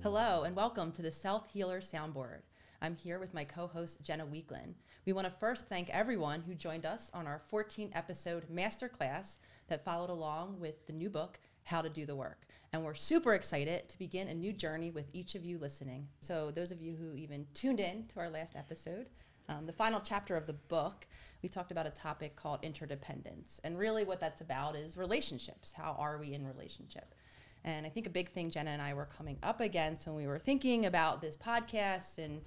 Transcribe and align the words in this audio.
Hello, 0.00 0.44
and 0.44 0.54
welcome 0.54 0.92
to 0.92 1.02
the 1.02 1.10
Self 1.10 1.50
Healer 1.50 1.80
Soundboard. 1.80 2.42
I'm 2.80 2.94
here 2.94 3.18
with 3.18 3.34
my 3.34 3.42
co 3.42 3.66
host, 3.66 4.00
Jenna 4.00 4.24
Weekland. 4.24 4.74
We 5.04 5.12
want 5.12 5.24
to 5.24 5.34
first 5.34 5.68
thank 5.68 5.90
everyone 5.90 6.42
who 6.42 6.54
joined 6.54 6.86
us 6.86 7.10
on 7.12 7.26
our 7.26 7.42
14 7.48 7.90
episode 7.94 8.48
masterclass 8.48 9.38
that 9.66 9.84
followed 9.84 10.08
along 10.08 10.60
with 10.60 10.86
the 10.86 10.92
new 10.92 11.10
book, 11.10 11.40
How 11.64 11.82
to 11.82 11.90
Do 11.90 12.06
the 12.06 12.14
Work. 12.14 12.46
And 12.72 12.84
we're 12.84 12.94
super 12.94 13.34
excited 13.34 13.88
to 13.88 13.98
begin 13.98 14.28
a 14.28 14.34
new 14.34 14.52
journey 14.52 14.92
with 14.92 15.10
each 15.12 15.34
of 15.34 15.44
you 15.44 15.58
listening. 15.58 16.06
So, 16.20 16.52
those 16.52 16.70
of 16.70 16.80
you 16.80 16.94
who 16.94 17.16
even 17.16 17.48
tuned 17.52 17.80
in 17.80 18.06
to 18.06 18.20
our 18.20 18.30
last 18.30 18.54
episode, 18.54 19.06
um, 19.48 19.66
the 19.66 19.72
final 19.72 20.00
chapter 20.00 20.36
of 20.36 20.46
the 20.46 20.52
book, 20.52 21.08
we 21.42 21.48
talked 21.48 21.72
about 21.72 21.88
a 21.88 21.90
topic 21.90 22.36
called 22.36 22.60
interdependence. 22.62 23.60
And 23.64 23.76
really, 23.76 24.04
what 24.04 24.20
that's 24.20 24.42
about 24.42 24.76
is 24.76 24.96
relationships. 24.96 25.72
How 25.72 25.96
are 25.98 26.18
we 26.18 26.34
in 26.34 26.46
relationship? 26.46 27.16
And 27.64 27.86
I 27.86 27.88
think 27.88 28.06
a 28.06 28.10
big 28.10 28.30
thing 28.30 28.50
Jenna 28.50 28.70
and 28.70 28.82
I 28.82 28.94
were 28.94 29.06
coming 29.16 29.38
up 29.42 29.60
against 29.60 30.06
when 30.06 30.16
we 30.16 30.26
were 30.26 30.38
thinking 30.38 30.86
about 30.86 31.20
this 31.20 31.36
podcast 31.36 32.18
and 32.18 32.40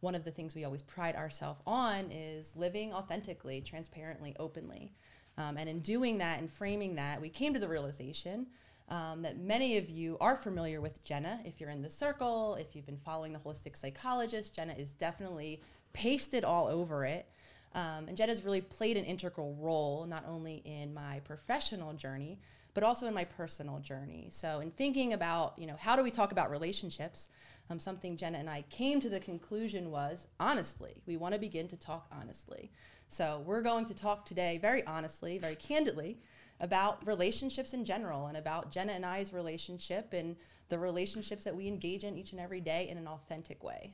one 0.00 0.14
of 0.14 0.24
the 0.24 0.30
things 0.30 0.54
we 0.54 0.64
always 0.64 0.82
pride 0.82 1.16
ourselves 1.16 1.62
on 1.66 2.10
is 2.10 2.54
living 2.56 2.92
authentically, 2.92 3.60
transparently, 3.60 4.36
openly. 4.38 4.92
Um, 5.38 5.56
and 5.56 5.68
in 5.68 5.80
doing 5.80 6.18
that 6.18 6.38
and 6.38 6.50
framing 6.50 6.94
that, 6.96 7.20
we 7.20 7.28
came 7.28 7.54
to 7.54 7.60
the 7.60 7.68
realization 7.68 8.46
um, 8.88 9.22
that 9.22 9.38
many 9.38 9.78
of 9.78 9.88
you 9.88 10.16
are 10.20 10.36
familiar 10.36 10.80
with 10.80 11.02
Jenna. 11.04 11.40
If 11.44 11.60
you're 11.60 11.70
in 11.70 11.82
the 11.82 11.90
circle, 11.90 12.56
if 12.60 12.76
you've 12.76 12.86
been 12.86 12.98
following 12.98 13.32
the 13.32 13.38
holistic 13.38 13.76
psychologist, 13.76 14.54
Jenna 14.54 14.74
is 14.74 14.92
definitely 14.92 15.62
pasted 15.92 16.44
all 16.44 16.66
over 16.66 17.04
it. 17.04 17.26
Um, 17.74 18.06
and 18.06 18.16
Jenna's 18.16 18.44
really 18.44 18.60
played 18.60 18.96
an 18.96 19.04
integral 19.04 19.56
role, 19.58 20.06
not 20.06 20.24
only 20.28 20.62
in 20.64 20.94
my 20.94 21.20
professional 21.20 21.92
journey, 21.94 22.38
but 22.74 22.82
also 22.82 23.06
in 23.06 23.14
my 23.14 23.24
personal 23.24 23.78
journey. 23.78 24.28
So, 24.30 24.60
in 24.60 24.72
thinking 24.72 25.12
about, 25.12 25.54
you 25.56 25.66
know, 25.66 25.76
how 25.78 25.96
do 25.96 26.02
we 26.02 26.10
talk 26.10 26.32
about 26.32 26.50
relationships, 26.50 27.28
um, 27.70 27.80
something 27.80 28.16
Jenna 28.16 28.38
and 28.38 28.50
I 28.50 28.62
came 28.68 29.00
to 29.00 29.08
the 29.08 29.20
conclusion 29.20 29.90
was 29.90 30.26
honestly, 30.40 31.02
we 31.06 31.16
want 31.16 31.34
to 31.34 31.40
begin 31.40 31.68
to 31.68 31.76
talk 31.76 32.06
honestly. 32.12 32.70
So, 33.08 33.42
we're 33.46 33.62
going 33.62 33.84
to 33.86 33.94
talk 33.94 34.26
today 34.26 34.58
very 34.58 34.84
honestly, 34.86 35.38
very 35.38 35.54
candidly 35.54 36.18
about 36.60 37.06
relationships 37.06 37.74
in 37.74 37.84
general 37.84 38.26
and 38.26 38.36
about 38.36 38.70
Jenna 38.70 38.92
and 38.92 39.06
I's 39.06 39.32
relationship 39.32 40.12
and 40.12 40.36
the 40.68 40.78
relationships 40.78 41.44
that 41.44 41.54
we 41.54 41.68
engage 41.68 42.04
in 42.04 42.16
each 42.16 42.32
and 42.32 42.40
every 42.40 42.60
day 42.60 42.88
in 42.88 42.98
an 42.98 43.06
authentic 43.06 43.62
way. 43.62 43.92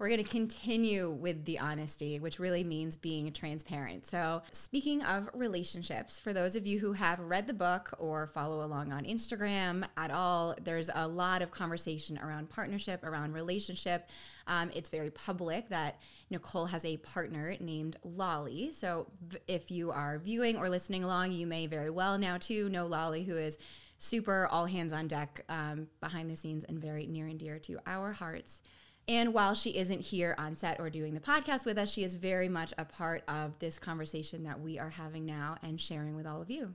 We're 0.00 0.08
going 0.08 0.24
to 0.24 0.30
continue 0.30 1.10
with 1.10 1.44
the 1.44 1.58
honesty, 1.58 2.20
which 2.20 2.38
really 2.38 2.64
means 2.64 2.96
being 2.96 3.30
transparent. 3.34 4.06
So, 4.06 4.40
speaking 4.50 5.02
of 5.02 5.28
relationships, 5.34 6.18
for 6.18 6.32
those 6.32 6.56
of 6.56 6.66
you 6.66 6.78
who 6.78 6.94
have 6.94 7.18
read 7.20 7.46
the 7.46 7.52
book 7.52 7.94
or 7.98 8.26
follow 8.26 8.64
along 8.64 8.94
on 8.94 9.04
Instagram 9.04 9.86
at 9.98 10.10
all, 10.10 10.56
there's 10.64 10.88
a 10.94 11.06
lot 11.06 11.42
of 11.42 11.50
conversation 11.50 12.18
around 12.18 12.48
partnership, 12.48 13.04
around 13.04 13.34
relationship. 13.34 14.08
Um, 14.46 14.70
it's 14.74 14.88
very 14.88 15.10
public 15.10 15.68
that 15.68 16.00
Nicole 16.30 16.64
has 16.64 16.86
a 16.86 16.96
partner 16.96 17.54
named 17.60 17.98
Lolly. 18.02 18.72
So, 18.72 19.06
if 19.46 19.70
you 19.70 19.90
are 19.90 20.18
viewing 20.18 20.56
or 20.56 20.70
listening 20.70 21.04
along, 21.04 21.32
you 21.32 21.46
may 21.46 21.66
very 21.66 21.90
well 21.90 22.16
now 22.16 22.38
too 22.38 22.70
know 22.70 22.86
Lolly, 22.86 23.24
who 23.24 23.36
is 23.36 23.58
super 23.98 24.46
all 24.46 24.64
hands 24.64 24.94
on 24.94 25.08
deck 25.08 25.44
um, 25.50 25.88
behind 26.00 26.30
the 26.30 26.36
scenes 26.36 26.64
and 26.64 26.78
very 26.78 27.06
near 27.06 27.26
and 27.26 27.38
dear 27.38 27.58
to 27.58 27.78
our 27.86 28.12
hearts. 28.12 28.62
And 29.10 29.34
while 29.34 29.54
she 29.54 29.70
isn't 29.70 30.02
here 30.02 30.36
on 30.38 30.54
set 30.54 30.78
or 30.78 30.88
doing 30.88 31.14
the 31.14 31.20
podcast 31.20 31.66
with 31.66 31.76
us, 31.78 31.90
she 31.90 32.04
is 32.04 32.14
very 32.14 32.48
much 32.48 32.72
a 32.78 32.84
part 32.84 33.24
of 33.26 33.58
this 33.58 33.76
conversation 33.76 34.44
that 34.44 34.60
we 34.60 34.78
are 34.78 34.88
having 34.88 35.26
now 35.26 35.56
and 35.64 35.80
sharing 35.80 36.14
with 36.14 36.28
all 36.28 36.40
of 36.40 36.48
you. 36.48 36.72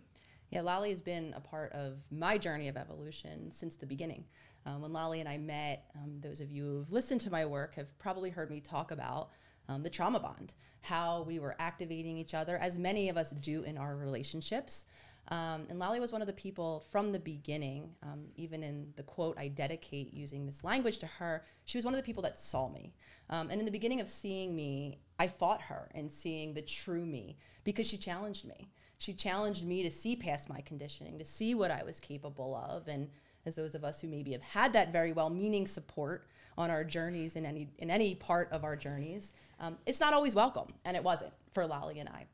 Yeah, 0.50 0.59
Lolly 0.59 0.89
has 0.89 1.00
been 1.00 1.33
a 1.38 1.39
part 1.39 1.72
of 1.72 1.94
my 2.11 2.38
journey 2.38 2.67
of 2.67 2.75
evolution 2.75 3.53
since 3.53 3.77
the 3.77 3.86
beginning. 3.86 4.25
Um, 4.66 4.81
when 4.81 4.92
Lolly 4.92 5.22
and 5.22 5.30
I 5.30 5.38
met, 5.38 5.86
um, 5.95 6.19
those 6.19 6.42
of 6.42 6.52
you 6.52 6.66
who've 6.66 6.92
listened 6.92 7.22
to 7.22 7.31
my 7.31 7.45
work 7.45 7.75
have 7.75 7.97
probably 8.00 8.32
heard 8.32 8.49
me 8.49 8.59
talk 8.59 8.92
about 8.92 9.30
um, 9.70 9.82
the 9.82 9.89
trauma 9.89 10.20
bond, 10.20 10.55
how 10.82 11.21
we 11.21 11.39
were 11.39 11.55
activating 11.58 12.17
each 12.17 12.33
other, 12.33 12.58
as 12.58 12.77
many 12.77 13.08
of 13.08 13.15
us 13.15 13.32
do 13.32 13.64
in 13.64 13.77
our 13.77 13.95
relationships. 13.95 14.83
Um, 15.30 15.65
and 15.69 15.80
Lolly 15.80 15.99
was 15.99 16.11
one 16.11 16.21
of 16.21 16.27
the 16.27 16.33
people 16.33 16.86
from 16.91 17.11
the 17.11 17.19
beginning, 17.19 17.89
um, 18.03 18.25
even 18.36 18.61
in 18.61 18.93
the 18.95 19.03
quote 19.03 19.37
I 19.39 19.47
dedicate 19.47 20.13
using 20.13 20.45
this 20.45 20.63
language 20.63 20.99
to 20.99 21.08
her, 21.08 21.43
she 21.65 21.77
was 21.77 21.86
one 21.86 21.93
of 21.93 21.99
the 21.99 22.05
people 22.05 22.23
that 22.23 22.37
saw 22.37 22.69
me. 22.69 22.93
Um, 23.30 23.49
and 23.49 23.59
in 23.59 23.65
the 23.65 23.71
beginning 23.71 24.02
of 24.02 24.09
seeing 24.09 24.55
me, 24.55 24.99
I 25.17 25.27
fought 25.27 25.61
her 25.61 25.89
and 25.95 26.11
seeing 26.11 26.53
the 26.53 26.61
true 26.61 27.05
me 27.05 27.37
because 27.64 27.87
she 27.87 27.97
challenged 27.97 28.45
me. 28.45 28.69
She 28.97 29.14
challenged 29.14 29.65
me 29.65 29.83
to 29.83 29.91
see 29.91 30.15
past 30.15 30.47
my 30.47 30.61
conditioning, 30.61 31.17
to 31.17 31.25
see 31.25 31.55
what 31.55 31.71
I 31.71 31.83
was 31.83 31.99
capable 31.99 32.55
of. 32.55 32.87
And 32.87 33.09
as 33.45 33.55
those 33.55 33.75
of 33.75 33.83
us 33.83 33.99
who 33.99 34.08
maybe 34.08 34.31
have 34.31 34.43
had 34.43 34.73
that 34.73 34.91
very 34.91 35.11
well 35.11 35.30
meaning 35.30 35.65
support 35.65 36.27
on 36.58 36.69
our 36.69 36.83
journeys 36.83 37.35
in 37.35 37.45
any, 37.45 37.67
in 37.80 37.89
any 37.89 38.15
part 38.15 38.49
of 38.52 38.64
our 38.64 38.75
journeys, 38.75 39.33
um, 39.59 39.77
it's 39.85 39.99
not 39.99 40.14
always 40.14 40.35
welcome. 40.35 40.73
And 40.85 40.95
it 40.95 41.03
wasn't 41.03 41.33
for 41.52 41.65
Lolly 41.65 41.99
and 41.99 42.09
I. 42.09 42.27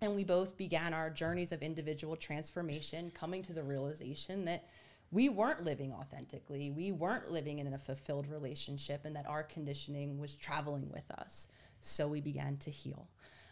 And 0.00 0.14
we 0.14 0.24
both 0.24 0.56
began 0.56 0.94
our 0.94 1.10
journeys 1.10 1.52
of 1.52 1.62
individual 1.62 2.16
transformation, 2.16 3.12
coming 3.14 3.42
to 3.44 3.52
the 3.52 3.62
realization 3.62 4.44
that 4.46 4.64
we 5.12 5.28
weren't 5.28 5.62
living 5.62 5.92
authentically. 5.92 6.70
We 6.70 6.90
weren't 6.90 7.30
living 7.30 7.58
in 7.58 7.72
a 7.72 7.78
fulfilled 7.78 8.26
relationship, 8.26 9.04
and 9.04 9.14
that 9.14 9.28
our 9.28 9.42
conditioning 9.42 10.18
was 10.18 10.34
traveling 10.34 10.90
with 10.90 11.08
us. 11.18 11.48
So 11.80 12.08
we 12.08 12.20
began 12.20 12.56
to 12.58 12.70
heal. 12.70 13.08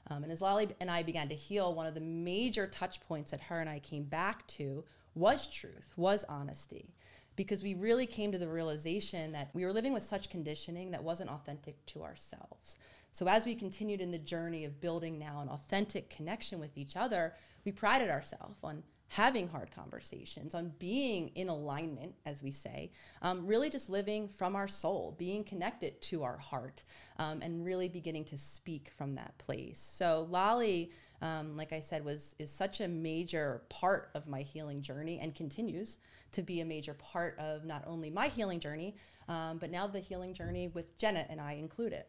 Um, 0.08 0.22
and 0.22 0.32
as 0.32 0.40
Lolly 0.40 0.70
and 0.80 0.90
I 0.90 1.02
began 1.02 1.28
to 1.28 1.34
heal, 1.34 1.74
one 1.74 1.86
of 1.86 1.94
the 1.94 2.00
major 2.00 2.66
touch 2.66 3.00
points 3.00 3.30
that 3.30 3.42
her 3.42 3.60
and 3.60 3.68
I 3.68 3.78
came 3.78 4.04
back 4.04 4.46
to 4.48 4.84
was 5.14 5.46
truth, 5.46 5.92
was 5.96 6.24
honesty, 6.28 6.94
because 7.36 7.62
we 7.62 7.74
really 7.74 8.06
came 8.06 8.32
to 8.32 8.38
the 8.38 8.48
realization 8.48 9.32
that 9.32 9.50
we 9.52 9.64
were 9.64 9.72
living 9.72 9.92
with 9.92 10.02
such 10.02 10.30
conditioning 10.30 10.90
that 10.90 11.04
wasn't 11.04 11.30
authentic 11.30 11.84
to 11.86 12.02
ourselves. 12.02 12.78
So 13.12 13.26
as 13.26 13.44
we 13.44 13.54
continued 13.54 14.00
in 14.00 14.10
the 14.10 14.18
journey 14.18 14.64
of 14.64 14.80
building 14.80 15.18
now 15.18 15.40
an 15.40 15.48
authentic 15.48 16.10
connection 16.10 16.60
with 16.60 16.76
each 16.76 16.96
other, 16.96 17.34
we 17.64 17.72
prided 17.72 18.10
ourselves 18.10 18.58
on 18.62 18.82
having 19.10 19.48
hard 19.48 19.72
conversations, 19.72 20.54
on 20.54 20.72
being 20.78 21.28
in 21.34 21.48
alignment, 21.48 22.14
as 22.26 22.44
we 22.44 22.52
say, 22.52 22.92
um, 23.22 23.44
really 23.44 23.68
just 23.68 23.90
living 23.90 24.28
from 24.28 24.54
our 24.54 24.68
soul, 24.68 25.16
being 25.18 25.42
connected 25.42 26.00
to 26.00 26.22
our 26.22 26.38
heart, 26.38 26.84
um, 27.18 27.42
and 27.42 27.64
really 27.64 27.88
beginning 27.88 28.24
to 28.24 28.38
speak 28.38 28.92
from 28.96 29.16
that 29.16 29.36
place. 29.36 29.80
So 29.80 30.28
Lolly, 30.30 30.92
um, 31.22 31.56
like 31.56 31.72
I 31.72 31.80
said, 31.80 32.04
was 32.04 32.36
is 32.38 32.52
such 32.52 32.80
a 32.80 32.86
major 32.86 33.62
part 33.68 34.10
of 34.14 34.28
my 34.28 34.42
healing 34.42 34.80
journey 34.80 35.18
and 35.18 35.34
continues 35.34 35.98
to 36.30 36.42
be 36.42 36.60
a 36.60 36.64
major 36.64 36.94
part 36.94 37.36
of 37.40 37.64
not 37.64 37.82
only 37.88 38.10
my 38.10 38.28
healing 38.28 38.60
journey, 38.60 38.94
um, 39.28 39.58
but 39.58 39.72
now 39.72 39.88
the 39.88 39.98
healing 39.98 40.34
journey 40.34 40.68
with 40.68 40.96
Jenna 40.98 41.26
and 41.28 41.40
I 41.40 41.54
included. 41.54 42.04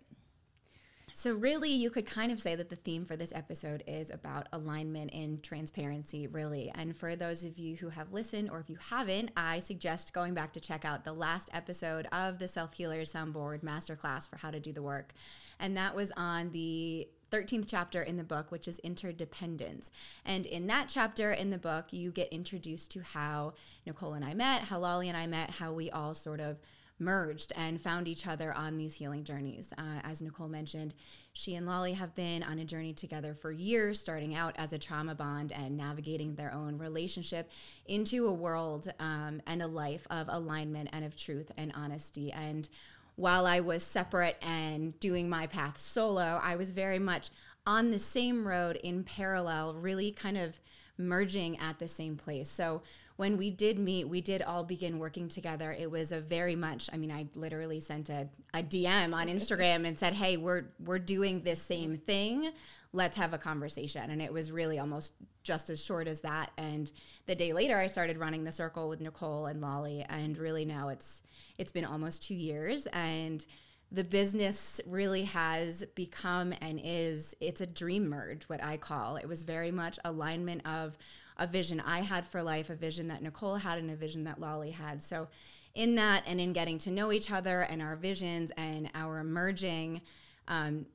So, 1.13 1.35
really, 1.35 1.69
you 1.69 1.89
could 1.89 2.05
kind 2.05 2.31
of 2.31 2.41
say 2.41 2.55
that 2.55 2.69
the 2.69 2.75
theme 2.75 3.05
for 3.05 3.15
this 3.15 3.33
episode 3.35 3.83
is 3.87 4.09
about 4.09 4.47
alignment 4.53 5.13
and 5.13 5.41
transparency, 5.43 6.27
really. 6.27 6.71
And 6.73 6.95
for 6.95 7.15
those 7.15 7.43
of 7.43 7.57
you 7.57 7.75
who 7.75 7.89
have 7.89 8.13
listened, 8.13 8.49
or 8.49 8.59
if 8.59 8.69
you 8.69 8.77
haven't, 8.89 9.31
I 9.35 9.59
suggest 9.59 10.13
going 10.13 10.33
back 10.33 10.53
to 10.53 10.59
check 10.59 10.85
out 10.85 11.03
the 11.03 11.13
last 11.13 11.49
episode 11.53 12.07
of 12.11 12.39
the 12.39 12.47
Self 12.47 12.73
Healer 12.73 13.01
Soundboard 13.01 13.61
Masterclass 13.61 14.29
for 14.29 14.37
how 14.37 14.51
to 14.51 14.59
do 14.59 14.71
the 14.71 14.81
work. 14.81 15.13
And 15.59 15.77
that 15.77 15.95
was 15.95 16.11
on 16.17 16.51
the 16.51 17.07
13th 17.31 17.65
chapter 17.67 18.01
in 18.01 18.17
the 18.17 18.23
book, 18.23 18.51
which 18.51 18.67
is 18.67 18.79
interdependence. 18.79 19.89
And 20.25 20.45
in 20.45 20.67
that 20.67 20.89
chapter 20.89 21.31
in 21.31 21.49
the 21.49 21.57
book, 21.57 21.87
you 21.91 22.11
get 22.11 22.31
introduced 22.31 22.91
to 22.91 23.01
how 23.01 23.53
Nicole 23.85 24.13
and 24.13 24.25
I 24.25 24.33
met, 24.33 24.63
how 24.63 24.79
Lolly 24.79 25.07
and 25.07 25.17
I 25.17 25.27
met, 25.27 25.51
how 25.51 25.71
we 25.71 25.89
all 25.89 26.13
sort 26.13 26.39
of 26.39 26.57
merged 27.01 27.51
and 27.57 27.81
found 27.81 28.07
each 28.07 28.27
other 28.27 28.53
on 28.53 28.77
these 28.77 28.93
healing 28.93 29.23
journeys. 29.23 29.73
Uh, 29.77 29.99
as 30.03 30.21
Nicole 30.21 30.47
mentioned, 30.47 30.93
she 31.33 31.55
and 31.55 31.65
Lolly 31.65 31.93
have 31.93 32.15
been 32.15 32.43
on 32.43 32.59
a 32.59 32.65
journey 32.65 32.93
together 32.93 33.33
for 33.33 33.51
years, 33.51 33.99
starting 33.99 34.35
out 34.35 34.55
as 34.57 34.71
a 34.71 34.77
trauma 34.77 35.15
bond 35.15 35.51
and 35.51 35.75
navigating 35.75 36.35
their 36.35 36.53
own 36.53 36.77
relationship 36.77 37.49
into 37.87 38.27
a 38.27 38.33
world 38.33 38.93
um, 38.99 39.41
and 39.47 39.61
a 39.61 39.67
life 39.67 40.05
of 40.09 40.27
alignment 40.29 40.89
and 40.93 41.03
of 41.03 41.17
truth 41.17 41.51
and 41.57 41.73
honesty. 41.75 42.31
And 42.31 42.69
while 43.15 43.45
I 43.45 43.59
was 43.59 43.83
separate 43.83 44.37
and 44.41 44.97
doing 44.99 45.27
my 45.27 45.47
path 45.47 45.77
solo, 45.77 46.39
I 46.41 46.55
was 46.55 46.69
very 46.69 46.99
much 46.99 47.29
on 47.65 47.91
the 47.91 47.99
same 47.99 48.47
road 48.47 48.77
in 48.77 49.03
parallel, 49.03 49.75
really 49.75 50.11
kind 50.11 50.37
of 50.37 50.59
merging 50.97 51.57
at 51.59 51.79
the 51.79 51.87
same 51.87 52.15
place. 52.15 52.49
So 52.49 52.81
when 53.21 53.37
we 53.37 53.51
did 53.51 53.77
meet, 53.77 54.09
we 54.09 54.19
did 54.19 54.41
all 54.41 54.63
begin 54.63 54.97
working 54.97 55.29
together. 55.29 55.71
It 55.71 55.91
was 55.91 56.11
a 56.11 56.19
very 56.19 56.55
much, 56.55 56.89
I 56.91 56.97
mean, 56.97 57.11
I 57.11 57.27
literally 57.35 57.79
sent 57.79 58.09
a, 58.09 58.27
a 58.51 58.63
DM 58.63 59.13
on 59.13 59.27
Instagram 59.27 59.85
and 59.85 59.99
said, 59.99 60.13
Hey, 60.13 60.37
we're 60.37 60.63
we're 60.83 60.97
doing 60.97 61.43
this 61.43 61.61
same 61.61 61.97
thing. 61.97 62.49
Let's 62.93 63.15
have 63.17 63.31
a 63.31 63.37
conversation. 63.37 64.09
And 64.09 64.23
it 64.23 64.33
was 64.33 64.51
really 64.51 64.79
almost 64.79 65.13
just 65.43 65.69
as 65.69 65.85
short 65.85 66.07
as 66.07 66.21
that. 66.21 66.49
And 66.57 66.91
the 67.27 67.35
day 67.35 67.53
later 67.53 67.77
I 67.77 67.85
started 67.85 68.17
running 68.17 68.43
the 68.43 68.51
circle 68.51 68.89
with 68.89 69.01
Nicole 69.01 69.45
and 69.45 69.61
Lolly. 69.61 70.03
And 70.09 70.35
really 70.35 70.65
now 70.65 70.89
it's 70.89 71.21
it's 71.59 71.71
been 71.71 71.85
almost 71.85 72.23
two 72.23 72.33
years 72.33 72.87
and 72.87 73.45
the 73.91 74.03
business 74.03 74.81
really 74.87 75.25
has 75.25 75.83
become 75.93 76.53
and 76.59 76.79
is 76.83 77.35
it's 77.39 77.61
a 77.61 77.67
dream 77.67 78.07
merge 78.07 78.43
what 78.45 78.63
i 78.63 78.77
call 78.77 79.17
it 79.17 79.27
was 79.27 79.43
very 79.43 79.69
much 79.69 79.99
alignment 80.05 80.65
of 80.65 80.97
a 81.37 81.47
vision 81.47 81.79
I 81.79 82.01
had 82.01 82.25
for 82.25 82.43
life, 82.43 82.69
a 82.69 82.75
vision 82.75 83.07
that 83.07 83.21
Nicole 83.21 83.55
had, 83.55 83.77
and 83.77 83.89
a 83.89 83.95
vision 83.95 84.23
that 84.25 84.39
Lolly 84.39 84.71
had. 84.71 85.01
So 85.01 85.27
in 85.73 85.95
that 85.95 86.23
and 86.27 86.39
in 86.41 86.53
getting 86.53 86.77
to 86.79 86.91
know 86.91 87.11
each 87.11 87.31
other 87.31 87.61
and 87.61 87.81
our 87.81 87.95
visions 87.95 88.51
and 88.57 88.89
our 88.93 89.23
merging, 89.23 90.01
um, 90.47 90.85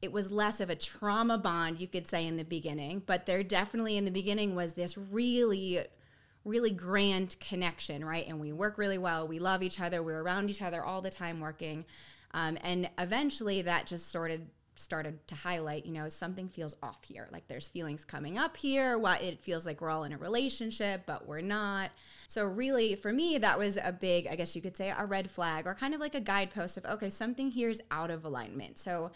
it 0.00 0.12
was 0.12 0.30
less 0.30 0.60
of 0.60 0.70
a 0.70 0.76
trauma 0.76 1.38
bond, 1.38 1.80
you 1.80 1.88
could 1.88 2.06
say, 2.06 2.26
in 2.26 2.36
the 2.36 2.44
beginning. 2.44 3.02
But 3.04 3.26
there 3.26 3.42
definitely 3.42 3.96
in 3.96 4.04
the 4.04 4.10
beginning 4.10 4.54
was 4.54 4.74
this 4.74 4.98
really, 4.98 5.80
really 6.44 6.72
grand 6.72 7.36
connection, 7.40 8.04
right? 8.04 8.26
And 8.28 8.38
we 8.38 8.52
work 8.52 8.76
really 8.78 8.98
well. 8.98 9.26
We 9.26 9.38
love 9.38 9.62
each 9.62 9.80
other. 9.80 10.02
We're 10.02 10.20
around 10.20 10.50
each 10.50 10.62
other 10.62 10.84
all 10.84 11.00
the 11.00 11.10
time 11.10 11.40
working. 11.40 11.84
Um, 12.32 12.58
and 12.62 12.90
eventually 12.98 13.62
that 13.62 13.86
just 13.86 14.08
started 14.08 14.48
started 14.76 15.26
to 15.28 15.34
highlight, 15.34 15.86
you 15.86 15.92
know, 15.92 16.08
something 16.08 16.48
feels 16.48 16.76
off 16.82 16.98
here. 17.02 17.28
Like 17.32 17.46
there's 17.48 17.68
feelings 17.68 18.04
coming 18.04 18.38
up 18.38 18.56
here. 18.56 18.98
What 18.98 19.22
it 19.22 19.40
feels 19.40 19.66
like 19.66 19.80
we're 19.80 19.90
all 19.90 20.04
in 20.04 20.12
a 20.12 20.18
relationship, 20.18 21.02
but 21.06 21.26
we're 21.26 21.40
not. 21.40 21.90
So 22.28 22.44
really, 22.44 22.94
for 22.96 23.12
me, 23.12 23.38
that 23.38 23.58
was 23.58 23.76
a 23.76 23.92
big, 23.92 24.26
I 24.26 24.36
guess 24.36 24.56
you 24.56 24.62
could 24.62 24.76
say, 24.76 24.92
a 24.96 25.06
red 25.06 25.30
flag 25.30 25.66
or 25.66 25.74
kind 25.74 25.94
of 25.94 26.00
like 26.00 26.14
a 26.14 26.20
guidepost 26.20 26.76
of 26.76 26.84
okay, 26.86 27.10
something 27.10 27.50
here 27.50 27.70
is 27.70 27.80
out 27.90 28.10
of 28.10 28.24
alignment. 28.24 28.78
So 28.78 29.12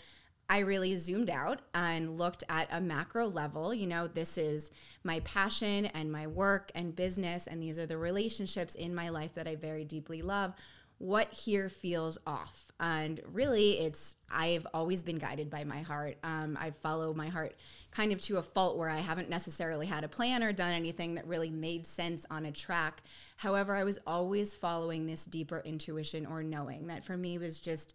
I 0.51 0.61
really 0.61 0.95
zoomed 0.97 1.29
out 1.29 1.61
and 1.75 2.17
looked 2.17 2.43
at 2.49 2.69
a 2.73 2.81
macro 2.81 3.27
level. 3.27 3.75
You 3.75 3.87
know, 3.87 4.07
this 4.07 4.39
is 4.39 4.71
my 5.05 5.21
passion 5.21 5.87
and 5.87 6.11
my 6.11 6.27
work 6.27 6.73
and 6.75 6.97
business, 6.97 7.47
and 7.47 7.63
these 7.63 7.79
are 7.79 7.87
the 7.87 7.99
relationships 7.99 8.75
in 8.75 8.95
my 8.95 9.11
life 9.11 9.35
that 9.35 9.47
I 9.47 9.57
very 9.57 9.85
deeply 9.85 10.23
love. 10.23 10.55
What 10.97 11.33
here 11.33 11.69
feels 11.69 12.17
off? 12.27 12.68
And 12.81 13.21
really, 13.33 13.81
it's, 13.81 14.17
I've 14.31 14.67
always 14.73 15.03
been 15.03 15.19
guided 15.19 15.51
by 15.51 15.65
my 15.65 15.79
heart. 15.79 16.17
Um, 16.23 16.57
I 16.61 16.71
follow 16.71 17.13
my 17.13 17.29
heart 17.29 17.57
kind 17.91 18.13
of 18.13 18.21
to 18.23 18.37
a 18.37 18.43
fault 18.43 18.77
where 18.77 18.89
I 18.89 18.99
haven't 18.99 19.31
necessarily 19.31 19.87
had 19.87 20.05
a 20.05 20.09
plan 20.09 20.43
or 20.43 20.53
done 20.53 20.73
anything 20.73 21.15
that 21.15 21.27
really 21.27 21.51
made 21.51 21.87
sense 21.87 22.25
on 22.31 22.47
a 22.47 22.53
track. 22.53 23.03
However, 23.37 23.75
I 23.75 23.85
was 23.85 23.99
always 24.07 24.55
following 24.55 25.07
this 25.07 25.25
deeper 25.25 25.61
intuition 25.65 26.27
or 26.27 26.43
knowing 26.43 26.87
that 26.87 27.05
for 27.05 27.17
me 27.17 27.39
was 27.39 27.61
just, 27.61 27.95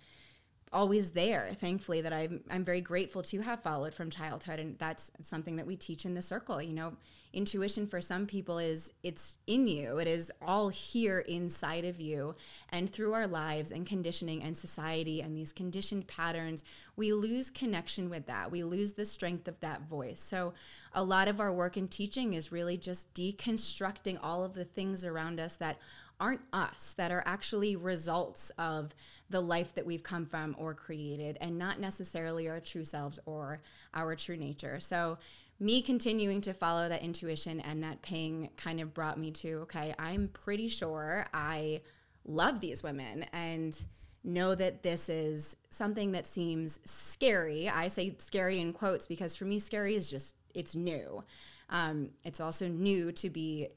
always 0.74 1.12
there 1.12 1.52
thankfully 1.60 2.02
that 2.02 2.12
I'm, 2.12 2.42
I'm 2.50 2.66
very 2.66 2.82
grateful 2.82 3.22
to 3.24 3.42
have 3.42 3.62
followed 3.62 3.94
from 3.94 4.10
childhood. 4.10 4.60
And 4.60 4.78
that's 4.80 5.12
something 5.22 5.56
that 5.58 5.68
we 5.68 5.76
teach 5.76 6.06
in 6.06 6.14
the 6.14 6.22
circle. 6.22 6.62
You 6.62 6.74
know 6.74 6.94
intuition 7.34 7.88
for 7.88 8.00
some 8.00 8.28
people 8.28 8.60
is 8.60 8.92
it's 9.02 9.38
in 9.48 9.68
you. 9.68 9.98
It 9.98 10.08
is 10.08 10.32
all 10.42 10.70
here 10.70 11.20
inside 11.20 11.84
of 11.84 12.00
you. 12.00 12.36
And 12.70 12.92
through 12.92 13.14
our 13.14 13.28
lives 13.28 13.72
and 13.72 13.88
conditioning 13.88 14.44
and 14.44 14.56
society 14.56 15.22
and 15.22 15.36
these 15.36 15.52
conditioned 15.52 16.08
patterns 16.08 16.64
we 16.96 17.12
lose 17.12 17.50
connection 17.50 18.10
with 18.10 18.28
that. 18.28 18.52
We 18.52 18.64
lose 18.64 18.94
the 18.94 19.06
strength 19.06 19.48
of 19.48 19.60
that 19.62 19.90
voice. 19.90 20.22
So 20.22 20.54
a 20.94 21.04
lot 21.04 21.28
of 21.28 21.40
our 21.40 21.52
work 21.52 21.76
in 21.76 21.88
teaching 21.88 22.36
is 22.36 22.52
really 22.52 22.78
just 22.78 23.12
deconstructing 23.16 24.20
all 24.22 24.44
of 24.44 24.54
the 24.54 24.66
things 24.66 25.04
around 25.04 25.40
us 25.40 25.56
that 25.56 25.78
aren't 26.20 26.42
us, 26.54 26.94
that 26.98 27.12
are 27.12 27.24
actually 27.26 27.76
results 27.76 28.52
of 28.58 28.94
the 29.34 29.42
life 29.42 29.74
that 29.74 29.86
we've 29.86 30.04
come 30.04 30.28
from 30.28 30.56
or 30.60 30.76
created, 30.76 31.40
and 31.42 31.58
not 31.58 31.80
necessarily 31.80 32.48
our 32.48 32.60
true 32.60 32.86
selves 32.86 33.20
or 33.26 33.62
our 33.96 34.16
true 34.16 34.38
nature. 34.38 34.80
So, 34.80 35.18
me 35.60 35.82
continuing 35.82 36.40
to 36.42 36.54
follow 36.54 36.88
that 36.88 37.02
intuition 37.02 37.60
and 37.62 37.84
that 37.84 38.02
ping 38.04 38.50
kind 38.58 38.80
of 38.80 38.94
brought 38.94 39.18
me 39.18 39.32
to 39.32 39.62
okay, 39.64 39.96
I'm 39.98 40.28
pretty 40.30 40.68
sure 40.68 41.26
I 41.34 41.82
love 42.26 42.60
these 42.62 42.84
women 42.84 43.26
and 43.34 43.86
know 44.24 44.54
that 44.54 44.84
this 44.84 45.10
is 45.10 45.58
something 45.72 46.12
that 46.12 46.28
seems 46.28 46.80
scary. 46.86 47.68
I 47.68 47.88
say 47.88 48.16
scary 48.20 48.60
in 48.60 48.72
quotes 48.72 49.08
because 49.08 49.36
for 49.36 49.46
me, 49.46 49.58
scary 49.60 49.96
is 49.96 50.10
just, 50.12 50.36
it's 50.54 50.76
new. 50.76 51.24
Um, 51.70 52.12
it's 52.24 52.40
also 52.40 52.68
new 52.68 53.12
to 53.14 53.30
be 53.30 53.70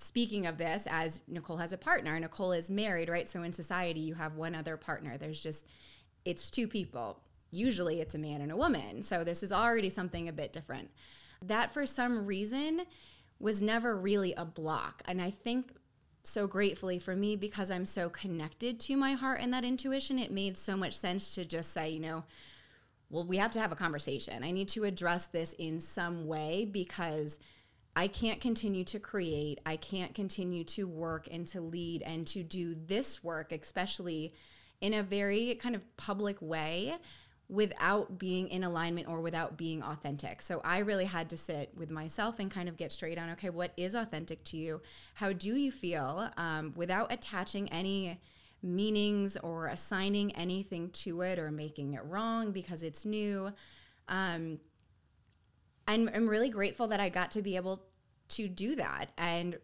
speaking 0.00 0.46
of 0.46 0.58
this 0.58 0.86
as 0.90 1.20
Nicole 1.28 1.58
has 1.58 1.72
a 1.72 1.78
partner, 1.78 2.18
Nicole 2.18 2.52
is 2.52 2.70
married, 2.70 3.08
right? 3.08 3.28
So 3.28 3.42
in 3.42 3.52
society, 3.52 4.00
you 4.00 4.14
have 4.14 4.36
one 4.36 4.54
other 4.54 4.76
partner. 4.76 5.16
There's 5.16 5.42
just, 5.42 5.66
it's 6.24 6.50
two 6.50 6.66
people. 6.66 7.20
Usually 7.50 8.00
it's 8.00 8.14
a 8.14 8.18
man 8.18 8.40
and 8.40 8.52
a 8.52 8.56
woman. 8.56 9.02
So 9.02 9.24
this 9.24 9.42
is 9.42 9.52
already 9.52 9.90
something 9.90 10.28
a 10.28 10.32
bit 10.32 10.52
different. 10.52 10.90
That 11.42 11.72
for 11.72 11.86
some 11.86 12.26
reason 12.26 12.82
was 13.38 13.62
never 13.62 13.96
really 13.96 14.34
a 14.34 14.44
block. 14.44 15.02
And 15.06 15.20
I 15.20 15.30
think 15.30 15.72
so 16.22 16.46
gratefully 16.46 16.98
for 16.98 17.16
me 17.16 17.36
because 17.36 17.70
I'm 17.70 17.86
so 17.86 18.08
connected 18.10 18.78
to 18.80 18.96
my 18.96 19.12
heart 19.12 19.40
and 19.40 19.52
that 19.52 19.64
intuition, 19.64 20.18
it 20.18 20.30
made 20.30 20.56
so 20.56 20.76
much 20.76 20.96
sense 20.96 21.34
to 21.34 21.44
just 21.44 21.72
say, 21.72 21.90
you 21.90 22.00
know, 22.00 22.24
well, 23.08 23.24
we 23.24 23.38
have 23.38 23.52
to 23.52 23.60
have 23.60 23.72
a 23.72 23.76
conversation. 23.76 24.44
I 24.44 24.50
need 24.50 24.68
to 24.68 24.84
address 24.84 25.26
this 25.26 25.54
in 25.54 25.80
some 25.80 26.26
way 26.26 26.68
because 26.70 27.38
I 27.96 28.08
can't 28.08 28.40
continue 28.40 28.84
to 28.84 29.00
create, 29.00 29.60
I 29.66 29.76
can't 29.76 30.14
continue 30.14 30.64
to 30.64 30.86
work 30.86 31.28
and 31.30 31.46
to 31.48 31.60
lead 31.60 32.02
and 32.02 32.26
to 32.28 32.42
do 32.42 32.74
this 32.74 33.22
work, 33.24 33.52
especially 33.52 34.34
in 34.80 34.94
a 34.94 35.02
very 35.02 35.54
kind 35.56 35.74
of 35.74 35.96
public 35.96 36.40
way 36.40 36.94
without 37.48 38.16
being 38.16 38.48
in 38.48 38.62
alignment 38.62 39.08
or 39.08 39.20
without 39.20 39.56
being 39.56 39.82
authentic. 39.82 40.40
So 40.40 40.60
I 40.64 40.78
really 40.78 41.04
had 41.04 41.28
to 41.30 41.36
sit 41.36 41.72
with 41.76 41.90
myself 41.90 42.38
and 42.38 42.48
kind 42.48 42.68
of 42.68 42.76
get 42.76 42.92
straight 42.92 43.18
on 43.18 43.28
okay, 43.30 43.50
what 43.50 43.72
is 43.76 43.94
authentic 43.94 44.44
to 44.44 44.56
you? 44.56 44.80
How 45.14 45.32
do 45.32 45.56
you 45.56 45.72
feel 45.72 46.30
um, 46.36 46.72
without 46.76 47.12
attaching 47.12 47.68
any 47.72 48.20
meanings 48.62 49.36
or 49.38 49.66
assigning 49.66 50.30
anything 50.36 50.90
to 50.90 51.22
it 51.22 51.40
or 51.40 51.50
making 51.50 51.94
it 51.94 52.04
wrong 52.04 52.52
because 52.52 52.84
it's 52.84 53.04
new? 53.04 53.52
Um, 54.08 54.60
I'm, 55.86 56.08
I'm 56.14 56.28
really 56.28 56.50
grateful 56.50 56.86
that 56.88 57.00
I 57.00 57.08
got 57.08 57.30
to 57.32 57.42
be 57.42 57.56
able 57.56 57.82
to 58.30 58.48
do 58.48 58.76
that. 58.76 59.06
And 59.18 59.58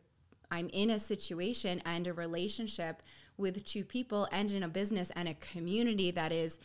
I'm 0.50 0.68
in 0.70 0.90
a 0.90 0.98
situation 0.98 1.82
and 1.84 2.06
a 2.06 2.12
relationship 2.12 3.02
with 3.36 3.64
two 3.64 3.84
people 3.84 4.28
and 4.32 4.50
in 4.50 4.62
a 4.62 4.68
business 4.68 5.10
and 5.14 5.28
a 5.28 5.34
community 5.34 6.10
that 6.12 6.32
is 6.32 6.58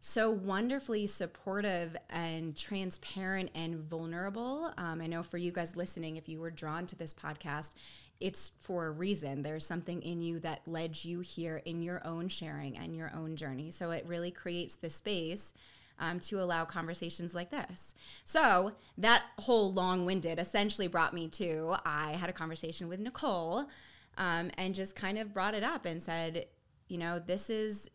so 0.00 0.30
wonderfully 0.30 1.06
supportive 1.06 1.96
and 2.10 2.56
transparent 2.56 3.50
and 3.54 3.76
vulnerable. 3.76 4.72
Um, 4.76 5.00
I 5.00 5.06
know 5.06 5.22
for 5.22 5.38
you 5.38 5.52
guys 5.52 5.76
listening, 5.76 6.16
if 6.16 6.28
you 6.28 6.38
were 6.38 6.50
drawn 6.50 6.86
to 6.86 6.96
this 6.96 7.14
podcast, 7.14 7.70
it's 8.20 8.52
for 8.60 8.86
a 8.86 8.90
reason. 8.90 9.42
There's 9.42 9.66
something 9.66 10.00
in 10.02 10.22
you 10.22 10.38
that 10.40 10.62
led 10.66 11.04
you 11.04 11.20
here 11.20 11.62
in 11.64 11.82
your 11.82 12.02
own 12.06 12.28
sharing 12.28 12.76
and 12.78 12.94
your 12.94 13.10
own 13.14 13.36
journey. 13.36 13.70
So 13.70 13.90
it 13.90 14.04
really 14.06 14.30
creates 14.30 14.74
the 14.74 14.90
space 14.90 15.52
um, 15.98 16.20
to 16.20 16.40
allow 16.40 16.64
conversations 16.64 17.34
like 17.34 17.50
this. 17.50 17.94
So 18.24 18.72
that 18.98 19.22
whole 19.38 19.72
long 19.72 20.06
winded 20.06 20.38
essentially 20.38 20.88
brought 20.88 21.14
me 21.14 21.28
to 21.30 21.76
I 21.84 22.12
had 22.12 22.30
a 22.30 22.34
conversation 22.34 22.88
with 22.88 23.00
Nicole 23.00 23.66
um, 24.18 24.50
and 24.56 24.74
just 24.74 24.94
kind 24.94 25.18
of 25.18 25.32
brought 25.32 25.54
it 25.54 25.64
up 25.64 25.84
and 25.84 26.02
said, 26.02 26.46
you 26.88 26.98
know, 26.98 27.18
this 27.18 27.50
is 27.50 27.90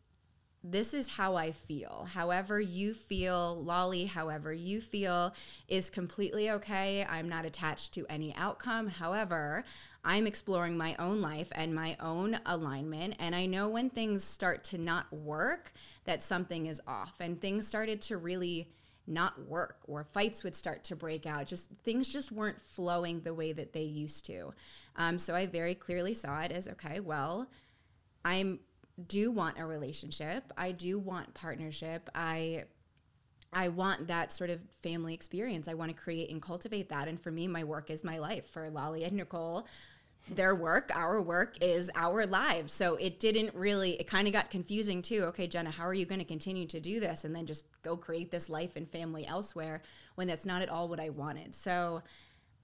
this 0.64 0.94
is 0.94 1.08
how 1.08 1.36
I 1.36 1.54
feel. 1.54 2.08
However 2.14 2.62
you 2.62 2.94
feel, 2.94 3.64
Lolly, 3.64 4.06
however 4.06 4.54
you 4.54 4.80
feel 4.80 5.34
is 5.68 5.90
completely 5.90 6.52
okay. 6.52 7.04
I'm 7.10 7.28
not 7.28 7.46
attached 7.46 7.94
to 7.96 8.06
any 8.10 8.36
outcome. 8.36 8.88
However, 8.88 9.64
I'm 10.04 10.26
exploring 10.26 10.78
my 10.78 10.96
own 10.98 11.22
life 11.22 11.50
and 11.54 11.76
my 11.76 11.96
own 12.00 12.40
alignment. 12.46 13.16
And 13.20 13.36
I 13.36 13.46
know 13.46 13.70
when 13.70 13.90
things 13.90 14.24
start 14.24 14.64
to 14.66 14.78
not 14.78 15.12
work, 15.14 15.74
that 16.06 16.24
something 16.24 16.66
is 16.66 16.82
off. 16.88 17.14
And 17.20 17.40
things 17.40 17.68
started 17.68 18.02
to 18.04 18.18
really 18.18 18.70
not 19.08 19.48
work, 19.48 19.78
or 19.86 20.04
fights 20.04 20.44
would 20.44 20.56
start 20.56 20.84
to 20.86 20.96
break 20.96 21.26
out. 21.26 21.48
Just 21.48 21.68
things 21.84 22.08
just 22.08 22.32
weren't 22.32 22.62
flowing 22.62 23.22
the 23.22 23.34
way 23.34 23.52
that 23.52 23.74
they 23.74 23.84
used 23.84 24.26
to. 24.28 24.54
Um, 24.96 25.20
so 25.20 25.36
I 25.36 25.46
very 25.46 25.76
clearly 25.76 26.14
saw 26.14 26.42
it 26.42 26.52
as 26.52 26.68
okay, 26.68 27.00
well, 27.00 27.48
I 28.24 28.58
do 29.08 29.32
want 29.32 29.60
a 29.60 29.66
relationship. 29.66 30.52
I 30.58 30.72
do 30.72 31.00
want 31.00 31.34
partnership. 31.34 32.10
I 32.14 32.66
I 33.54 33.68
want 33.68 34.08
that 34.08 34.32
sort 34.32 34.50
of 34.50 34.62
family 34.82 35.14
experience. 35.14 35.68
I 35.68 35.74
want 35.74 35.96
to 35.96 36.02
create 36.02 36.30
and 36.30 36.42
cultivate 36.42 36.88
that. 36.90 37.10
And 37.10 37.22
for 37.22 37.32
me, 37.32 37.48
my 37.48 37.66
work 37.66 37.90
is 37.90 38.04
my 38.04 38.18
life. 38.18 38.48
For 38.50 38.70
Lolly 38.70 39.04
and 39.04 39.18
Nicole, 39.18 39.68
their 40.30 40.56
work, 40.56 40.92
our 40.94 41.22
work 41.22 41.58
is 41.62 41.90
our 41.96 42.26
lives. 42.26 42.74
So 42.74 42.96
it 42.96 43.20
didn't 43.20 43.54
really, 43.56 43.94
it 43.94 44.08
kind 44.08 44.28
of 44.28 44.34
got 44.34 44.50
confusing 44.50 45.02
too. 45.02 45.24
Okay, 45.30 45.48
Jenna, 45.48 45.72
how 45.72 45.86
are 45.86 45.94
you 45.94 46.06
going 46.06 46.20
to 46.20 46.26
continue 46.26 46.66
to 46.68 46.80
do 46.80 47.00
this 47.00 47.26
and 47.26 47.36
then 47.36 47.46
just 47.46 47.66
go 47.84 47.98
create 47.98 48.32
this 48.32 48.50
life 48.50 48.76
and 48.76 48.90
family 48.90 49.26
elsewhere 49.26 49.82
when 50.16 50.28
that's 50.28 50.46
not 50.46 50.62
at 50.62 50.70
all 50.70 50.88
what 50.88 51.00
I 51.00 51.10
wanted? 51.10 51.56
So 51.56 52.02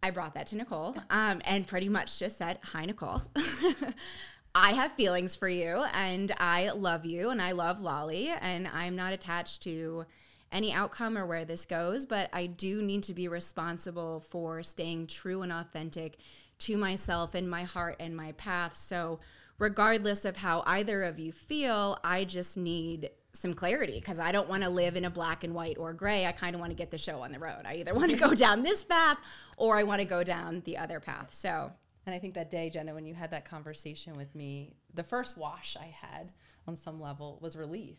I 0.03 0.11
brought 0.11 0.35
that 0.35 0.47
to 0.47 0.55
Nicole 0.55 0.95
um, 1.09 1.41
and 1.45 1.65
pretty 1.65 1.89
much 1.89 2.19
just 2.19 2.37
said, 2.37 2.59
Hi, 2.63 2.85
Nicole. 2.85 3.21
I 4.55 4.73
have 4.73 4.93
feelings 4.93 5.35
for 5.35 5.49
you 5.49 5.85
and 5.93 6.31
I 6.37 6.71
love 6.71 7.05
you 7.05 7.29
and 7.29 7.41
I 7.41 7.51
love 7.51 7.81
Lolly 7.81 8.29
and 8.41 8.67
I'm 8.67 8.95
not 8.95 9.13
attached 9.13 9.63
to 9.63 10.05
any 10.51 10.71
outcome 10.71 11.17
or 11.17 11.25
where 11.25 11.45
this 11.45 11.65
goes, 11.65 12.05
but 12.05 12.29
I 12.33 12.45
do 12.45 12.81
need 12.81 13.03
to 13.03 13.13
be 13.13 13.27
responsible 13.27 14.21
for 14.21 14.63
staying 14.63 15.07
true 15.07 15.41
and 15.41 15.51
authentic 15.51 16.17
to 16.59 16.77
myself 16.77 17.35
and 17.35 17.49
my 17.49 17.63
heart 17.63 17.97
and 17.99 18.15
my 18.15 18.31
path. 18.33 18.75
So, 18.75 19.19
regardless 19.59 20.25
of 20.25 20.37
how 20.37 20.63
either 20.65 21.03
of 21.03 21.19
you 21.19 21.31
feel, 21.31 21.97
I 22.03 22.23
just 22.25 22.57
need 22.57 23.09
some 23.33 23.53
clarity 23.53 23.99
because 23.99 24.19
I 24.19 24.31
don't 24.31 24.49
want 24.49 24.63
to 24.63 24.69
live 24.69 24.95
in 24.95 25.05
a 25.05 25.09
black 25.09 25.43
and 25.43 25.53
white 25.53 25.77
or 25.77 25.93
gray. 25.93 26.25
I 26.25 26.31
kind 26.31 26.55
of 26.55 26.59
want 26.59 26.71
to 26.71 26.75
get 26.75 26.91
the 26.91 26.97
show 26.97 27.21
on 27.21 27.31
the 27.31 27.39
road. 27.39 27.61
I 27.65 27.75
either 27.75 27.93
want 27.93 28.11
to 28.11 28.17
go 28.27 28.33
down 28.33 28.63
this 28.63 28.83
path 28.83 29.17
or 29.57 29.77
I 29.77 29.83
want 29.83 30.01
to 30.01 30.07
go 30.07 30.23
down 30.23 30.61
the 30.65 30.77
other 30.77 30.99
path. 30.99 31.33
So, 31.33 31.71
And 32.05 32.15
I 32.15 32.19
think 32.19 32.33
that 32.33 32.51
day, 32.51 32.69
Jenna, 32.69 32.93
when 32.93 33.05
you 33.05 33.13
had 33.13 33.31
that 33.31 33.45
conversation 33.45 34.15
with 34.15 34.33
me, 34.33 34.75
the 34.93 35.03
first 35.03 35.37
wash 35.37 35.77
I 35.79 35.93
had 36.01 36.31
on 36.67 36.75
some 36.75 36.99
level 36.99 37.39
was 37.41 37.55
relief. 37.55 37.97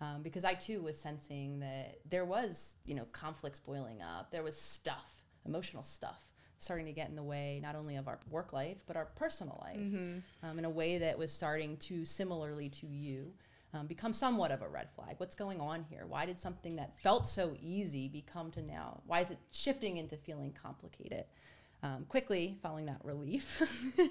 Um, 0.00 0.22
because 0.22 0.44
I 0.44 0.54
too 0.54 0.82
was 0.82 0.98
sensing 0.98 1.60
that 1.60 1.98
there 2.10 2.24
was, 2.24 2.74
you 2.84 2.96
know, 2.96 3.04
conflicts 3.12 3.60
boiling 3.60 4.02
up. 4.02 4.32
There 4.32 4.42
was 4.42 4.60
stuff, 4.60 5.22
emotional 5.46 5.84
stuff, 5.84 6.20
starting 6.62 6.86
to 6.86 6.92
get 6.92 7.08
in 7.08 7.16
the 7.16 7.22
way 7.22 7.60
not 7.62 7.74
only 7.74 7.96
of 7.96 8.08
our 8.08 8.18
work 8.30 8.52
life 8.52 8.78
but 8.86 8.96
our 8.96 9.06
personal 9.16 9.60
life, 9.64 9.78
mm-hmm. 9.78 10.18
um, 10.42 10.58
in 10.58 10.64
a 10.64 10.70
way 10.70 10.98
that 10.98 11.18
was 11.18 11.32
starting 11.32 11.76
to, 11.78 12.04
similarly 12.04 12.68
to 12.68 12.86
you, 12.86 13.32
um, 13.74 13.86
become 13.86 14.12
somewhat 14.12 14.50
of 14.50 14.62
a 14.62 14.68
red 14.68 14.88
flag. 14.94 15.14
What's 15.18 15.34
going 15.34 15.60
on 15.60 15.84
here? 15.88 16.04
Why 16.06 16.26
did 16.26 16.38
something 16.38 16.76
that 16.76 16.94
felt 17.00 17.26
so 17.26 17.56
easy 17.60 18.08
become 18.08 18.50
to 18.52 18.62
now? 18.62 19.00
Why 19.06 19.20
is 19.20 19.30
it 19.30 19.38
shifting 19.50 19.96
into 19.96 20.16
feeling 20.16 20.52
complicated? 20.52 21.24
Um, 21.82 22.04
quickly, 22.08 22.58
following 22.62 22.86
that 22.86 23.00
relief, 23.02 23.60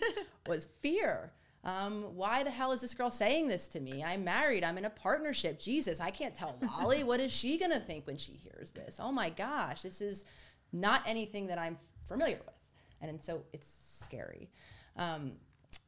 was 0.47 0.67
fear. 0.81 1.31
Um, 1.63 2.15
why 2.15 2.43
the 2.43 2.49
hell 2.49 2.71
is 2.71 2.81
this 2.81 2.93
girl 2.93 3.11
saying 3.11 3.47
this 3.47 3.67
to 3.69 3.79
me? 3.79 4.03
I'm 4.03 4.23
married. 4.23 4.63
I'm 4.63 4.77
in 4.77 4.85
a 4.85 4.89
partnership. 4.89 5.59
Jesus, 5.59 5.99
I 5.99 6.09
can't 6.09 6.33
tell 6.33 6.57
Lolly. 6.79 7.03
what 7.03 7.19
is 7.19 7.31
she 7.31 7.57
going 7.57 7.71
to 7.71 7.79
think 7.79 8.07
when 8.07 8.17
she 8.17 8.33
hears 8.33 8.71
this? 8.71 8.99
Oh 8.99 9.11
my 9.11 9.29
gosh, 9.29 9.83
this 9.83 10.01
is 10.01 10.25
not 10.73 11.03
anything 11.05 11.47
that 11.47 11.59
I'm 11.59 11.77
familiar 12.11 12.39
with. 12.45 12.55
And, 13.01 13.21
so 13.23 13.43
it's 13.51 13.67
scary. 13.67 14.49
Um, 14.95 15.33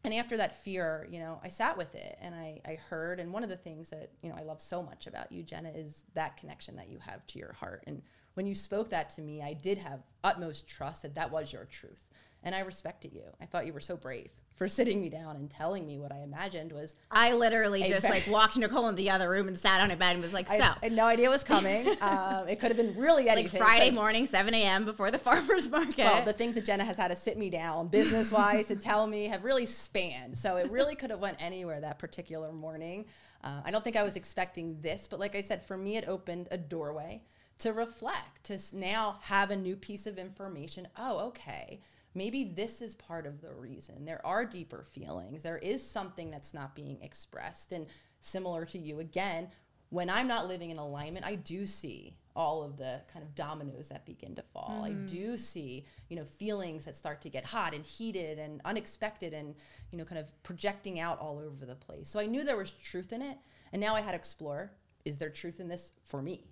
and 0.04 0.14
after 0.14 0.38
that 0.38 0.64
fear, 0.64 1.08
you 1.12 1.20
know, 1.20 1.40
I 1.44 1.50
sat 1.50 1.78
with 1.78 1.94
it 1.96 2.18
and 2.22 2.34
I, 2.34 2.62
I 2.66 2.76
heard. 2.76 3.20
And 3.20 3.32
one 3.32 3.44
of 3.44 3.50
the 3.50 3.58
things 3.58 3.90
that, 3.90 4.12
you 4.22 4.30
know, 4.30 4.36
I 4.38 4.44
love 4.44 4.62
so 4.62 4.82
much 4.82 5.08
about 5.08 5.32
you, 5.32 5.44
Jenna, 5.44 5.70
is 5.70 6.06
that 6.14 6.38
connection 6.38 6.76
that 6.78 6.90
you 6.90 7.00
have 7.00 7.26
to 7.28 7.40
your 7.40 7.54
heart. 7.54 7.84
And 7.88 8.02
when 8.34 8.46
you 8.46 8.56
spoke 8.56 8.90
that 8.90 9.10
to 9.12 9.22
me, 9.22 9.42
I 9.42 9.54
did 9.54 9.78
have 9.78 10.02
utmost 10.24 10.68
trust 10.68 11.04
that 11.04 11.16
that 11.16 11.32
was 11.32 11.54
your 11.54 11.66
truth. 11.66 12.04
And 12.42 12.56
I 12.56 12.60
respected 12.60 13.14
you. 13.14 13.24
I 13.40 13.46
thought 13.46 13.66
you 13.66 13.74
were 13.74 13.80
so 13.80 13.96
brave 13.96 14.32
for 14.56 14.68
sitting 14.68 15.02
me 15.02 15.10
down 15.10 15.36
and 15.36 15.50
telling 15.50 15.86
me 15.86 15.98
what 15.98 16.12
I 16.12 16.20
imagined 16.20 16.72
was. 16.72 16.96
I 17.10 17.34
literally 17.34 17.84
just 17.84 18.08
like 18.08 18.28
walked 18.28 18.58
Nicole 18.58 18.88
in 18.90 18.96
the 18.96 19.10
other 19.10 19.30
room 19.30 19.48
and 19.48 19.58
sat 19.58 19.82
on 19.82 19.92
a 19.92 19.96
bed 19.96 20.14
and 20.14 20.22
was 20.22 20.34
like, 20.34 20.48
"So." 20.48 20.56
I, 20.56 20.76
I 20.82 20.86
had 20.86 20.94
no 20.94 21.06
idea 21.06 21.30
was 21.30 21.44
coming. 21.44 21.88
um, 22.02 22.48
it 22.48 22.60
could 22.60 22.70
have 22.70 22.78
been 22.78 22.96
really 22.96 23.30
anything. 23.30 23.60
Like 23.60 23.70
Friday 23.70 23.92
morning, 23.92 24.26
seven 24.26 24.54
a.m. 24.54 24.86
before 24.86 25.12
the 25.12 25.18
farmers 25.20 25.70
market. 25.70 25.98
Well, 25.98 26.24
the 26.24 26.34
things 26.34 26.56
that 26.56 26.66
Jenna 26.66 26.86
has 26.86 26.98
had 26.98 27.10
to 27.10 27.16
sit 27.16 27.38
me 27.38 27.50
down 27.50 27.88
business 27.88 28.32
wise 28.32 28.68
to 28.68 28.76
tell 28.76 29.08
me 29.08 29.28
have 29.28 29.44
really 29.44 29.66
spanned. 29.66 30.38
So 30.38 30.58
it 30.58 30.70
really 30.72 30.96
could 30.96 31.10
have 31.10 31.20
went 31.20 31.38
anywhere 31.40 31.82
that 31.82 32.00
particular 32.00 32.52
morning. 32.52 33.06
Uh, 33.44 33.62
I 33.66 33.72
don't 33.72 33.84
think 33.84 33.96
I 33.96 34.04
was 34.04 34.16
expecting 34.16 34.78
this, 34.82 35.08
but 35.10 35.20
like 35.20 35.36
I 35.36 35.42
said, 35.42 35.66
for 35.66 35.76
me, 35.76 35.98
it 35.98 36.08
opened 36.08 36.48
a 36.50 36.58
doorway 36.58 37.24
to 37.60 37.74
reflect, 37.74 38.46
to 38.46 38.60
now 38.74 39.18
have 39.24 39.52
a 39.52 39.56
new 39.56 39.76
piece 39.76 40.08
of 40.08 40.18
information. 40.18 40.88
Oh, 40.98 41.20
okay 41.28 41.82
maybe 42.16 42.44
this 42.44 42.82
is 42.82 42.96
part 42.96 43.26
of 43.26 43.42
the 43.42 43.54
reason. 43.54 44.06
There 44.06 44.26
are 44.26 44.46
deeper 44.46 44.84
feelings. 44.84 45.44
There 45.44 45.58
is 45.58 45.88
something 45.88 46.32
that's 46.32 46.54
not 46.54 46.76
being 46.76 47.02
expressed. 47.02 47.72
And 47.72 47.88
similar 48.20 48.66
to 48.66 48.78
you, 48.78 49.00
again, 49.00 49.50
when 49.90 50.10
I'm 50.10 50.28
not 50.28 50.48
living 50.48 50.72
in 50.72 50.78
alignment, 50.78 51.26
I 51.26 51.36
do 51.36 51.66
see 51.66 52.18
all 52.36 52.64
of 52.64 52.78
the 52.78 53.02
kind 53.12 53.24
of 53.24 53.36
dominoes 53.36 53.90
that 53.90 54.06
begin 54.06 54.34
to 54.36 54.42
fall. 54.42 54.80
Mm. 54.82 54.84
I 54.84 54.90
mm-hmm. 54.90 55.06
do 55.06 55.38
see, 55.38 55.86
you 56.10 56.16
know, 56.16 56.26
feelings 56.26 56.86
that 56.86 56.96
start 56.96 57.22
to 57.22 57.30
get 57.30 57.46
hot 57.46 57.76
and 57.76 57.86
heated 57.86 58.40
and 58.40 58.60
unexpected 58.66 59.34
and, 59.34 59.54
you 59.92 60.00
know, 60.00 60.04
kind 60.04 60.18
of 60.18 60.26
projecting 60.42 61.00
out 61.00 61.20
all 61.20 61.38
over 61.38 61.66
the 61.66 61.76
place. 61.76 62.10
So 62.10 62.20
I 62.20 62.26
knew 62.26 62.44
there 62.44 62.58
was 62.58 62.72
truth 62.72 63.14
in 63.14 63.22
it. 63.22 63.38
And 63.72 63.80
now 63.80 63.96
I 63.96 64.02
had 64.02 64.12
to 64.12 64.18
explore 64.18 64.72
is 65.06 65.18
there 65.18 65.30
truth 65.30 65.60
in 65.60 65.68
this 65.68 65.92
for 66.06 66.22
me? 66.22 66.46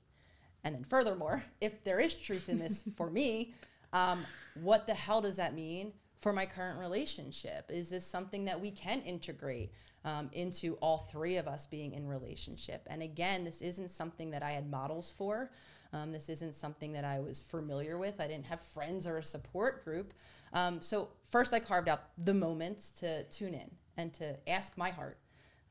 And 0.63 0.75
then, 0.75 0.83
furthermore, 0.83 1.43
if 1.61 1.83
there 1.83 1.99
is 1.99 2.13
truth 2.13 2.49
in 2.49 2.59
this 2.59 2.83
for 2.95 3.09
me, 3.09 3.53
um, 3.93 4.25
what 4.55 4.87
the 4.87 4.93
hell 4.93 5.21
does 5.21 5.37
that 5.37 5.53
mean 5.53 5.93
for 6.19 6.33
my 6.33 6.45
current 6.45 6.79
relationship? 6.79 7.69
Is 7.69 7.89
this 7.89 8.05
something 8.05 8.45
that 8.45 8.59
we 8.59 8.71
can 8.71 9.01
integrate 9.01 9.71
um, 10.03 10.29
into 10.33 10.75
all 10.75 10.97
three 10.97 11.37
of 11.37 11.47
us 11.47 11.65
being 11.65 11.93
in 11.93 12.07
relationship? 12.07 12.87
And 12.89 13.01
again, 13.01 13.43
this 13.43 13.61
isn't 13.61 13.89
something 13.89 14.31
that 14.31 14.43
I 14.43 14.51
had 14.51 14.69
models 14.69 15.13
for. 15.17 15.51
Um, 15.93 16.11
this 16.11 16.29
isn't 16.29 16.55
something 16.55 16.93
that 16.93 17.03
I 17.03 17.19
was 17.19 17.41
familiar 17.41 17.97
with. 17.97 18.21
I 18.21 18.27
didn't 18.27 18.45
have 18.45 18.61
friends 18.61 19.07
or 19.07 19.17
a 19.17 19.23
support 19.23 19.83
group. 19.83 20.13
Um, 20.53 20.81
so 20.81 21.09
first, 21.29 21.53
I 21.53 21.59
carved 21.59 21.89
out 21.89 22.03
the 22.17 22.33
moments 22.33 22.91
to 22.99 23.23
tune 23.25 23.53
in 23.53 23.69
and 23.97 24.13
to 24.13 24.37
ask 24.49 24.77
my 24.77 24.89
heart 24.89 25.17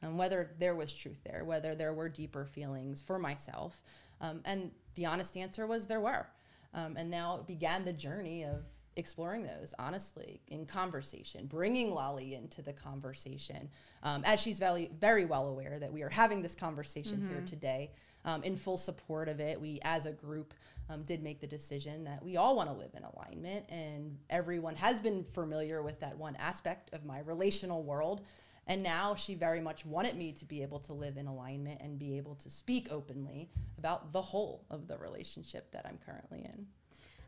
um, 0.03 0.19
whether 0.19 0.51
there 0.59 0.75
was 0.75 0.93
truth 0.93 1.21
there, 1.25 1.45
whether 1.45 1.75
there 1.75 1.95
were 1.95 2.09
deeper 2.09 2.45
feelings 2.45 3.01
for 3.01 3.19
myself. 3.19 3.83
Um, 4.21 4.43
and 4.45 4.71
the 4.95 5.07
honest 5.07 5.37
answer 5.37 5.67
was 5.67 5.87
there 5.87 6.01
were. 6.01 6.27
Um, 6.75 6.97
and 6.97 7.11
now 7.11 7.39
it 7.41 7.47
began 7.47 7.85
the 7.85 7.93
journey 7.93 8.45
of 8.45 8.65
exploring 8.97 9.45
those 9.45 9.75
honestly 9.79 10.41
in 10.49 10.67
conversation, 10.67 11.47
bringing 11.47 11.93
Lolly 11.93 12.35
into 12.35 12.63
the 12.63 12.73
conversation, 12.73 13.69
um, 14.03 14.23
as 14.25 14.41
she's 14.41 14.59
very, 14.59 14.91
very 15.01 15.25
well 15.25 15.49
aware 15.49 15.79
that 15.79 15.93
we 15.93 16.03
are 16.03 16.09
having 16.09 16.43
this 16.43 16.55
conversation 16.55 17.19
mm-hmm. 17.19 17.29
here 17.29 17.43
today. 17.47 17.91
Um, 18.27 18.43
in 18.43 18.55
full 18.55 18.77
support 18.77 19.29
of 19.31 19.41
it, 19.41 19.59
we 19.59 19.81
as 19.83 20.05
a 20.05 20.13
group 20.13 20.53
um, 20.91 21.03
did 21.05 21.23
make 21.23 21.41
the 21.41 21.47
decision 21.47 22.05
that 22.05 22.23
we 22.23 22.37
all 22.37 22.55
want 22.55 22.69
to 22.69 22.75
live 22.75 22.91
in 22.95 23.03
alignment, 23.03 23.65
and 23.71 24.19
everyone 24.29 24.77
has 24.77 25.01
been 25.01 25.25
familiar 25.33 25.83
with 25.83 26.01
that 26.01 26.19
one 26.19 26.37
aspect 26.37 26.93
of 26.93 27.05
my 27.05 27.21
relational 27.21 27.83
world. 27.83 28.21
And 28.71 28.85
now 28.85 29.17
she 29.17 29.35
very 29.35 29.61
much 29.61 29.85
wanted 29.85 30.15
me 30.15 30.31
to 30.31 30.45
be 30.45 30.63
able 30.63 30.79
to 30.79 30.93
live 30.93 31.17
in 31.17 31.27
alignment 31.27 31.81
and 31.81 31.99
be 31.99 32.17
able 32.17 32.37
to 32.37 32.49
speak 32.49 32.87
openly 32.93 33.51
about 33.79 34.13
the 34.13 34.23
whole 34.23 34.65
of 34.71 34.87
the 34.87 34.97
relationship 34.97 35.73
that 35.73 35.85
I'm 35.85 35.99
currently 36.07 36.45
in. 36.45 36.67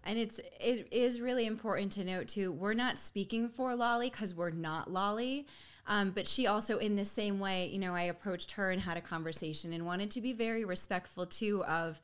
And 0.05 0.21
it's 0.21 0.39
it 0.61 0.87
is 0.93 1.21
really 1.21 1.47
important 1.47 1.91
to 1.93 2.05
note 2.05 2.29
too. 2.29 2.53
We're 2.53 2.75
not 2.75 2.97
speaking 2.97 3.49
for 3.49 3.75
Lolly 3.75 4.09
because 4.09 4.33
we're 4.33 4.51
not 4.51 4.89
Lolly. 4.89 5.49
Um, 5.89 6.11
but 6.11 6.29
she 6.29 6.47
also, 6.47 6.79
in 6.79 6.95
the 6.95 7.05
same 7.05 7.41
way, 7.41 7.67
you 7.67 7.81
know, 7.81 7.93
I 7.93 8.03
approached 8.03 8.53
her 8.53 8.71
and 8.71 8.81
had 8.81 8.97
a 8.97 9.01
conversation 9.01 9.73
and 9.73 9.85
wanted 9.85 10.13
to 10.13 10.21
be 10.21 10.33
very 10.33 10.65
respectful 10.65 11.27
too 11.27 11.65
of, 11.65 12.01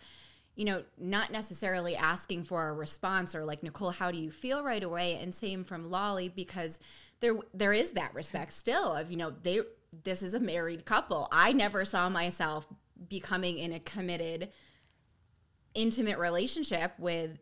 you 0.59 0.65
know, 0.65 0.83
not 0.99 1.31
necessarily 1.31 1.95
asking 1.95 2.43
for 2.43 2.69
a 2.69 2.73
response 2.73 3.37
or 3.37 3.45
like 3.45 3.63
Nicole, 3.63 3.93
how 3.93 4.11
do 4.11 4.19
you 4.19 4.33
feel 4.33 4.65
right 4.65 4.83
away, 4.83 5.17
and 5.23 5.33
same 5.33 5.63
from 5.63 5.89
Lolly 5.89 6.29
because 6.29 6.81
there 7.21 7.37
there 7.55 7.73
is 7.73 7.93
that 7.93 8.13
respect 8.13 8.53
still 8.53 8.93
of 8.93 9.09
you 9.09 9.17
know 9.17 9.31
they 9.31 9.61
this 10.03 10.21
is 10.21 10.35
a 10.35 10.41
married 10.41 10.85
couple. 10.85 11.29
I 11.31 11.53
never 11.53 11.85
saw 11.85 12.09
myself 12.09 12.67
becoming 13.09 13.59
in 13.59 13.73
a 13.73 13.79
committed 13.79 14.49
intimate 15.75 16.19
relationship 16.19 16.93
with 16.99 17.39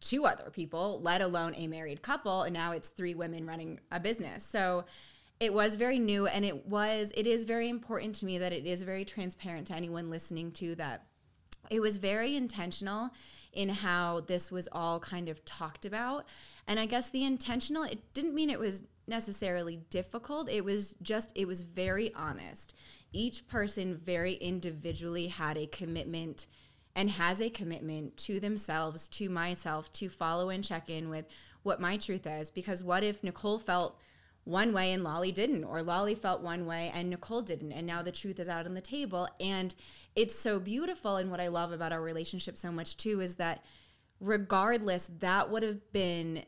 two 0.00 0.24
other 0.24 0.48
people, 0.48 1.02
let 1.02 1.20
alone 1.20 1.54
a 1.54 1.66
married 1.66 2.00
couple, 2.00 2.44
and 2.44 2.54
now 2.54 2.72
it's 2.72 2.88
three 2.88 3.14
women 3.14 3.46
running 3.46 3.78
a 3.92 4.00
business. 4.00 4.42
So 4.42 4.86
it 5.38 5.52
was 5.52 5.74
very 5.74 5.98
new 5.98 6.26
and 6.26 6.46
it 6.46 6.66
was 6.66 7.12
it 7.14 7.26
is 7.26 7.44
very 7.44 7.68
important 7.68 8.14
to 8.14 8.24
me 8.24 8.38
that 8.38 8.54
it 8.54 8.64
is 8.64 8.80
very 8.80 9.04
transparent 9.04 9.66
to 9.66 9.74
anyone 9.74 10.08
listening 10.08 10.50
to 10.52 10.74
that 10.76 11.07
it 11.70 11.80
was 11.80 11.96
very 11.96 12.34
intentional 12.36 13.10
in 13.52 13.68
how 13.68 14.20
this 14.20 14.50
was 14.50 14.68
all 14.72 15.00
kind 15.00 15.28
of 15.28 15.44
talked 15.44 15.84
about 15.84 16.26
and 16.66 16.78
i 16.78 16.86
guess 16.86 17.10
the 17.10 17.24
intentional 17.24 17.82
it 17.82 18.12
didn't 18.14 18.34
mean 18.34 18.50
it 18.50 18.58
was 18.58 18.84
necessarily 19.08 19.76
difficult. 19.90 20.50
It 20.50 20.64
was 20.64 20.94
just, 21.02 21.32
it 21.34 21.48
was 21.48 21.62
very 21.62 22.14
honest. 22.14 22.74
Each 23.12 23.48
person 23.48 23.96
very 23.96 24.34
individually 24.34 25.28
had 25.28 25.56
a 25.56 25.66
commitment 25.66 26.46
and 26.94 27.10
has 27.10 27.40
a 27.40 27.48
commitment 27.48 28.16
to 28.16 28.38
themselves, 28.38 29.08
to 29.08 29.28
myself, 29.28 29.92
to 29.94 30.08
follow 30.08 30.50
and 30.50 30.62
check 30.62 30.90
in 30.90 31.08
with 31.08 31.26
what 31.62 31.80
my 31.80 31.96
truth 31.96 32.26
is. 32.26 32.50
Because 32.50 32.82
what 32.82 33.02
if 33.02 33.24
Nicole 33.24 33.58
felt 33.58 33.98
one 34.48 34.72
way 34.72 34.92
and 34.92 35.04
Lolly 35.04 35.30
didn't, 35.30 35.64
or 35.64 35.82
Lolly 35.82 36.14
felt 36.14 36.42
one 36.42 36.64
way 36.64 36.90
and 36.94 37.10
Nicole 37.10 37.42
didn't, 37.42 37.72
and 37.72 37.86
now 37.86 38.00
the 38.00 38.10
truth 38.10 38.40
is 38.40 38.48
out 38.48 38.64
on 38.64 38.72
the 38.72 38.80
table. 38.80 39.28
And 39.38 39.74
it's 40.16 40.34
so 40.34 40.58
beautiful. 40.58 41.16
And 41.16 41.30
what 41.30 41.40
I 41.40 41.48
love 41.48 41.70
about 41.70 41.92
our 41.92 42.00
relationship 42.00 42.56
so 42.56 42.72
much 42.72 42.96
too 42.96 43.20
is 43.20 43.34
that 43.34 43.62
regardless, 44.20 45.10
that 45.18 45.50
would 45.50 45.62
have 45.62 45.92
been 45.92 46.44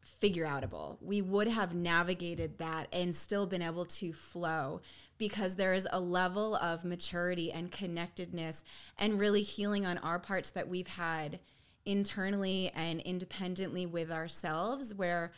figure 0.00 0.44
outable. 0.44 0.98
We 1.00 1.22
would 1.22 1.46
have 1.46 1.74
navigated 1.74 2.58
that 2.58 2.88
and 2.92 3.14
still 3.14 3.46
been 3.46 3.62
able 3.62 3.84
to 3.86 4.12
flow 4.12 4.80
because 5.18 5.54
there 5.54 5.74
is 5.74 5.86
a 5.90 6.00
level 6.00 6.56
of 6.56 6.84
maturity 6.84 7.52
and 7.52 7.70
connectedness 7.70 8.64
and 8.98 9.18
really 9.18 9.42
healing 9.42 9.86
on 9.86 9.98
our 9.98 10.18
parts 10.18 10.50
that 10.50 10.68
we've 10.68 10.86
had 10.86 11.38
internally 11.84 12.72
and 12.74 13.00
independently 13.00 13.86
with 13.86 14.10
ourselves 14.10 14.94
where 14.94 15.32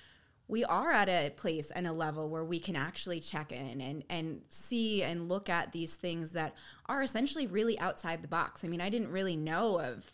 we 0.48 0.64
are 0.64 0.90
at 0.90 1.08
a 1.08 1.30
place 1.36 1.70
and 1.70 1.86
a 1.86 1.92
level 1.92 2.28
where 2.28 2.44
we 2.44 2.58
can 2.58 2.74
actually 2.74 3.20
check 3.20 3.52
in 3.52 3.80
and, 3.80 4.02
and 4.08 4.40
see 4.48 5.02
and 5.02 5.28
look 5.28 5.50
at 5.50 5.72
these 5.72 5.96
things 5.96 6.30
that 6.32 6.54
are 6.86 7.02
essentially 7.02 7.46
really 7.46 7.78
outside 7.78 8.22
the 8.22 8.28
box. 8.28 8.64
I 8.64 8.68
mean, 8.68 8.80
I 8.80 8.88
didn't 8.88 9.10
really 9.10 9.36
know 9.36 9.78
of 9.78 10.10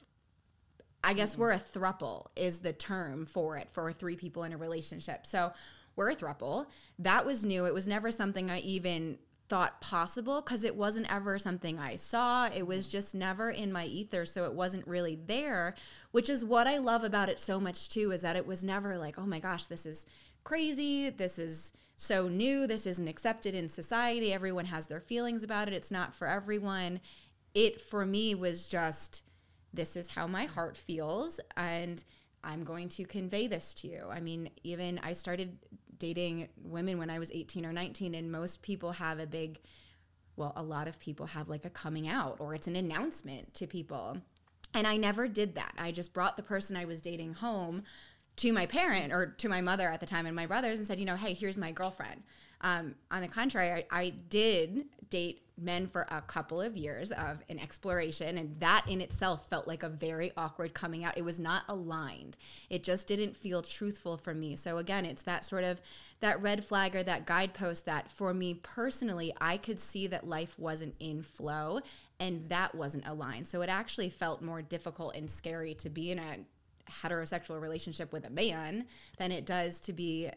I 1.04 1.12
guess 1.12 1.32
mm-hmm. 1.32 1.42
we're 1.42 1.52
a 1.52 1.58
throuple 1.58 2.26
is 2.34 2.60
the 2.60 2.72
term 2.72 3.26
for 3.26 3.58
it 3.58 3.68
for 3.70 3.92
three 3.92 4.16
people 4.16 4.44
in 4.44 4.52
a 4.52 4.56
relationship. 4.56 5.26
So 5.26 5.52
we're 5.96 6.10
a 6.10 6.16
throuple. 6.16 6.66
That 6.98 7.26
was 7.26 7.44
new. 7.44 7.66
It 7.66 7.74
was 7.74 7.86
never 7.86 8.10
something 8.10 8.50
I 8.50 8.60
even 8.60 9.18
thought 9.48 9.80
possible 9.80 10.40
because 10.40 10.64
it 10.64 10.74
wasn't 10.74 11.12
ever 11.12 11.38
something 11.38 11.78
I 11.78 11.96
saw. 11.96 12.48
It 12.48 12.66
was 12.66 12.88
just 12.88 13.14
never 13.14 13.50
in 13.50 13.72
my 13.72 13.84
ether. 13.84 14.24
So 14.24 14.44
it 14.44 14.54
wasn't 14.54 14.86
really 14.86 15.16
there, 15.16 15.74
which 16.12 16.30
is 16.30 16.44
what 16.44 16.66
I 16.66 16.78
love 16.78 17.04
about 17.04 17.28
it 17.28 17.38
so 17.38 17.60
much 17.60 17.88
too, 17.88 18.10
is 18.10 18.22
that 18.22 18.36
it 18.36 18.46
was 18.46 18.64
never 18.64 18.96
like, 18.96 19.18
oh 19.18 19.26
my 19.26 19.38
gosh, 19.38 19.64
this 19.64 19.84
is 19.84 20.06
crazy. 20.44 21.10
This 21.10 21.38
is 21.38 21.72
so 21.96 22.28
new. 22.28 22.66
This 22.66 22.86
isn't 22.86 23.08
accepted 23.08 23.54
in 23.54 23.68
society. 23.68 24.32
Everyone 24.32 24.66
has 24.66 24.86
their 24.86 25.00
feelings 25.00 25.42
about 25.42 25.68
it. 25.68 25.74
It's 25.74 25.90
not 25.90 26.14
for 26.14 26.26
everyone. 26.26 27.00
It 27.54 27.80
for 27.80 28.04
me 28.04 28.34
was 28.34 28.68
just 28.68 29.22
this 29.72 29.96
is 29.96 30.10
how 30.10 30.26
my 30.26 30.44
heart 30.44 30.76
feels 30.76 31.40
and 31.56 32.02
I'm 32.42 32.64
going 32.64 32.88
to 32.90 33.04
convey 33.04 33.46
this 33.46 33.74
to 33.74 33.88
you. 33.88 34.06
I 34.10 34.20
mean, 34.20 34.50
even 34.62 35.00
I 35.02 35.14
started 35.14 35.58
dating 36.04 36.48
women 36.62 36.98
when 36.98 37.08
I 37.08 37.18
was 37.18 37.32
18 37.32 37.64
or 37.64 37.72
19 37.72 38.14
and 38.14 38.30
most 38.30 38.60
people 38.60 38.92
have 38.92 39.18
a 39.18 39.26
big 39.26 39.58
well, 40.36 40.52
a 40.54 40.62
lot 40.62 40.86
of 40.86 40.98
people 40.98 41.26
have 41.26 41.48
like 41.48 41.64
a 41.64 41.70
coming 41.70 42.08
out 42.08 42.36
or 42.40 42.54
it's 42.54 42.66
an 42.66 42.76
announcement 42.76 43.54
to 43.54 43.66
people. 43.66 44.18
And 44.74 44.86
I 44.86 44.96
never 44.96 45.28
did 45.28 45.54
that. 45.54 45.72
I 45.78 45.92
just 45.92 46.12
brought 46.12 46.36
the 46.36 46.42
person 46.42 46.76
I 46.76 46.84
was 46.84 47.00
dating 47.00 47.34
home 47.34 47.84
to 48.36 48.52
my 48.52 48.66
parent 48.66 49.12
or 49.12 49.26
to 49.26 49.48
my 49.48 49.60
mother 49.60 49.88
at 49.88 50.00
the 50.00 50.06
time 50.06 50.26
and 50.26 50.34
my 50.34 50.46
brothers 50.46 50.78
and 50.78 50.86
said, 50.86 50.98
you 50.98 51.06
know, 51.06 51.16
hey, 51.16 51.32
here's 51.32 51.56
my 51.56 51.70
girlfriend. 51.70 52.24
Um, 52.64 52.94
on 53.10 53.20
the 53.20 53.28
contrary, 53.28 53.84
I, 53.90 54.00
I, 54.00 54.08
did 54.30 54.86
date 55.10 55.42
men 55.60 55.86
for 55.86 56.06
a 56.08 56.22
couple 56.22 56.62
of 56.62 56.78
years 56.78 57.12
of 57.12 57.42
an 57.50 57.58
exploration, 57.58 58.38
and 58.38 58.56
that 58.56 58.86
in 58.88 59.02
itself 59.02 59.46
felt 59.50 59.68
like 59.68 59.82
a 59.82 59.90
very 59.90 60.32
awkward 60.38 60.72
coming 60.72 61.04
out. 61.04 61.18
It 61.18 61.26
was 61.26 61.38
not 61.38 61.64
aligned. 61.68 62.38
It 62.70 62.82
just 62.82 63.06
didn't 63.06 63.36
feel 63.36 63.60
truthful 63.60 64.16
for 64.16 64.32
me. 64.32 64.56
So 64.56 64.78
again, 64.78 65.04
it's 65.04 65.22
that 65.24 65.44
sort 65.44 65.62
of 65.62 65.82
that 66.20 66.40
red 66.40 66.64
flag 66.64 66.96
or 66.96 67.02
that 67.02 67.26
guidepost 67.26 67.84
that 67.84 68.10
for 68.10 68.32
me 68.32 68.54
personally, 68.54 69.34
I 69.42 69.58
could 69.58 69.78
see 69.78 70.06
that 70.06 70.26
life 70.26 70.58
wasn't 70.58 70.94
in 70.98 71.20
flow 71.20 71.80
and 72.18 72.48
that 72.48 72.74
wasn't 72.74 73.06
aligned. 73.06 73.46
So 73.46 73.60
it 73.60 73.68
actually 73.68 74.08
felt 74.08 74.40
more 74.40 74.62
difficult 74.62 75.14
and 75.14 75.30
scary 75.30 75.74
to 75.74 75.90
be 75.90 76.10
in 76.10 76.18
a 76.18 76.38
heterosexual 76.90 77.60
relationship 77.60 78.10
with 78.10 78.26
a 78.26 78.30
man 78.30 78.86
than 79.18 79.32
it 79.32 79.44
does 79.44 79.80
to 79.82 79.92
be 79.92 80.30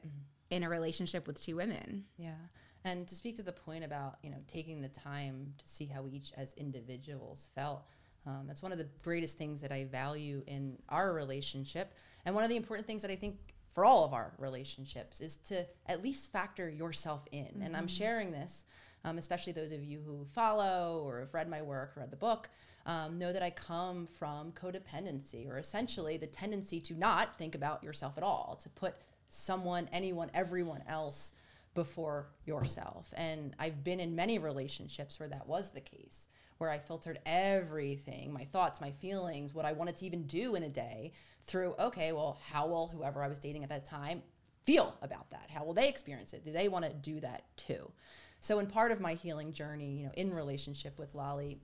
in 0.50 0.64
a 0.64 0.70
relationship 0.70 1.28
with 1.28 1.42
two 1.42 1.56
women. 1.56 2.06
Yeah. 2.18 2.36
And 2.84 3.08
to 3.08 3.16
speak 3.16 3.36
to 3.38 3.44
the 3.44 3.52
point 3.52 3.84
about, 3.84 4.18
you 4.24 4.30
know, 4.30 4.38
taking 4.48 4.82
the 4.82 4.88
time 4.90 5.54
to 5.58 5.68
see 5.68 5.86
how 5.86 6.04
we 6.04 6.12
each 6.12 6.32
as 6.38 6.54
individuals 6.54 7.50
felt, 7.54 7.84
um, 8.26 8.46
that's 8.48 8.62
one 8.64 8.72
of 8.72 8.78
the 8.78 8.88
greatest 9.04 9.38
things 9.38 9.62
that 9.62 9.72
I 9.72 9.86
value 9.86 10.44
in 10.48 10.78
our 10.90 11.14
relationship. 11.14 11.94
And 12.26 12.36
one 12.36 12.44
of 12.44 12.50
the 12.50 12.56
important 12.56 12.88
things 12.88 13.02
that 13.02 13.12
I 13.12 13.16
think 13.16 13.38
for 13.74 13.86
all 13.86 14.06
of 14.06 14.14
our 14.14 14.34
relationships 14.38 15.22
is 15.22 15.38
to 15.38 15.66
at 15.86 16.04
least 16.04 16.32
factor 16.32 16.70
yourself 16.70 17.26
in. 17.32 17.46
Mm-hmm. 17.46 17.62
And 17.62 17.76
I'm 17.76 17.84
mm-hmm. 17.84 17.96
sharing 17.96 18.32
this, 18.32 18.66
um, 19.04 19.18
especially 19.18 19.54
those 19.54 19.72
of 19.72 19.84
you 19.84 20.02
who 20.06 20.26
follow 20.34 21.04
or 21.06 21.20
have 21.20 21.34
read 21.34 21.50
my 21.50 21.62
work, 21.62 21.94
or 21.96 22.02
read 22.02 22.12
the 22.12 22.18
book, 22.18 22.50
um, 22.86 23.18
know 23.18 23.32
that 23.34 23.44
I 23.44 23.50
come 23.50 24.08
from 24.08 24.52
codependency, 24.54 25.50
or 25.50 25.58
essentially 25.58 26.18
the 26.18 26.28
tendency 26.28 26.80
to 26.82 26.96
not 26.96 27.38
think 27.38 27.54
about 27.54 27.84
yourself 27.84 28.18
at 28.18 28.24
all, 28.24 28.58
to 28.62 28.70
put 28.70 28.96
someone, 29.28 29.90
anyone, 29.92 30.32
everyone 30.34 30.84
else 30.88 31.34
before 31.74 32.28
yourself. 32.46 33.14
And 33.16 33.56
I've 33.60 33.84
been 33.84 34.00
in 34.00 34.16
many 34.16 34.40
relationships 34.40 35.20
where 35.20 35.30
that 35.30 35.48
was 35.48 35.72
the 35.72 35.82
case, 35.82 36.28
where 36.58 36.72
I 36.72 36.80
filtered 36.80 37.20
everything 37.26 38.34
my 38.34 38.46
thoughts, 38.46 38.82
my 38.82 38.92
feelings, 38.92 39.54
what 39.54 39.66
I 39.66 39.74
wanted 39.74 39.96
to 39.98 40.06
even 40.06 40.24
do 40.24 40.56
in 40.56 40.64
a 40.64 40.70
day 40.70 41.12
through, 41.44 41.76
okay, 41.80 42.14
well, 42.14 42.40
how 42.50 42.68
will 42.68 42.88
whoever 42.88 43.24
I 43.24 43.28
was 43.28 43.40
dating 43.40 43.64
at 43.64 43.70
that 43.70 43.86
time 43.86 44.24
feel 44.64 44.98
about 45.02 45.30
that? 45.32 45.50
How 45.54 45.64
will 45.64 45.76
they 45.76 45.88
experience 45.88 46.34
it? 46.34 46.44
Do 46.44 46.52
they 46.52 46.68
want 46.68 46.86
to 46.86 46.94
do 46.94 47.20
that 47.20 47.44
too? 47.58 47.92
So, 48.40 48.60
in 48.60 48.68
part 48.68 48.92
of 48.92 49.00
my 49.00 49.14
healing 49.14 49.54
journey, 49.54 49.98
you 49.98 50.06
know, 50.06 50.12
in 50.16 50.34
relationship 50.34 51.00
with 51.00 51.16
Lolly, 51.16 51.60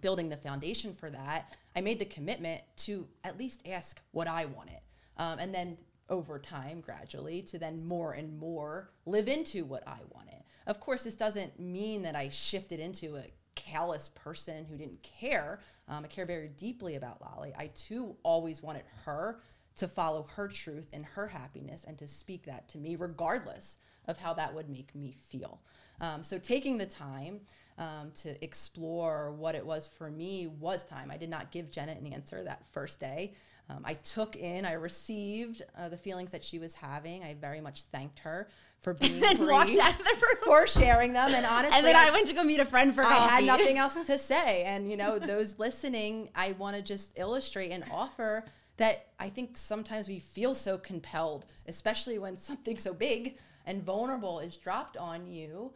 building 0.00 0.28
the 0.28 0.36
foundation 0.36 0.94
for 0.94 1.10
that, 1.10 1.56
I 1.76 1.80
made 1.80 1.98
the 1.98 2.04
commitment 2.04 2.62
to 2.78 3.06
at 3.24 3.38
least 3.38 3.66
ask 3.66 4.00
what 4.12 4.26
I 4.26 4.46
wanted. 4.46 4.80
Um, 5.16 5.38
and 5.38 5.54
then 5.54 5.76
over 6.10 6.38
time, 6.38 6.80
gradually, 6.80 7.40
to 7.42 7.58
then 7.58 7.86
more 7.86 8.12
and 8.12 8.38
more 8.38 8.90
live 9.06 9.28
into 9.28 9.64
what 9.64 9.86
I 9.86 9.98
wanted. 10.12 10.42
Of 10.66 10.80
course, 10.80 11.04
this 11.04 11.16
doesn't 11.16 11.58
mean 11.58 12.02
that 12.02 12.16
I 12.16 12.28
shifted 12.28 12.80
into 12.80 13.16
a 13.16 13.24
callous 13.54 14.08
person 14.08 14.64
who 14.64 14.76
didn't 14.76 15.02
care. 15.02 15.60
Um, 15.88 16.04
I 16.04 16.08
care 16.08 16.26
very 16.26 16.48
deeply 16.48 16.96
about 16.96 17.22
Lolly. 17.22 17.52
I 17.56 17.68
too 17.68 18.16
always 18.22 18.62
wanted 18.62 18.84
her 19.04 19.40
to 19.76 19.88
follow 19.88 20.24
her 20.34 20.48
truth 20.48 20.88
and 20.92 21.04
her 21.04 21.28
happiness 21.28 21.84
and 21.84 21.98
to 21.98 22.08
speak 22.08 22.44
that 22.44 22.68
to 22.70 22.78
me, 22.78 22.96
regardless 22.96 23.78
of 24.06 24.18
how 24.18 24.34
that 24.34 24.54
would 24.54 24.68
make 24.68 24.94
me 24.94 25.16
feel. 25.18 25.62
Um, 26.00 26.22
so, 26.22 26.38
taking 26.38 26.78
the 26.78 26.86
time 26.86 27.40
um, 27.78 28.10
to 28.16 28.42
explore 28.44 29.32
what 29.32 29.54
it 29.54 29.64
was 29.64 29.88
for 29.88 30.10
me 30.10 30.46
was 30.46 30.84
time. 30.84 31.10
I 31.10 31.16
did 31.16 31.30
not 31.30 31.50
give 31.50 31.70
Jenna 31.70 31.92
an 31.92 32.06
answer 32.12 32.42
that 32.44 32.64
first 32.72 33.00
day. 33.00 33.34
Um, 33.70 33.82
I 33.84 33.94
took 33.94 34.36
in, 34.36 34.64
I 34.64 34.72
received 34.72 35.62
uh, 35.78 35.88
the 35.88 35.96
feelings 35.96 36.32
that 36.32 36.42
she 36.42 36.58
was 36.58 36.74
having. 36.74 37.22
I 37.22 37.34
very 37.34 37.60
much 37.60 37.82
thanked 37.84 38.20
her 38.20 38.48
for 38.80 38.94
being 39.00 39.24
and 39.24 39.38
walked 39.46 39.70
out 39.78 39.92
of 39.92 39.98
the 39.98 40.04
room 40.04 40.36
for 40.44 40.66
sharing 40.66 41.12
them. 41.12 41.32
And 41.32 41.46
honestly, 41.46 41.76
and 41.78 41.86
then 41.86 41.96
I, 41.96 42.08
I, 42.08 42.10
went 42.10 42.26
to 42.26 42.32
go 42.32 42.42
meet 42.42 42.60
a 42.60 42.64
friend 42.64 42.94
for 42.94 43.04
I 43.04 43.08
coffee. 43.08 43.30
had 43.30 43.44
nothing 43.44 43.78
else 43.78 43.94
to 43.94 44.18
say. 44.18 44.64
And 44.64 44.90
you 44.90 44.96
know, 44.96 45.18
those 45.18 45.58
listening, 45.58 46.30
I 46.34 46.52
want 46.52 46.76
to 46.76 46.82
just 46.82 47.18
illustrate 47.18 47.70
and 47.70 47.84
offer 47.92 48.44
that 48.78 49.08
I 49.18 49.28
think 49.28 49.56
sometimes 49.56 50.08
we 50.08 50.18
feel 50.18 50.54
so 50.54 50.78
compelled, 50.78 51.44
especially 51.66 52.18
when 52.18 52.36
something 52.36 52.78
so 52.78 52.94
big 52.94 53.36
and 53.66 53.82
vulnerable 53.82 54.40
is 54.40 54.56
dropped 54.56 54.96
on 54.96 55.26
you 55.26 55.72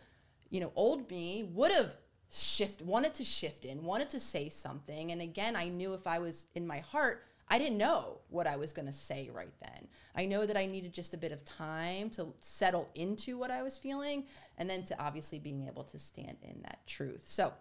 you 0.55 0.61
know, 0.61 0.71
old 0.77 1.11
me 1.11 1.43
would 1.53 1.73
have 1.73 1.97
shift 2.31 2.81
wanted 2.81 3.13
to 3.15 3.25
shift 3.25 3.65
in, 3.65 3.83
wanted 3.83 4.09
to 4.11 4.21
say 4.21 4.49
something. 4.49 5.11
And 5.11 5.21
again, 5.21 5.57
I 5.57 5.69
knew 5.69 5.95
if 5.95 6.07
I 6.07 6.21
was 6.21 6.47
in 6.55 6.65
my 6.65 6.79
heart, 6.79 7.25
I 7.49 7.59
didn't 7.59 7.79
know 7.79 8.19
what 8.29 8.47
I 8.47 8.57
was 8.57 8.73
going 8.73 8.87
to 8.87 8.93
say 8.93 9.31
right 9.33 9.53
then. 9.61 9.89
I 10.17 10.25
know 10.25 10.47
that 10.47 10.57
I 10.57 10.67
needed 10.67 10.93
just 10.93 11.15
a 11.15 11.17
bit 11.17 11.33
of 11.33 11.45
time 11.45 12.11
to 12.11 12.33
settle 12.41 12.89
into 12.95 13.37
what 13.37 13.51
I 13.51 13.63
was 13.63 13.77
feeling 13.77 14.25
and 14.59 14.69
then 14.69 14.85
to 14.85 15.03
obviously 15.03 15.39
being 15.39 15.67
able 15.67 15.85
to 15.85 15.99
stand 15.99 16.39
in 16.43 16.63
that 16.63 16.87
truth. 16.87 17.25
So 17.27 17.53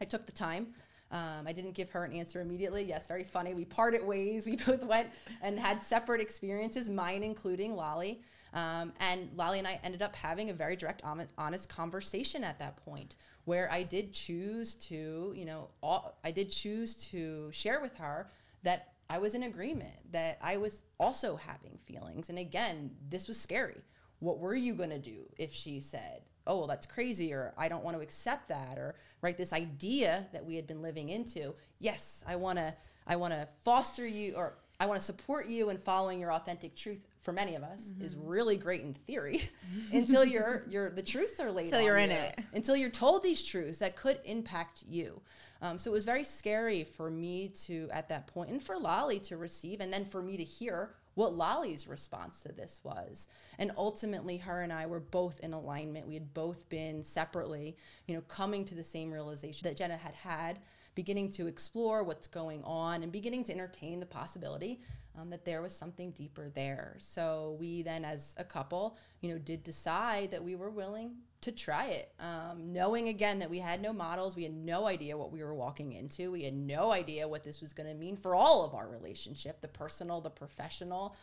I 0.00 0.04
took 0.04 0.26
the 0.26 0.32
time. 0.32 0.68
Um, 1.12 1.46
I 1.46 1.52
didn't 1.52 1.72
give 1.72 1.90
her 1.90 2.04
an 2.04 2.12
answer 2.12 2.40
immediately. 2.40 2.84
Yes, 2.84 3.06
very 3.06 3.24
funny. 3.24 3.54
We 3.54 3.64
parted 3.64 4.04
ways. 4.04 4.46
We 4.50 4.56
both 4.56 4.84
went 4.84 5.08
and 5.42 5.58
had 5.58 5.82
separate 5.82 6.20
experiences, 6.20 6.88
mine 6.88 7.22
including 7.22 7.74
Lolly. 7.74 8.22
Um, 8.52 8.92
and 8.98 9.30
Lolly 9.36 9.58
and 9.58 9.66
I 9.66 9.80
ended 9.84 10.02
up 10.02 10.16
having 10.16 10.50
a 10.50 10.52
very 10.52 10.76
direct, 10.76 11.02
honest 11.38 11.68
conversation 11.68 12.42
at 12.42 12.58
that 12.58 12.76
point 12.84 13.16
where 13.44 13.70
I 13.70 13.82
did 13.82 14.12
choose 14.12 14.74
to, 14.76 15.32
you 15.36 15.44
know, 15.44 15.68
all, 15.82 16.18
I 16.24 16.30
did 16.30 16.50
choose 16.50 16.94
to 17.10 17.50
share 17.52 17.80
with 17.80 17.96
her 17.98 18.30
that 18.62 18.92
I 19.10 19.18
was 19.18 19.34
in 19.34 19.42
agreement, 19.42 20.12
that 20.12 20.38
I 20.40 20.56
was 20.56 20.82
also 20.98 21.34
having 21.34 21.78
feelings. 21.84 22.30
And 22.30 22.38
again, 22.38 22.92
this 23.08 23.26
was 23.26 23.40
scary. 23.40 23.82
What 24.20 24.38
were 24.38 24.54
you 24.54 24.72
going 24.72 24.90
to 24.90 25.00
do 25.00 25.24
if 25.36 25.52
she 25.52 25.80
said, 25.80 26.22
oh, 26.46 26.58
well, 26.58 26.68
that's 26.68 26.86
crazy, 26.86 27.32
or 27.32 27.52
I 27.58 27.68
don't 27.68 27.82
want 27.82 27.96
to 27.96 28.02
accept 28.02 28.48
that, 28.48 28.78
or 28.78 28.94
right, 29.20 29.36
this 29.36 29.52
idea 29.52 30.28
that 30.32 30.46
we 30.46 30.54
had 30.54 30.68
been 30.68 30.80
living 30.80 31.08
into? 31.08 31.54
Yes, 31.80 32.22
I 32.26 32.36
want 32.36 32.58
to. 32.58 32.72
I 33.06 33.16
want 33.16 33.32
to 33.32 33.48
foster 33.62 34.06
you, 34.06 34.34
or 34.36 34.58
I 34.78 34.86
want 34.86 35.00
to 35.00 35.04
support 35.04 35.48
you 35.48 35.70
in 35.70 35.78
following 35.78 36.20
your 36.20 36.32
authentic 36.32 36.76
truth 36.76 37.00
for 37.20 37.32
many 37.32 37.54
of 37.54 37.62
us 37.62 37.90
mm-hmm. 37.90 38.04
is 38.04 38.16
really 38.16 38.56
great 38.56 38.82
in 38.82 38.94
theory 38.94 39.42
until 39.92 40.24
you're 40.24 40.64
you're 40.68 40.90
the 40.90 41.02
truths 41.02 41.38
are 41.40 41.52
laid 41.52 41.66
until 41.66 41.82
you're 41.82 41.96
in 41.96 42.10
you, 42.10 42.16
it. 42.16 42.40
Until 42.54 42.76
you're 42.76 42.90
told 42.90 43.22
these 43.22 43.42
truths 43.42 43.78
that 43.78 43.96
could 43.96 44.20
impact 44.24 44.82
you. 44.88 45.20
Um, 45.62 45.76
so 45.78 45.90
it 45.90 45.94
was 45.94 46.06
very 46.06 46.24
scary 46.24 46.84
for 46.84 47.10
me 47.10 47.48
to 47.66 47.88
at 47.92 48.08
that 48.08 48.26
point 48.26 48.50
and 48.50 48.62
for 48.62 48.78
lolly 48.78 49.18
to 49.20 49.36
receive 49.36 49.80
and 49.80 49.92
then 49.92 50.04
for 50.04 50.22
me 50.22 50.36
to 50.38 50.44
hear 50.44 50.94
what 51.14 51.34
lolly's 51.34 51.86
response 51.86 52.42
to 52.42 52.52
this 52.52 52.80
was. 52.82 53.28
And 53.58 53.70
ultimately 53.76 54.38
her 54.38 54.62
and 54.62 54.72
i 54.72 54.86
were 54.86 55.00
both 55.00 55.40
in 55.40 55.52
alignment. 55.52 56.08
We 56.08 56.14
had 56.14 56.32
both 56.32 56.68
been 56.68 57.04
separately 57.04 57.76
you 58.06 58.14
know 58.14 58.22
coming 58.22 58.64
to 58.66 58.74
the 58.74 58.84
same 58.84 59.10
realization 59.10 59.68
that 59.68 59.76
jenna 59.76 59.96
had 59.96 60.14
had 60.14 60.60
beginning 60.94 61.30
to 61.30 61.46
explore 61.46 62.02
what's 62.02 62.26
going 62.26 62.62
on 62.64 63.02
and 63.02 63.12
beginning 63.12 63.44
to 63.44 63.52
entertain 63.52 64.00
the 64.00 64.06
possibility 64.06 64.80
um, 65.18 65.30
that 65.30 65.44
there 65.44 65.62
was 65.62 65.74
something 65.74 66.10
deeper 66.12 66.50
there. 66.54 66.96
So 66.98 67.56
we 67.58 67.82
then, 67.82 68.04
as 68.04 68.34
a 68.38 68.44
couple, 68.44 68.96
you 69.20 69.30
know, 69.30 69.38
did 69.38 69.64
decide 69.64 70.30
that 70.30 70.42
we 70.42 70.54
were 70.54 70.70
willing 70.70 71.16
to 71.40 71.52
try 71.52 71.86
it, 71.86 72.12
um, 72.20 72.72
knowing 72.72 73.08
again 73.08 73.38
that 73.38 73.48
we 73.48 73.58
had 73.58 73.80
no 73.80 73.92
models, 73.94 74.36
we 74.36 74.42
had 74.42 74.54
no 74.54 74.86
idea 74.86 75.16
what 75.16 75.32
we 75.32 75.42
were 75.42 75.54
walking 75.54 75.92
into, 75.92 76.30
we 76.30 76.44
had 76.44 76.54
no 76.54 76.92
idea 76.92 77.26
what 77.26 77.42
this 77.42 77.62
was 77.62 77.72
going 77.72 77.88
to 77.88 77.94
mean 77.94 78.16
for 78.16 78.34
all 78.34 78.62
of 78.64 78.74
our 78.74 78.88
relationship, 78.88 79.62
the 79.62 79.68
personal, 79.68 80.20
the 80.20 80.28
professional. 80.30 81.16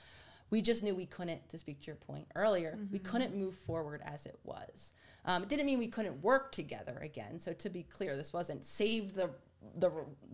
We 0.50 0.62
just 0.62 0.82
knew 0.82 0.95
we 0.95 1.06
couldn't, 1.06 1.47
to 1.50 1.58
speak 1.58 1.82
to 1.82 1.88
your 1.88 1.97
point 1.97 2.28
earlier, 2.34 2.71
mm-hmm. 2.71 2.91
we 2.91 3.00
couldn't 3.00 3.36
move 3.36 3.56
forward 3.56 4.02
as 4.06 4.26
it 4.26 4.39
was. 4.43 4.91
Um, 5.26 5.43
it 5.43 5.50
didn't 5.50 5.65
mean 5.65 5.78
we 5.78 5.89
couldn't 5.89 6.23
work 6.23 6.52
together 6.52 7.00
again. 7.04 7.39
So 7.39 7.54
to 7.54 7.69
be 7.69 7.84
clear, 7.84 8.15
this 8.15 8.34
wasn't 8.34 8.65
save 8.65 9.13
the 9.13 9.30
the 9.76 9.91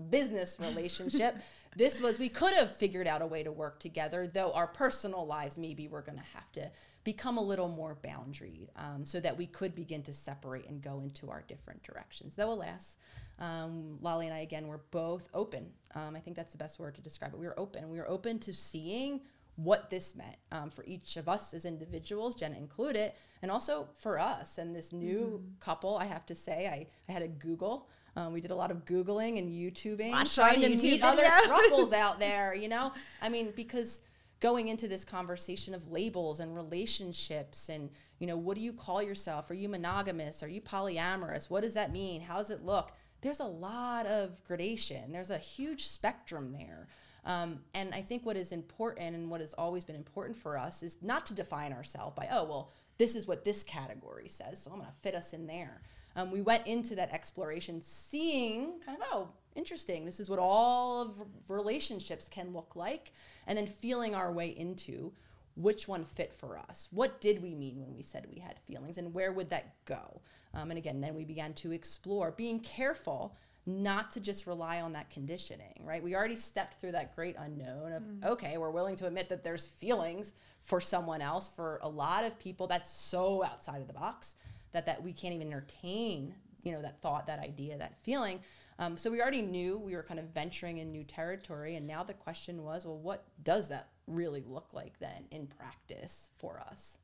business 0.10 0.58
relationship. 0.60 1.38
this 1.76 2.00
was 2.02 2.20
we 2.20 2.30
could 2.30 2.54
have 2.54 2.76
figured 2.76 3.08
out 3.08 3.22
a 3.22 3.26
way 3.26 3.44
to 3.44 3.52
work 3.52 3.80
together, 3.80 4.28
though 4.28 4.52
our 4.54 4.68
personal 4.68 5.26
lives 5.26 5.58
maybe 5.58 5.88
we're 5.88 6.02
going 6.02 6.18
to 6.18 6.26
have 6.34 6.52
to 6.54 6.72
become 7.04 7.38
a 7.38 7.42
little 7.42 7.68
more 7.68 7.98
boundaried 8.04 8.68
um, 8.76 9.04
so 9.04 9.20
that 9.20 9.38
we 9.38 9.46
could 9.46 9.76
begin 9.76 10.02
to 10.04 10.14
separate 10.14 10.68
and 10.70 10.82
go 10.82 11.02
into 11.02 11.30
our 11.30 11.44
different 11.48 11.84
directions. 11.84 12.36
Though, 12.36 12.54
alas, 12.54 12.98
um, 13.40 13.98
Lolly 14.02 14.28
and 14.28 14.36
I 14.36 14.40
again 14.40 14.68
were 14.68 14.82
both 14.92 15.28
open. 15.34 15.72
Um, 15.96 16.16
I 16.16 16.20
think 16.20 16.36
that's 16.36 16.54
the 16.54 16.58
best 16.58 16.80
word 16.80 16.96
to 16.96 17.02
describe 17.02 17.34
it. 17.34 17.40
We 17.40 17.46
were 17.46 17.60
open. 17.60 17.90
We 17.90 17.98
were 17.98 18.10
open 18.10 18.40
to 18.40 18.54
seeing 18.54 19.22
what 19.56 19.90
this 19.90 20.16
meant 20.16 20.38
um, 20.52 20.70
for 20.70 20.84
each 20.86 21.18
of 21.18 21.30
us 21.30 21.54
as 21.54 21.66
individuals, 21.66 22.36
Jenna 22.36 22.58
included, 22.58 23.12
and 23.42 23.52
also 23.52 23.88
for 24.00 24.20
us 24.20 24.58
and 24.58 24.76
this 24.76 24.92
new 24.92 25.44
mm. 25.44 25.60
couple. 25.60 25.98
I 25.98 26.06
have 26.06 26.26
to 26.28 26.36
say, 26.36 26.68
I, 26.68 26.88
I 27.08 27.12
had 27.12 27.22
a 27.22 27.28
Google. 27.28 27.90
Um, 28.15 28.34
we 28.34 28.41
did 28.41 28.52
a 28.52 28.56
lot 28.56 28.71
of 28.71 28.86
Googling 28.86 29.39
and 29.39 29.49
YouTubing, 29.49 30.34
trying 30.34 30.62
to 30.62 30.69
YouTube 30.69 30.84
meet 30.84 31.02
videos. 31.02 31.13
other 31.13 31.23
couples 31.45 31.93
out 31.93 32.19
there, 32.19 32.54
you 32.54 32.67
know? 32.67 32.91
I 33.21 33.30
mean, 33.30 33.52
because 33.56 34.02
going 34.39 34.67
into 34.67 34.88
this 34.88 35.04
conversation 35.04 35.73
of 35.73 35.91
labels 35.91 36.39
and 36.39 36.56
relationships 36.56 37.69
and, 37.69 37.89
you 38.19 38.28
know, 38.28 38.38
what 38.38 38.56
do 38.56 38.62
you 38.62 38.73
call 38.73 39.02
yourself? 39.02 39.49
Are 39.49 39.56
you 39.56 39.69
monogamous? 39.69 40.43
Are 40.43 40.49
you 40.49 40.62
polyamorous? 40.62 41.49
What 41.49 41.63
does 41.63 41.73
that 41.73 41.91
mean? 41.91 42.21
How 42.21 42.38
does 42.38 42.52
it 42.52 42.63
look? 42.63 42.91
There's 43.21 43.39
a 43.39 43.45
lot 43.45 44.06
of 44.06 44.43
gradation, 44.43 45.12
there's 45.13 45.30
a 45.30 45.38
huge 45.38 45.88
spectrum 45.88 46.52
there. 46.52 46.88
Um, 47.26 47.62
and 47.73 47.93
I 47.93 48.02
think 48.02 48.26
what 48.26 48.36
is 48.36 48.52
important 48.52 49.15
and 49.15 49.30
what 49.30 49.39
has 49.39 49.54
always 49.54 49.86
been 49.86 49.95
important 49.95 50.38
for 50.38 50.58
us 50.58 50.84
is 50.84 50.97
not 51.02 51.26
to 51.28 51.34
define 51.34 51.71
ourselves 51.71 52.13
by, 52.17 52.28
oh, 52.30 52.43
well, 52.43 52.71
this 52.97 53.15
is 53.15 53.26
what 53.26 53.45
this 53.45 53.63
category 53.63 54.28
says, 54.28 54.62
so 54.62 54.71
I'm 54.71 54.80
going 54.80 54.89
to 54.89 54.95
fit 55.02 55.15
us 55.15 55.32
in 55.32 55.47
there. 55.47 55.82
Um, 56.15 56.32
we 56.32 56.41
went 56.41 56.67
into 56.67 56.95
that 56.95 57.12
exploration 57.12 57.82
seeing 57.82 58.80
kind 58.86 58.97
of, 59.02 59.08
oh, 59.12 59.30
interesting, 59.56 60.06
this 60.06 60.19
is 60.19 60.30
what 60.30 60.39
all 60.39 61.02
of 61.02 61.21
relationships 61.49 62.28
can 62.30 62.54
look 62.54 62.76
like, 62.76 63.12
and 63.47 63.58
then 63.58 63.67
feeling 63.67 64.15
our 64.15 64.32
way 64.32 64.49
into 64.49 65.12
which 65.56 65.88
one 65.88 66.04
fit 66.04 66.34
for 66.34 66.58
us. 66.58 66.88
What 66.91 67.21
did 67.21 67.41
we 67.41 67.54
mean 67.54 67.80
when 67.80 67.95
we 67.95 68.04
said 68.04 68.26
we 68.34 68.39
had 68.39 68.60
feelings, 68.60 68.97
and 68.97 69.13
where 69.13 69.32
would 69.32 69.49
that 69.49 69.76
go? 69.86 70.21
Um, 70.54 70.71
and 70.71 70.78
again, 70.78 71.02
then 71.02 71.15
we 71.15 71.26
began 71.26 71.54
to 71.56 71.71
explore, 71.71 72.32
being 72.32 72.60
careful 72.60 73.36
not 73.65 74.12
to 74.12 74.19
just 74.19 74.45
rely 74.45 74.82
on 74.82 74.91
that 74.93 75.10
conditioning, 75.10 75.82
right? 75.84 76.04
We 76.04 76.15
already 76.15 76.36
stepped 76.36 76.82
through 76.82 76.91
that 76.93 77.15
great 77.15 77.36
unknown 77.39 77.93
of, 77.93 78.04
mm. 78.04 78.26
okay, 78.26 78.58
we're 78.58 78.71
willing 78.71 78.95
to 78.97 79.08
admit 79.08 79.30
that 79.30 79.43
there's 79.43 79.65
feelings 79.65 80.34
for 80.60 80.82
someone 80.82 81.21
else. 81.21 81.47
For 81.47 81.80
a 81.82 81.88
lot 81.88 82.26
of 82.26 82.38
people, 82.39 82.67
that's 82.67 82.91
so 82.91 83.43
outside 83.43 83.80
of 83.80 83.88
the 83.88 83.93
box 83.93 84.36
that, 84.74 84.86
that 84.86 85.02
we 85.02 85.14
can't 85.14 85.34
even 85.34 85.48
entertain, 85.48 86.36
you 86.64 86.72
know, 86.72 86.82
that 86.82 87.02
thought, 87.02 87.28
that 87.28 87.40
idea, 87.40 87.78
that 87.78 87.98
feeling. 88.02 88.40
Um, 88.80 88.98
so 88.98 89.12
we 89.12 89.22
already 89.22 89.42
knew 89.42 89.78
we 89.78 89.96
were 89.96 90.04
kind 90.04 90.20
of 90.20 90.28
venturing 90.34 90.80
in 90.80 90.92
new 90.92 91.04
territory. 91.04 91.76
And 91.76 91.88
now 91.88 92.04
the 92.04 92.14
question 92.14 92.64
was, 92.64 92.86
well, 92.86 92.98
what 92.98 93.24
does 93.44 93.70
that 93.70 93.90
really 94.08 94.44
look 94.46 94.74
like 94.74 95.00
then 95.00 95.26
in 95.32 95.48
practice 95.48 96.30
for 96.38 96.60
us? 96.60 96.98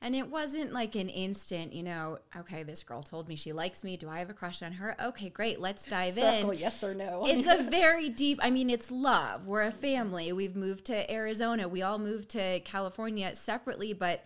And 0.00 0.14
it 0.14 0.30
wasn't 0.30 0.72
like 0.72 0.94
an 0.94 1.08
instant, 1.08 1.72
you 1.72 1.82
know, 1.82 2.20
okay, 2.36 2.62
this 2.62 2.84
girl 2.84 3.02
told 3.02 3.26
me 3.26 3.34
she 3.34 3.52
likes 3.52 3.82
me. 3.82 3.96
Do 3.96 4.08
I 4.08 4.20
have 4.20 4.30
a 4.30 4.34
crush 4.34 4.62
on 4.62 4.72
her? 4.72 4.94
Okay, 5.02 5.28
great. 5.28 5.60
Let's 5.60 5.84
dive 5.86 6.14
Circle, 6.14 6.52
in. 6.52 6.58
Yes 6.58 6.84
or 6.84 6.94
no. 6.94 7.24
it's 7.26 7.48
a 7.48 7.62
very 7.70 8.08
deep, 8.08 8.38
I 8.40 8.50
mean, 8.50 8.70
it's 8.70 8.92
love. 8.92 9.48
We're 9.48 9.62
a 9.62 9.72
family. 9.72 10.32
We've 10.32 10.54
moved 10.54 10.84
to 10.84 11.12
Arizona. 11.12 11.66
We 11.66 11.82
all 11.82 11.98
moved 11.98 12.28
to 12.30 12.60
California 12.60 13.34
separately, 13.34 13.92
but 13.92 14.24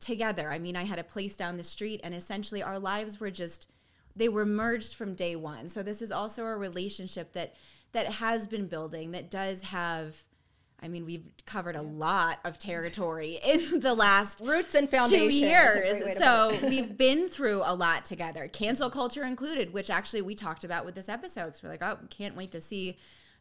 together. 0.00 0.50
I 0.50 0.58
mean, 0.58 0.76
I 0.76 0.84
had 0.84 0.98
a 0.98 1.04
place 1.04 1.36
down 1.36 1.56
the 1.56 1.64
street, 1.64 2.00
and 2.04 2.14
essentially 2.14 2.62
our 2.62 2.78
lives 2.78 3.20
were 3.20 3.30
just, 3.30 3.68
they 4.14 4.28
were 4.28 4.46
merged 4.46 4.94
from 4.94 5.14
day 5.14 5.36
one. 5.36 5.68
So 5.68 5.82
this 5.82 6.02
is 6.02 6.12
also 6.12 6.44
a 6.44 6.56
relationship 6.56 7.32
that 7.32 7.54
that 7.92 8.06
has 8.06 8.46
been 8.46 8.66
building 8.66 9.12
that 9.12 9.30
does 9.30 9.62
have 9.62 10.24
I 10.80 10.86
mean, 10.86 11.06
we've 11.06 11.24
covered 11.44 11.74
a 11.74 11.82
lot 11.82 12.38
of 12.44 12.56
territory 12.56 13.40
in 13.44 13.80
the 13.80 13.94
last 13.94 14.40
roots 14.40 14.74
and 14.74 14.88
foundations. 14.88 15.32
Two 15.32 15.46
years. 15.46 16.18
So 16.18 16.56
we've 16.62 16.96
been 16.96 17.28
through 17.28 17.62
a 17.64 17.74
lot 17.74 18.04
together, 18.04 18.46
cancel 18.48 18.88
culture 18.88 19.24
included, 19.24 19.72
which 19.72 19.90
actually 19.90 20.22
we 20.22 20.34
talked 20.34 20.62
about 20.62 20.84
with 20.84 20.94
this 20.94 21.08
episode. 21.08 21.56
So 21.56 21.66
we're 21.66 21.72
like, 21.72 21.82
oh, 21.82 21.98
can't 22.10 22.36
wait 22.36 22.52
to 22.52 22.60
see 22.60 22.96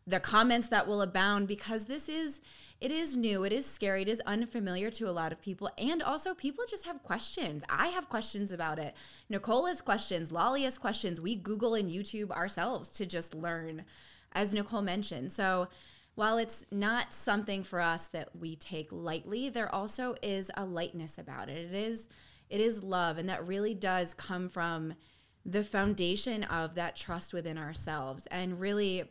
the 0.08 0.22
comments 0.22 0.70
that 0.70 0.88
will 0.88 1.02
abound 1.02 1.48
because 1.48 1.86
this 1.86 2.08
is 2.08 2.40
it 2.80 2.92
is 2.92 3.16
new, 3.16 3.44
it 3.44 3.52
is 3.52 3.66
scary, 3.66 4.04
it 4.04 4.08
is 4.08 4.22
unfamiliar 4.28 4.92
to 4.92 5.10
a 5.10 5.12
lot 5.12 5.32
of 5.32 5.42
people, 5.42 5.70
and 5.80 6.04
also 6.04 6.36
people 6.36 6.64
just 6.70 6.86
have 6.86 7.02
questions. 7.02 7.64
I 7.70 7.88
have 7.88 8.08
questions 8.08 8.52
about 8.52 8.78
it. 8.78 8.96
Nicole 9.30 9.66
has 9.66 9.82
questions, 9.82 10.32
Lolly 10.32 10.64
has 10.64 10.78
questions. 10.78 11.20
We 11.20 11.36
Google 11.36 11.74
and 11.74 11.90
YouTube 11.90 12.30
ourselves 12.30 12.90
to 12.90 13.08
just 13.08 13.34
learn, 13.34 13.84
as 14.32 14.54
Nicole 14.54 14.84
mentioned. 14.84 15.32
So 15.32 15.70
while 16.14 16.38
it's 16.38 16.66
not 16.72 17.14
something 17.14 17.64
for 17.64 17.82
us 17.82 18.08
that 18.08 18.30
we 18.36 18.56
take 18.56 18.92
lightly, 18.92 19.50
there 19.50 19.74
also 19.74 20.16
is 20.22 20.50
a 20.56 20.64
lightness 20.64 21.18
about 21.18 21.50
it. 21.50 21.58
It 21.58 21.76
is 21.76 22.08
it 22.50 22.62
is 22.62 22.82
love 22.82 23.18
and 23.18 23.28
that 23.28 23.46
really 23.46 23.74
does 23.74 24.14
come 24.14 24.48
from 24.48 24.94
the 25.46 25.64
foundation 25.64 26.44
of 26.46 26.76
that 26.76 26.96
trust 26.96 27.34
within 27.34 27.58
ourselves 27.58 28.26
and 28.32 28.60
really 28.60 29.04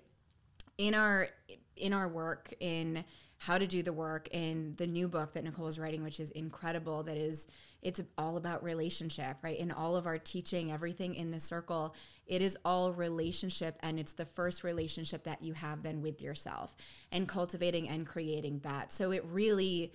in 0.79 0.95
our 0.95 1.29
in 1.77 1.93
our 1.93 2.09
work 2.09 2.53
in 2.61 3.05
how 3.39 3.59
to 3.59 3.67
do 3.67 3.83
the 3.83 3.93
work 3.93 4.29
in 4.31 4.75
the 4.77 4.87
new 4.87 5.09
book 5.09 5.33
that 5.35 5.45
Nicole 5.45 5.67
is 5.67 5.79
writing, 5.79 6.03
which 6.03 6.21
is 6.21 6.31
incredible. 6.31 7.03
That 7.03 7.17
is, 7.17 7.47
it's 7.83 8.01
all 8.17 8.39
about 8.39 8.65
relationship, 8.65 9.37
right? 9.43 9.59
In 9.59 9.71
all 9.71 9.95
of 9.95 10.07
our 10.07 10.19
teaching, 10.19 10.73
everything 10.73 11.15
in 11.15 11.31
the 11.31 11.41
circle, 11.41 11.95
it 12.27 12.41
is 12.41 12.57
all 12.65 12.93
relationship. 12.93 13.79
And 13.81 14.01
it's 14.01 14.13
the 14.13 14.25
first 14.25 14.65
relationship 14.65 15.25
that 15.25 15.43
you 15.43 15.53
have 15.53 15.83
then 15.83 16.01
with 16.01 16.23
yourself 16.23 16.77
and 17.13 17.29
cultivating 17.29 17.89
and 17.89 18.07
creating 18.07 18.61
that. 18.61 18.91
So 18.91 19.11
it 19.13 19.25
really, 19.27 19.93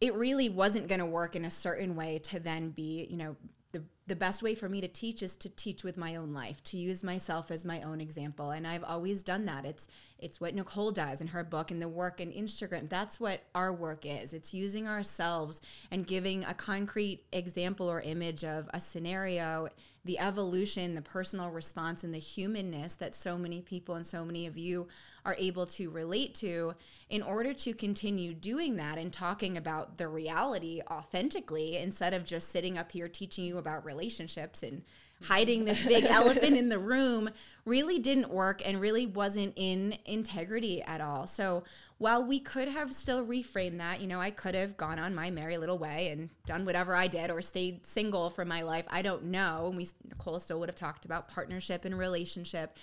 it 0.00 0.14
really 0.14 0.48
wasn't 0.48 0.86
going 0.86 1.00
to 1.00 1.06
work 1.06 1.34
in 1.34 1.44
a 1.44 1.50
certain 1.50 1.96
way 1.96 2.20
to 2.20 2.38
then 2.38 2.70
be, 2.70 3.08
you 3.10 3.16
know, 3.16 3.36
the, 3.72 3.82
the 4.06 4.16
best 4.16 4.42
way 4.42 4.54
for 4.54 4.68
me 4.68 4.80
to 4.80 4.88
teach 4.88 5.22
is 5.22 5.36
to 5.36 5.48
teach 5.48 5.84
with 5.84 5.96
my 5.96 6.16
own 6.16 6.32
life 6.32 6.62
to 6.64 6.76
use 6.76 7.04
myself 7.04 7.50
as 7.50 7.64
my 7.64 7.82
own 7.82 8.00
example. 8.00 8.50
And 8.50 8.66
i've 8.66 8.84
always 8.84 9.22
done 9.22 9.44
that. 9.46 9.64
It's 9.64 9.86
it's 10.18 10.40
what 10.40 10.54
nicole 10.54 10.90
does 10.90 11.20
in 11.20 11.28
her 11.28 11.44
book 11.44 11.70
and 11.70 11.80
the 11.80 11.88
work 11.88 12.20
in 12.20 12.32
instagram. 12.32 12.88
That's 12.88 13.20
what 13.20 13.44
our 13.54 13.72
work 13.72 14.04
is. 14.04 14.32
It's 14.32 14.52
using 14.52 14.88
ourselves 14.88 15.60
and 15.90 16.06
giving 16.06 16.44
a 16.44 16.54
concrete 16.54 17.24
example 17.32 17.90
or 17.90 18.00
image 18.00 18.44
of 18.44 18.68
a 18.74 18.80
scenario 18.80 19.68
the 20.04 20.18
evolution, 20.18 20.94
the 20.94 21.02
personal 21.02 21.50
response, 21.50 22.02
and 22.02 22.12
the 22.12 22.18
humanness 22.18 22.94
that 22.96 23.14
so 23.14 23.38
many 23.38 23.60
people 23.60 23.94
and 23.94 24.04
so 24.04 24.24
many 24.24 24.46
of 24.46 24.58
you 24.58 24.88
are 25.24 25.36
able 25.38 25.64
to 25.64 25.90
relate 25.90 26.34
to 26.34 26.74
in 27.08 27.22
order 27.22 27.54
to 27.54 27.72
continue 27.72 28.34
doing 28.34 28.76
that 28.76 28.98
and 28.98 29.12
talking 29.12 29.56
about 29.56 29.98
the 29.98 30.08
reality 30.08 30.80
authentically 30.90 31.76
instead 31.76 32.12
of 32.12 32.24
just 32.24 32.50
sitting 32.50 32.76
up 32.76 32.90
here 32.90 33.06
teaching 33.06 33.44
you 33.44 33.58
about 33.58 33.84
relationships 33.92 34.62
and 34.62 34.82
hiding 35.24 35.64
this 35.64 35.84
big 35.86 36.04
elephant 36.08 36.56
in 36.56 36.68
the 36.68 36.78
room 36.78 37.30
really 37.64 37.98
didn't 37.98 38.30
work 38.30 38.66
and 38.66 38.80
really 38.80 39.06
wasn't 39.06 39.52
in 39.56 39.96
integrity 40.04 40.82
at 40.82 41.00
all. 41.00 41.26
So 41.26 41.64
while 41.98 42.24
we 42.24 42.40
could 42.40 42.68
have 42.68 42.92
still 42.92 43.24
reframed 43.24 43.78
that, 43.78 44.00
you 44.00 44.08
know, 44.08 44.20
I 44.20 44.30
could 44.30 44.54
have 44.54 44.76
gone 44.76 44.98
on 44.98 45.14
my 45.14 45.30
merry 45.30 45.56
little 45.58 45.78
way 45.78 46.08
and 46.08 46.30
done 46.46 46.64
whatever 46.64 46.96
I 46.96 47.06
did 47.06 47.30
or 47.30 47.40
stayed 47.42 47.86
single 47.86 48.30
for 48.30 48.44
my 48.44 48.62
life. 48.62 48.84
I 48.88 49.02
don't 49.02 49.24
know. 49.24 49.66
And 49.68 49.76
we 49.76 49.88
Nicole 50.08 50.40
still 50.40 50.58
would 50.60 50.68
have 50.68 50.76
talked 50.76 51.04
about 51.04 51.28
partnership 51.28 51.84
and 51.84 51.96
relationship. 51.96 52.76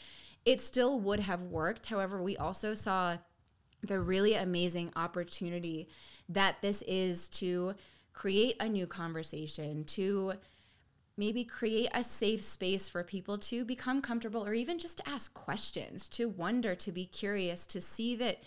It 0.45 0.61
still 0.61 0.99
would 1.01 1.19
have 1.19 1.43
worked. 1.43 1.87
However, 1.87 2.21
we 2.21 2.37
also 2.37 2.73
saw 2.73 3.17
the 3.81 3.99
really 3.99 4.35
amazing 4.35 4.91
opportunity 4.95 5.89
that 6.29 6.61
this 6.61 6.81
is 6.83 7.27
to 7.29 7.75
create 8.13 8.55
a 8.59 8.69
new 8.69 8.85
conversation, 8.85 9.83
to 9.85 10.33
maybe 11.19 11.43
create 11.43 11.89
a 11.93 12.01
safe 12.01 12.41
space 12.41 12.87
for 12.87 13.03
people 13.03 13.37
to 13.37 13.65
become 13.65 14.01
comfortable 14.01 14.47
or 14.47 14.53
even 14.53 14.79
just 14.79 14.97
to 14.97 15.09
ask 15.09 15.33
questions, 15.33 16.07
to 16.07 16.29
wonder, 16.29 16.73
to 16.73 16.93
be 16.93 17.05
curious, 17.05 17.67
to 17.67 17.81
see 17.81 18.15
that 18.15 18.41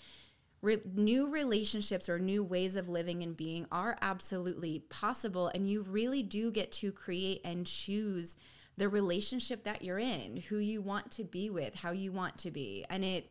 re- 0.63 0.81
new 0.95 1.29
relationships 1.29 2.09
or 2.09 2.19
new 2.19 2.43
ways 2.43 2.75
of 2.75 2.89
living 2.89 3.23
and 3.23 3.37
being 3.37 3.67
are 3.71 3.99
absolutely 4.01 4.79
possible. 4.89 5.51
And 5.55 5.69
you 5.69 5.83
really 5.83 6.23
do 6.23 6.51
get 6.51 6.73
to 6.73 6.91
create 6.93 7.43
and 7.45 7.67
choose 7.67 8.37
the 8.79 8.89
relationship 8.89 9.65
that 9.65 9.83
you're 9.83 9.99
in, 9.99 10.39
who 10.49 10.57
you 10.57 10.81
want 10.81 11.11
to 11.13 11.25
be 11.25 11.51
with, 11.51 11.75
how 11.75 11.91
you 11.91 12.11
want 12.11 12.39
to 12.39 12.51
be. 12.51 12.87
And 12.89 13.05
it, 13.05 13.31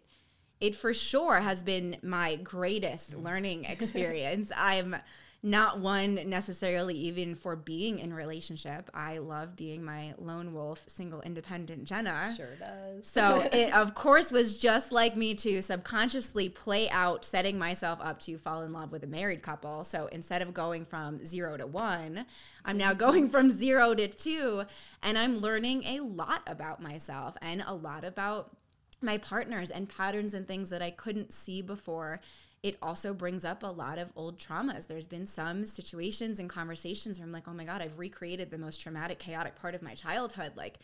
it 0.60 0.75
for 0.75 0.93
sure 0.93 1.39
has 1.39 1.63
been 1.63 1.97
my 2.04 2.36
greatest 2.36 3.15
learning 3.15 3.65
experience. 3.69 4.51
I'm 4.56 4.95
not 5.43 5.80
one 5.80 6.30
necessarily 6.30 6.95
even 6.95 7.34
for 7.34 7.56
being 7.56 7.97
in 7.97 8.13
relationship. 8.13 8.91
I 8.93 9.17
love 9.17 9.56
being 9.56 9.84
my 9.84 10.13
lone 10.19 10.54
wolf, 10.54 10.84
single, 10.88 11.21
independent 11.21 11.86
Jenna. 11.86 12.34
Sure 12.38 12.56
does. 12.60 13.08
So 13.08 13.41
it 13.51 13.73
of 13.73 13.95
course 13.95 14.32
was 14.32 14.60
just 14.60 14.91
like 14.91 15.17
me 15.17 15.34
to 15.36 15.63
subconsciously 15.63 16.49
play 16.49 16.89
out 16.91 17.25
setting 17.25 17.58
myself 17.58 17.99
up 18.04 18.19
to 18.21 18.38
fall 18.38 18.62
in 18.62 18.71
love 18.71 18.91
with 18.91 19.04
a 19.04 19.08
married 19.08 19.41
couple. 19.41 19.84
So 19.84 20.08
instead 20.12 20.43
of 20.43 20.54
going 20.54 20.86
from 20.86 21.25
zero 21.25 21.58
to 21.58 21.65
one, 21.65 22.25
I'm 22.63 22.77
now 22.77 22.89
mm-hmm. 22.89 22.99
going 22.99 23.30
from 23.30 23.51
zero 23.51 23.95
to 23.95 24.08
two, 24.08 24.63
and 25.01 25.17
I'm 25.17 25.38
learning 25.38 25.84
a 25.86 26.01
lot 26.01 26.43
about 26.45 26.84
myself 26.84 27.36
and 27.41 27.63
a 27.65 27.73
lot 27.73 28.04
about 28.04 28.56
my 29.01 29.17
partners 29.17 29.71
and 29.71 29.89
patterns 29.89 30.36
and 30.36 30.47
things 30.47 30.69
that 30.69 30.84
I 30.84 30.91
couldn't 30.91 31.34
see 31.34 31.63
before 31.63 32.19
it 32.63 32.78
also 32.82 33.13
brings 33.13 33.43
up 33.43 33.63
a 33.63 33.67
lot 33.67 33.97
of 33.97 34.12
old 34.15 34.38
traumas. 34.38 34.86
There's 34.88 35.08
been 35.08 35.26
some 35.26 35.65
situations 35.65 36.39
and 36.39 36.50
conversations 36.50 37.17
where 37.17 37.26
I'm 37.26 37.32
like, 37.32 37.47
oh 37.47 37.54
my 37.54 37.63
God, 37.63 37.82
I've 37.82 37.97
recreated 37.97 38.52
the 38.52 38.58
most 38.58 38.82
traumatic, 38.82 39.17
chaotic 39.17 39.56
part 39.56 39.74
of 39.74 39.82
my 39.82 39.95
childhood. 39.95 40.54
Like, 40.56 40.78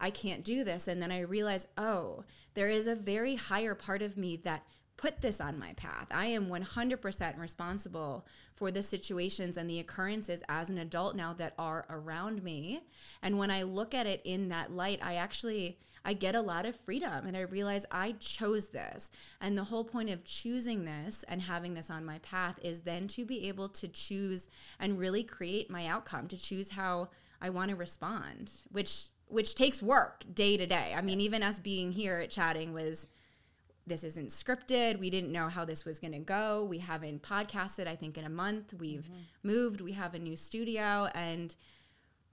I 0.00 0.10
can't 0.10 0.42
do 0.42 0.64
this. 0.64 0.88
And 0.88 1.00
then 1.00 1.12
I 1.12 1.20
realize, 1.20 1.68
oh, 1.78 2.24
there 2.54 2.68
is 2.68 2.88
a 2.88 2.96
very 2.96 3.36
higher 3.36 3.76
part 3.76 4.02
of 4.02 4.16
me 4.16 4.36
that 4.38 4.64
put 4.96 5.20
this 5.20 5.40
on 5.40 5.58
my 5.58 5.72
path. 5.74 6.08
I 6.10 6.26
am 6.26 6.48
100% 6.48 7.38
responsible 7.38 8.26
for 8.56 8.70
the 8.70 8.82
situations 8.82 9.56
and 9.56 9.68
the 9.68 9.80
occurrences 9.80 10.42
as 10.48 10.68
an 10.68 10.78
adult 10.78 11.14
now 11.14 11.32
that 11.34 11.54
are 11.58 11.86
around 11.90 12.42
me. 12.42 12.80
And 13.22 13.38
when 13.38 13.50
I 13.50 13.62
look 13.62 13.94
at 13.94 14.06
it 14.06 14.20
in 14.24 14.48
that 14.48 14.72
light, 14.72 15.00
I 15.02 15.14
actually 15.14 15.78
I 16.04 16.12
get 16.12 16.34
a 16.34 16.40
lot 16.40 16.66
of 16.66 16.76
freedom 16.76 17.26
and 17.26 17.36
I 17.36 17.42
realize 17.42 17.86
I 17.90 18.12
chose 18.12 18.68
this. 18.68 19.10
And 19.40 19.56
the 19.56 19.64
whole 19.64 19.84
point 19.84 20.10
of 20.10 20.24
choosing 20.24 20.84
this 20.84 21.24
and 21.28 21.42
having 21.42 21.74
this 21.74 21.90
on 21.90 22.04
my 22.04 22.18
path 22.18 22.58
is 22.62 22.80
then 22.80 23.08
to 23.08 23.24
be 23.24 23.48
able 23.48 23.68
to 23.70 23.88
choose 23.88 24.48
and 24.78 24.98
really 24.98 25.22
create 25.22 25.70
my 25.70 25.86
outcome, 25.86 26.28
to 26.28 26.36
choose 26.36 26.70
how 26.70 27.08
I 27.40 27.50
want 27.50 27.70
to 27.70 27.76
respond, 27.76 28.52
which 28.70 29.08
which 29.26 29.54
takes 29.54 29.82
work 29.82 30.24
day 30.32 30.56
to 30.56 30.66
day. 30.66 30.94
I 30.96 31.00
mean, 31.00 31.20
even 31.20 31.42
us 31.42 31.58
being 31.58 31.92
here 31.92 32.18
at 32.18 32.30
chatting 32.30 32.72
was 32.72 33.08
this 33.86 34.04
isn't 34.04 34.30
scripted. 34.30 34.98
We 34.98 35.10
didn't 35.10 35.32
know 35.32 35.48
how 35.48 35.64
this 35.64 35.84
was 35.84 35.98
going 35.98 36.12
to 36.12 36.18
go. 36.18 36.64
We 36.64 36.78
haven't 36.78 37.22
podcasted, 37.22 37.86
I 37.86 37.96
think, 37.96 38.16
in 38.16 38.24
a 38.24 38.30
month. 38.30 38.74
We've 38.78 39.04
mm-hmm. 39.04 39.48
moved. 39.48 39.80
We 39.80 39.92
have 39.92 40.14
a 40.14 40.18
new 40.18 40.36
studio. 40.36 41.08
And 41.14 41.54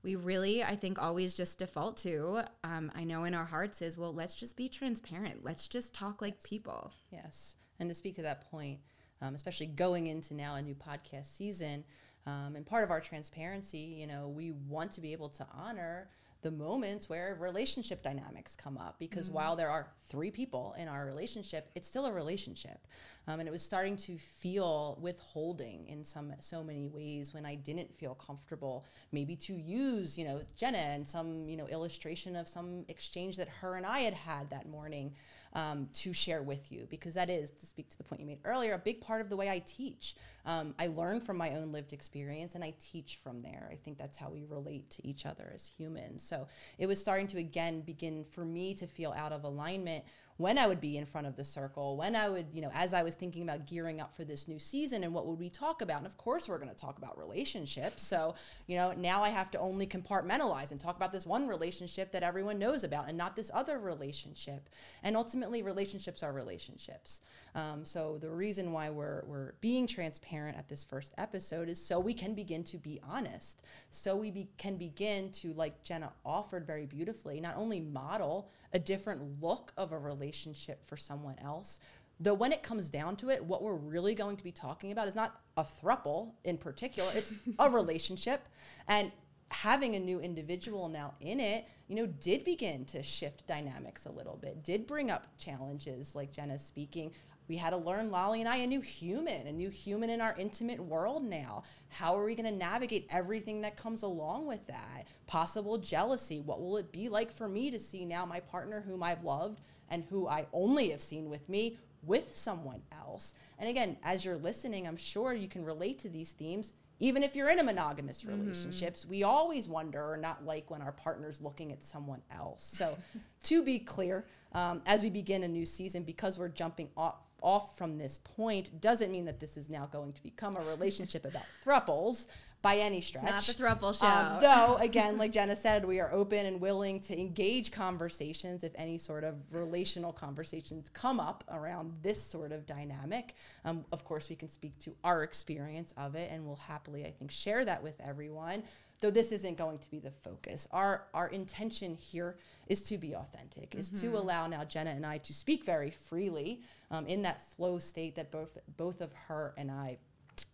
we 0.04 0.16
really, 0.16 0.64
I 0.64 0.76
think, 0.76 1.02
always 1.02 1.36
just 1.36 1.60
default 1.60 1.98
to, 1.98 2.44
um, 2.64 2.92
I 2.96 3.04
know 3.04 3.24
in 3.24 3.34
our 3.34 3.46
hearts 3.46 3.82
is, 3.82 3.98
well, 3.98 4.14
let's 4.14 4.36
just 4.36 4.58
be 4.58 4.68
transparent. 4.68 5.44
Let's 5.44 5.68
just 5.68 5.94
talk 5.94 6.22
like 6.22 6.36
yes. 6.40 6.50
people. 6.50 6.94
Yes. 7.12 7.56
And 7.80 7.90
to 7.90 7.96
speak 7.96 8.16
to 8.16 8.24
that 8.24 8.50
point, 8.50 8.80
um, 9.22 9.36
especially 9.36 9.68
going 9.68 10.08
into 10.08 10.34
now 10.34 10.56
a 10.56 10.62
new 10.62 10.76
podcast 10.76 11.28
season, 11.28 11.84
um, 12.26 12.56
and 12.56 12.66
part 12.66 12.84
of 12.84 12.92
our 12.92 13.02
transparency, 13.02 13.78
you 13.80 14.08
know, 14.08 14.28
we 14.28 14.52
want 14.52 14.92
to 14.94 15.02
be 15.02 15.12
able 15.12 15.30
to 15.30 15.48
honor 15.54 16.10
the 16.42 16.52
moments 16.52 17.08
where 17.10 17.38
relationship 17.40 18.02
dynamics 18.02 18.56
come 18.56 18.78
up 18.78 18.96
because 19.00 19.28
mm-hmm. 19.28 19.36
while 19.36 19.56
there 19.56 19.70
are 19.70 19.88
three 20.08 20.32
people 20.32 20.76
in 20.78 20.88
our 20.88 21.06
relationship 21.06 21.70
it's 21.76 21.88
still 21.88 22.06
a 22.06 22.12
relationship 22.12 22.88
um, 23.28 23.40
and 23.40 23.48
it 23.48 23.52
was 23.52 23.62
starting 23.62 23.96
to 23.96 24.18
feel 24.18 24.98
withholding 25.02 25.88
in 25.88 26.04
some 26.04 26.34
so 26.40 26.64
many 26.64 26.88
ways 26.88 27.34
when 27.34 27.46
i 27.46 27.56
didn't 27.56 27.94
feel 27.98 28.16
comfortable 28.16 28.86
maybe 29.12 29.36
to 29.36 29.54
use 29.54 30.18
you 30.18 30.26
know 30.26 30.42
jenna 30.56 30.78
and 30.78 31.08
some 31.08 31.48
you 31.48 31.58
know 31.58 31.68
illustration 31.68 32.36
of 32.36 32.48
some 32.48 32.86
exchange 32.88 33.38
that 33.38 33.48
her 33.48 33.76
and 33.76 33.86
i 33.86 34.00
had 34.00 34.14
had 34.14 34.50
that 34.50 34.68
morning 34.68 35.14
um, 35.54 35.90
to 35.94 36.14
share 36.14 36.42
with 36.42 36.72
you 36.72 36.88
because 36.90 37.14
that 37.16 37.30
is 37.30 37.52
to 37.52 37.66
speak 37.66 37.90
to 37.90 37.98
the 37.98 38.04
point 38.04 38.22
you 38.22 38.28
made 38.28 38.40
earlier 38.46 38.74
a 38.74 38.80
big 38.80 39.02
part 39.02 39.22
of 39.22 39.30
the 39.30 39.36
way 39.36 39.50
i 39.50 39.60
teach. 39.60 40.16
Um, 40.46 40.74
i 40.80 40.88
learn 40.88 41.22
from 41.22 41.38
my 41.38 41.52
own 41.56 41.72
lived 41.72 41.94
experience 41.94 42.56
and 42.56 42.64
i 42.64 42.74
teach 42.80 43.20
from 43.24 43.42
there. 43.42 43.70
I 43.72 43.76
think 43.76 43.98
that's 43.98 44.18
how 44.18 44.30
we 44.30 44.44
relate 44.48 44.90
to 44.92 45.08
each 45.08 45.26
other 45.26 45.52
as 45.54 45.68
humans. 45.68 46.24
So 46.24 46.48
it 46.78 46.88
was 46.88 47.00
starting 47.00 47.28
to 47.28 47.38
again 47.38 47.82
begin 47.82 48.26
for 48.32 48.46
me 48.46 48.74
to 48.76 48.88
feel 48.88 49.14
out 49.18 49.32
of 49.32 49.44
alignment 49.44 50.06
when 50.38 50.58
I 50.58 50.68
would 50.68 50.82
be 50.82 50.98
in 50.98 51.06
front 51.06 51.28
of 51.28 51.36
the 51.36 51.44
circle, 51.44 51.98
when 51.98 52.16
I 52.16 52.30
would, 52.30 52.48
you 52.54 52.62
know, 52.62 52.72
as 52.74 52.94
I 52.94 53.04
was 53.04 53.16
thinking 53.16 53.44
about 53.44 53.68
gearing 53.68 54.02
up 54.02 54.16
for 54.16 54.24
this 54.24 54.48
new 54.48 54.60
season 54.60 55.04
and 55.04 55.14
what 55.14 55.28
would 55.28 55.40
we 55.40 55.50
talk 55.50 55.82
about? 55.82 55.98
And 55.98 56.06
of 56.06 56.18
course, 56.18 56.50
we're 56.50 56.58
going 56.58 56.70
to 56.70 56.76
talk 56.76 56.98
about 56.98 57.18
relationships. 57.18 58.04
So, 58.04 58.36
you 58.68 58.76
know, 58.78 58.94
now 58.94 59.22
I 59.22 59.30
have 59.30 59.52
to 59.52 59.60
only 59.60 59.86
compartmentalize 59.86 60.72
and 60.72 60.80
talk 60.80 60.96
about 60.96 61.12
this 61.12 61.26
one 61.26 61.48
relationship 61.48 62.12
that 62.12 62.24
everyone 62.24 62.60
knows 62.60 62.84
about 62.84 63.08
and 63.08 63.18
not 63.18 63.36
this 63.36 63.52
other 63.54 63.80
relationship. 63.80 64.70
And 65.04 65.16
ultimately, 65.16 65.62
relationships 65.62 66.24
are 66.24 66.34
relationships. 66.34 67.22
Um, 67.54 67.84
so 67.84 68.18
the 68.18 68.30
reason 68.30 68.72
why 68.72 68.90
we're, 68.90 69.24
we're 69.26 69.54
being 69.62 69.86
transparent 69.86 70.58
at 70.58 70.70
this 70.70 70.84
first 70.84 71.14
episode 71.18 71.68
is 71.68 71.84
so 71.84 72.00
we 72.00 72.14
can 72.14 72.34
begin 72.34 72.64
to 72.66 72.78
be 72.78 73.00
honest. 73.08 73.62
So 73.90 74.16
we 74.16 74.32
be, 74.32 74.48
can 74.58 74.78
begin 74.78 75.32
to, 75.34 75.54
like 75.54 75.84
Jenna 75.84 76.14
offered 76.26 76.66
very 76.66 76.86
beautifully, 76.86 77.42
not 77.42 77.58
only 77.58 77.82
model 77.82 78.50
a 78.74 78.80
different 78.80 79.42
look 79.42 79.74
of 79.78 79.92
a 79.92 79.98
relationship 79.98 80.86
for 80.86 80.98
someone 80.98 81.36
else. 81.40 81.80
Though 82.20 82.34
when 82.34 82.52
it 82.52 82.62
comes 82.62 82.90
down 82.90 83.16
to 83.18 83.30
it, 83.30 83.44
what 83.44 83.64
we're 83.64 83.74
really 83.74 84.14
going 84.14 84.38
to 84.38 84.44
be 84.44 84.52
talking 84.52 84.92
about 84.92 85.08
is 85.08 85.16
not 85.16 85.42
a 85.58 85.64
throuple 85.64 86.34
in 86.44 86.58
particular, 86.58 87.10
it's 87.16 87.34
a 87.58 87.70
relationship. 87.72 88.48
And 88.88 89.12
having 89.50 89.96
a 89.96 90.00
new 90.00 90.20
individual 90.20 90.88
now 90.88 91.14
in 91.20 91.40
it, 91.40 91.68
you 91.88 91.96
know, 91.96 92.06
did 92.06 92.44
begin 92.46 92.86
to 92.86 93.04
shift 93.04 93.46
dynamics 93.48 94.06
a 94.06 94.12
little 94.12 94.38
bit, 94.38 94.64
did 94.64 94.88
bring 94.88 95.12
up 95.12 95.28
challenges 95.38 96.16
like 96.16 96.32
Jenna's 96.32 96.64
speaking. 96.64 97.12
We 97.52 97.58
had 97.58 97.72
to 97.72 97.78
learn, 97.78 98.12
Lolly 98.12 98.40
and 98.40 98.48
I, 98.48 98.56
a 98.56 98.66
new 98.66 98.80
human, 98.80 99.46
a 99.46 99.52
new 99.52 99.70
human 99.70 100.10
in 100.10 100.22
our 100.22 100.34
intimate 100.38 100.80
world 100.80 101.22
now. 101.22 101.64
How 101.90 102.18
are 102.18 102.24
we 102.24 102.34
going 102.34 102.50
to 102.50 102.58
navigate 102.58 103.08
everything 103.10 103.60
that 103.60 103.76
comes 103.76 104.04
along 104.04 104.48
with 104.48 104.66
that? 104.68 105.10
Possible 105.28 105.78
jealousy. 105.78 106.40
What 106.40 106.62
will 106.62 106.78
it 106.78 106.94
be 106.94 107.10
like 107.10 107.30
for 107.30 107.50
me 107.50 107.70
to 107.70 107.78
see 107.78 108.06
now 108.06 108.26
my 108.26 108.40
partner, 108.40 108.80
whom 108.80 109.04
I've 109.04 109.26
loved 109.26 109.60
and 109.90 110.06
who 110.06 110.30
I 110.30 110.48
only 110.54 110.92
have 110.92 111.02
seen 111.02 111.30
with 111.30 111.50
me, 111.50 111.78
with 112.04 112.38
someone 112.38 112.84
else? 112.94 113.34
And 113.60 113.68
again, 113.68 113.98
as 114.02 114.24
you're 114.24 114.38
listening, 114.38 114.88
I'm 114.88 114.96
sure 114.96 115.34
you 115.34 115.50
can 115.50 115.66
relate 115.66 116.00
to 116.00 116.10
these 116.10 116.32
themes 116.32 116.72
even 117.02 117.24
if 117.24 117.36
you're 117.36 117.50
in 117.50 117.58
a 117.60 117.64
monogamous 117.64 118.22
mm-hmm. 118.22 118.40
relationships 118.40 119.08
we 119.08 119.24
always 119.24 119.68
wonder 119.68 120.00
or 120.00 120.16
not 120.16 120.46
like 120.46 120.70
when 120.70 120.84
our 120.84 120.92
partner's 120.92 121.42
looking 121.42 121.72
at 121.72 121.84
someone 121.84 122.22
else 122.32 122.64
so 122.64 122.96
to 123.44 123.64
be 123.64 123.80
clear 123.80 124.24
um, 124.54 124.82
as 124.86 125.02
we 125.02 125.10
begin 125.10 125.44
a 125.44 125.48
new 125.48 125.66
season 125.66 126.04
because 126.04 126.38
we're 126.38 126.48
jumping 126.48 126.90
off 126.96 127.16
off 127.42 127.78
from 127.78 127.98
this 127.98 128.18
point 128.18 128.82
doesn't 128.82 129.12
mean 129.12 129.26
that 129.26 129.40
this 129.40 129.58
is 129.58 129.70
now 129.70 129.88
going 129.92 130.14
to 130.14 130.24
become 130.24 130.56
a 130.56 130.62
relationship 130.62 131.26
about 131.26 131.44
throuples 131.66 132.28
by 132.62 132.78
any 132.78 133.02
stretch. 133.02 133.24
It's 133.24 133.60
not 133.60 133.80
the 133.80 133.88
throuple 133.88 134.00
show. 134.00 134.06
Um, 134.06 134.40
though, 134.40 134.76
again, 134.82 135.18
like 135.18 135.32
Jenna 135.32 135.56
said, 135.56 135.84
we 135.84 136.00
are 136.00 136.12
open 136.12 136.46
and 136.46 136.62
willing 136.62 137.00
to 137.02 137.20
engage 137.20 137.72
conversations 137.72 138.64
if 138.64 138.72
any 138.76 138.98
sort 138.98 139.24
of 139.24 139.36
relational 139.52 140.14
conversations 140.14 140.90
come 140.90 141.20
up 141.20 141.44
around 141.52 141.94
this 142.04 142.22
sort 142.22 142.52
of 142.52 142.66
dynamic. 142.66 143.36
Um, 143.66 143.86
of 143.92 144.06
course, 144.06 144.30
we 144.30 144.36
can 144.36 144.48
speak 144.48 144.78
to 144.80 144.96
our 145.04 145.24
experience 145.24 145.94
of 145.98 146.16
it, 146.16 146.30
and 146.32 146.46
we'll 146.46 146.56
happily, 146.56 147.06
I 147.06 147.12
think, 147.12 147.32
share 147.32 147.66
that 147.66 147.82
with 147.82 148.00
everyone. 148.00 148.64
Though 149.02 149.12
this 149.12 149.32
isn't 149.32 149.58
going 149.58 149.80
to 149.80 149.90
be 149.90 150.00
the 150.00 150.12
focus. 150.12 150.68
Our 150.72 151.08
our 151.14 151.28
intention 151.30 151.96
here 151.96 152.38
is 152.68 152.84
to 152.84 152.98
be 152.98 153.16
authentic, 153.16 153.76
is 153.76 153.90
mm-hmm. 153.90 154.12
to 154.12 154.18
allow 154.18 154.48
now 154.48 154.64
Jenna 154.64 154.92
and 154.92 155.06
I 155.06 155.18
to 155.20 155.34
speak 155.34 155.66
very 155.66 155.90
freely 155.90 156.62
um, 156.92 157.08
in 157.08 157.24
that 157.24 157.44
flow 157.44 157.80
state 157.80 158.16
that 158.16 158.32
both 158.32 158.58
both 158.78 159.02
of 159.02 159.12
her 159.28 159.54
and 159.58 159.72
I 159.72 159.98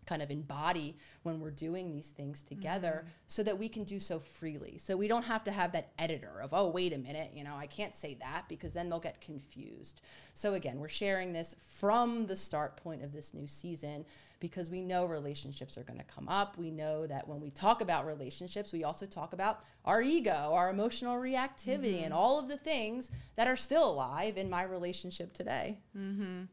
kind 0.07 0.21
of 0.21 0.31
embody 0.31 0.97
when 1.23 1.39
we're 1.39 1.51
doing 1.51 1.91
these 1.91 2.07
things 2.07 2.41
together 2.41 3.01
mm-hmm. 3.01 3.09
so 3.27 3.43
that 3.43 3.59
we 3.59 3.69
can 3.69 3.83
do 3.83 3.99
so 3.99 4.19
freely. 4.19 4.77
So 4.79 4.97
we 4.97 5.07
don't 5.07 5.25
have 5.25 5.43
to 5.43 5.51
have 5.51 5.73
that 5.73 5.91
editor 5.99 6.41
of, 6.41 6.53
oh, 6.53 6.69
wait 6.69 6.93
a 6.93 6.97
minute, 6.97 7.31
you 7.35 7.43
know, 7.43 7.55
I 7.55 7.67
can't 7.67 7.95
say 7.95 8.15
that 8.21 8.45
because 8.47 8.73
then 8.73 8.89
they'll 8.89 8.99
get 8.99 9.21
confused. 9.21 10.01
So 10.33 10.53
again, 10.53 10.79
we're 10.79 10.87
sharing 10.87 11.33
this 11.33 11.55
from 11.69 12.25
the 12.25 12.35
start 12.35 12.77
point 12.77 13.03
of 13.03 13.11
this 13.11 13.33
new 13.33 13.47
season 13.47 14.05
because 14.39 14.69
we 14.69 14.81
know 14.81 15.05
relationships 15.05 15.77
are 15.77 15.83
going 15.83 15.99
to 15.99 16.05
come 16.05 16.29
up. 16.29 16.57
We 16.57 16.69
know 16.69 17.07
that 17.07 17.27
when 17.27 17.41
we 17.41 17.49
talk 17.49 17.81
about 17.81 18.05
relationships, 18.05 18.71
we 18.71 18.83
also 18.83 19.05
talk 19.05 19.33
about 19.33 19.63
our 19.83 20.01
ego, 20.01 20.51
our 20.53 20.69
emotional 20.69 21.17
reactivity, 21.17 21.95
mm-hmm. 21.95 22.05
and 22.05 22.13
all 22.13 22.39
of 22.39 22.47
the 22.47 22.57
things 22.57 23.11
that 23.35 23.47
are 23.47 23.55
still 23.55 23.89
alive 23.89 24.37
in 24.37 24.49
my 24.49 24.63
relationship 24.63 25.33
today. 25.33 25.79
Mm-hmm. 25.97 26.43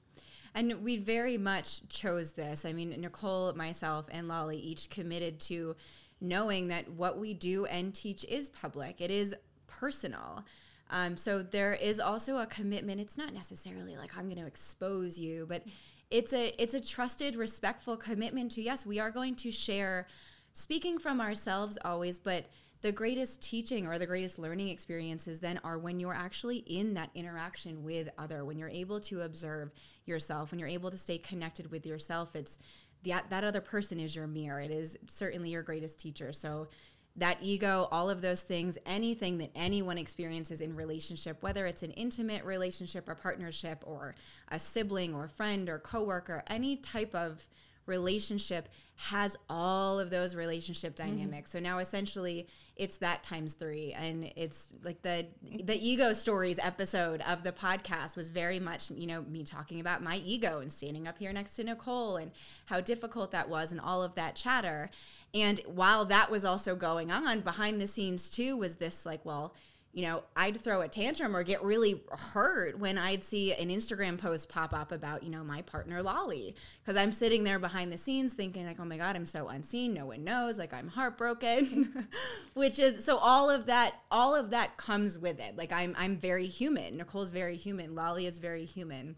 And 0.54 0.84
we 0.84 0.96
very 0.96 1.36
much 1.36 1.88
chose 1.88 2.32
this. 2.32 2.64
I 2.64 2.72
mean, 2.72 2.94
Nicole, 3.00 3.52
myself, 3.54 4.06
and 4.10 4.28
Lolly 4.28 4.58
each 4.58 4.88
committed 4.88 5.40
to 5.40 5.74
knowing 6.20 6.68
that 6.68 6.88
what 6.90 7.18
we 7.18 7.34
do 7.34 7.66
and 7.66 7.94
teach 7.94 8.24
is 8.24 8.48
public, 8.48 9.00
it 9.00 9.10
is 9.10 9.34
personal. 9.66 10.44
Um, 10.90 11.16
so 11.16 11.42
there 11.42 11.74
is 11.74 11.98
also 11.98 12.38
a 12.38 12.46
commitment. 12.46 13.00
It's 13.00 13.18
not 13.18 13.32
necessarily 13.32 13.96
like 13.96 14.16
I'm 14.16 14.26
going 14.26 14.40
to 14.40 14.46
expose 14.46 15.18
you, 15.18 15.46
but 15.48 15.64
it's 16.10 16.32
a 16.32 16.54
it's 16.62 16.74
a 16.74 16.80
trusted, 16.80 17.34
respectful 17.34 17.96
commitment 17.96 18.52
to 18.52 18.62
yes, 18.62 18.86
we 18.86 19.00
are 19.00 19.10
going 19.10 19.34
to 19.36 19.50
share, 19.50 20.06
speaking 20.52 20.98
from 20.98 21.20
ourselves 21.20 21.78
always, 21.84 22.18
but 22.18 22.44
the 22.84 22.92
greatest 22.92 23.40
teaching 23.40 23.86
or 23.86 23.98
the 23.98 24.04
greatest 24.04 24.38
learning 24.38 24.68
experiences 24.68 25.40
then 25.40 25.58
are 25.64 25.78
when 25.78 25.98
you're 25.98 26.12
actually 26.12 26.58
in 26.58 26.92
that 26.92 27.08
interaction 27.14 27.82
with 27.82 28.10
other 28.18 28.44
when 28.44 28.58
you're 28.58 28.68
able 28.68 29.00
to 29.00 29.22
observe 29.22 29.72
yourself 30.04 30.50
when 30.50 30.58
you're 30.58 30.68
able 30.68 30.90
to 30.90 30.98
stay 30.98 31.16
connected 31.16 31.70
with 31.70 31.86
yourself. 31.86 32.36
It's 32.36 32.58
that 33.06 33.30
that 33.30 33.42
other 33.42 33.62
person 33.62 33.98
is 33.98 34.14
your 34.14 34.26
mirror. 34.26 34.60
It 34.60 34.70
is 34.70 34.98
certainly 35.06 35.48
your 35.48 35.62
greatest 35.62 35.98
teacher. 35.98 36.34
So 36.34 36.68
that 37.16 37.38
ego 37.40 37.88
all 37.90 38.10
of 38.10 38.20
those 38.20 38.42
things 38.42 38.76
anything 38.84 39.38
that 39.38 39.50
anyone 39.54 39.96
experiences 39.96 40.60
in 40.60 40.76
relationship 40.76 41.42
whether 41.42 41.64
it's 41.64 41.84
an 41.84 41.92
intimate 41.92 42.44
relationship 42.44 43.08
or 43.08 43.14
partnership 43.14 43.82
or 43.86 44.14
a 44.48 44.58
sibling 44.58 45.14
or 45.14 45.28
friend 45.28 45.70
or 45.70 45.78
coworker 45.78 46.42
any 46.48 46.76
type 46.76 47.14
of 47.14 47.46
relationship 47.86 48.68
has 48.96 49.36
all 49.50 49.98
of 49.98 50.10
those 50.10 50.36
relationship 50.36 50.94
mm-hmm. 50.96 51.10
dynamics. 51.10 51.50
Mm-hmm. 51.50 51.58
So 51.58 51.70
now 51.70 51.78
essentially 51.78 52.46
it's 52.76 52.98
that 52.98 53.22
times 53.22 53.54
3 53.54 53.92
and 53.92 54.32
it's 54.36 54.68
like 54.82 55.02
the 55.02 55.26
the 55.64 55.76
ego 55.76 56.12
stories 56.12 56.58
episode 56.62 57.20
of 57.22 57.42
the 57.42 57.52
podcast 57.52 58.16
was 58.16 58.28
very 58.28 58.60
much, 58.60 58.90
you 58.90 59.06
know, 59.06 59.22
me 59.22 59.44
talking 59.44 59.80
about 59.80 60.02
my 60.02 60.16
ego 60.24 60.60
and 60.60 60.72
standing 60.72 61.06
up 61.06 61.18
here 61.18 61.32
next 61.32 61.56
to 61.56 61.64
Nicole 61.64 62.16
and 62.16 62.30
how 62.66 62.80
difficult 62.80 63.30
that 63.32 63.48
was 63.48 63.72
and 63.72 63.80
all 63.80 64.02
of 64.02 64.14
that 64.14 64.36
chatter. 64.36 64.90
And 65.32 65.60
while 65.66 66.04
that 66.06 66.30
was 66.30 66.44
also 66.44 66.76
going 66.76 67.10
on 67.10 67.40
behind 67.40 67.80
the 67.80 67.88
scenes 67.88 68.30
too 68.30 68.56
was 68.56 68.76
this 68.76 69.04
like, 69.04 69.24
well, 69.24 69.54
you 69.94 70.02
know, 70.02 70.24
I'd 70.34 70.60
throw 70.60 70.80
a 70.80 70.88
tantrum 70.88 71.36
or 71.36 71.44
get 71.44 71.62
really 71.62 72.02
hurt 72.10 72.80
when 72.80 72.98
I'd 72.98 73.22
see 73.22 73.54
an 73.54 73.68
Instagram 73.68 74.18
post 74.18 74.48
pop 74.48 74.74
up 74.74 74.90
about, 74.90 75.22
you 75.22 75.30
know, 75.30 75.44
my 75.44 75.62
partner 75.62 76.02
Lolly. 76.02 76.56
Because 76.82 76.96
I'm 76.96 77.12
sitting 77.12 77.44
there 77.44 77.60
behind 77.60 77.92
the 77.92 77.96
scenes 77.96 78.32
thinking, 78.32 78.66
like, 78.66 78.80
oh 78.80 78.84
my 78.84 78.96
God, 78.96 79.14
I'm 79.14 79.24
so 79.24 79.46
unseen. 79.46 79.94
No 79.94 80.06
one 80.06 80.24
knows. 80.24 80.58
Like, 80.58 80.74
I'm 80.74 80.88
heartbroken. 80.88 82.08
Which 82.54 82.80
is 82.80 83.04
so 83.04 83.18
all 83.18 83.48
of 83.48 83.66
that, 83.66 83.94
all 84.10 84.34
of 84.34 84.50
that 84.50 84.76
comes 84.78 85.16
with 85.16 85.38
it. 85.38 85.56
Like, 85.56 85.72
I'm, 85.72 85.94
I'm 85.96 86.16
very 86.16 86.48
human. 86.48 86.96
Nicole's 86.96 87.30
very 87.30 87.56
human. 87.56 87.94
Lolly 87.94 88.26
is 88.26 88.38
very 88.38 88.64
human. 88.64 89.14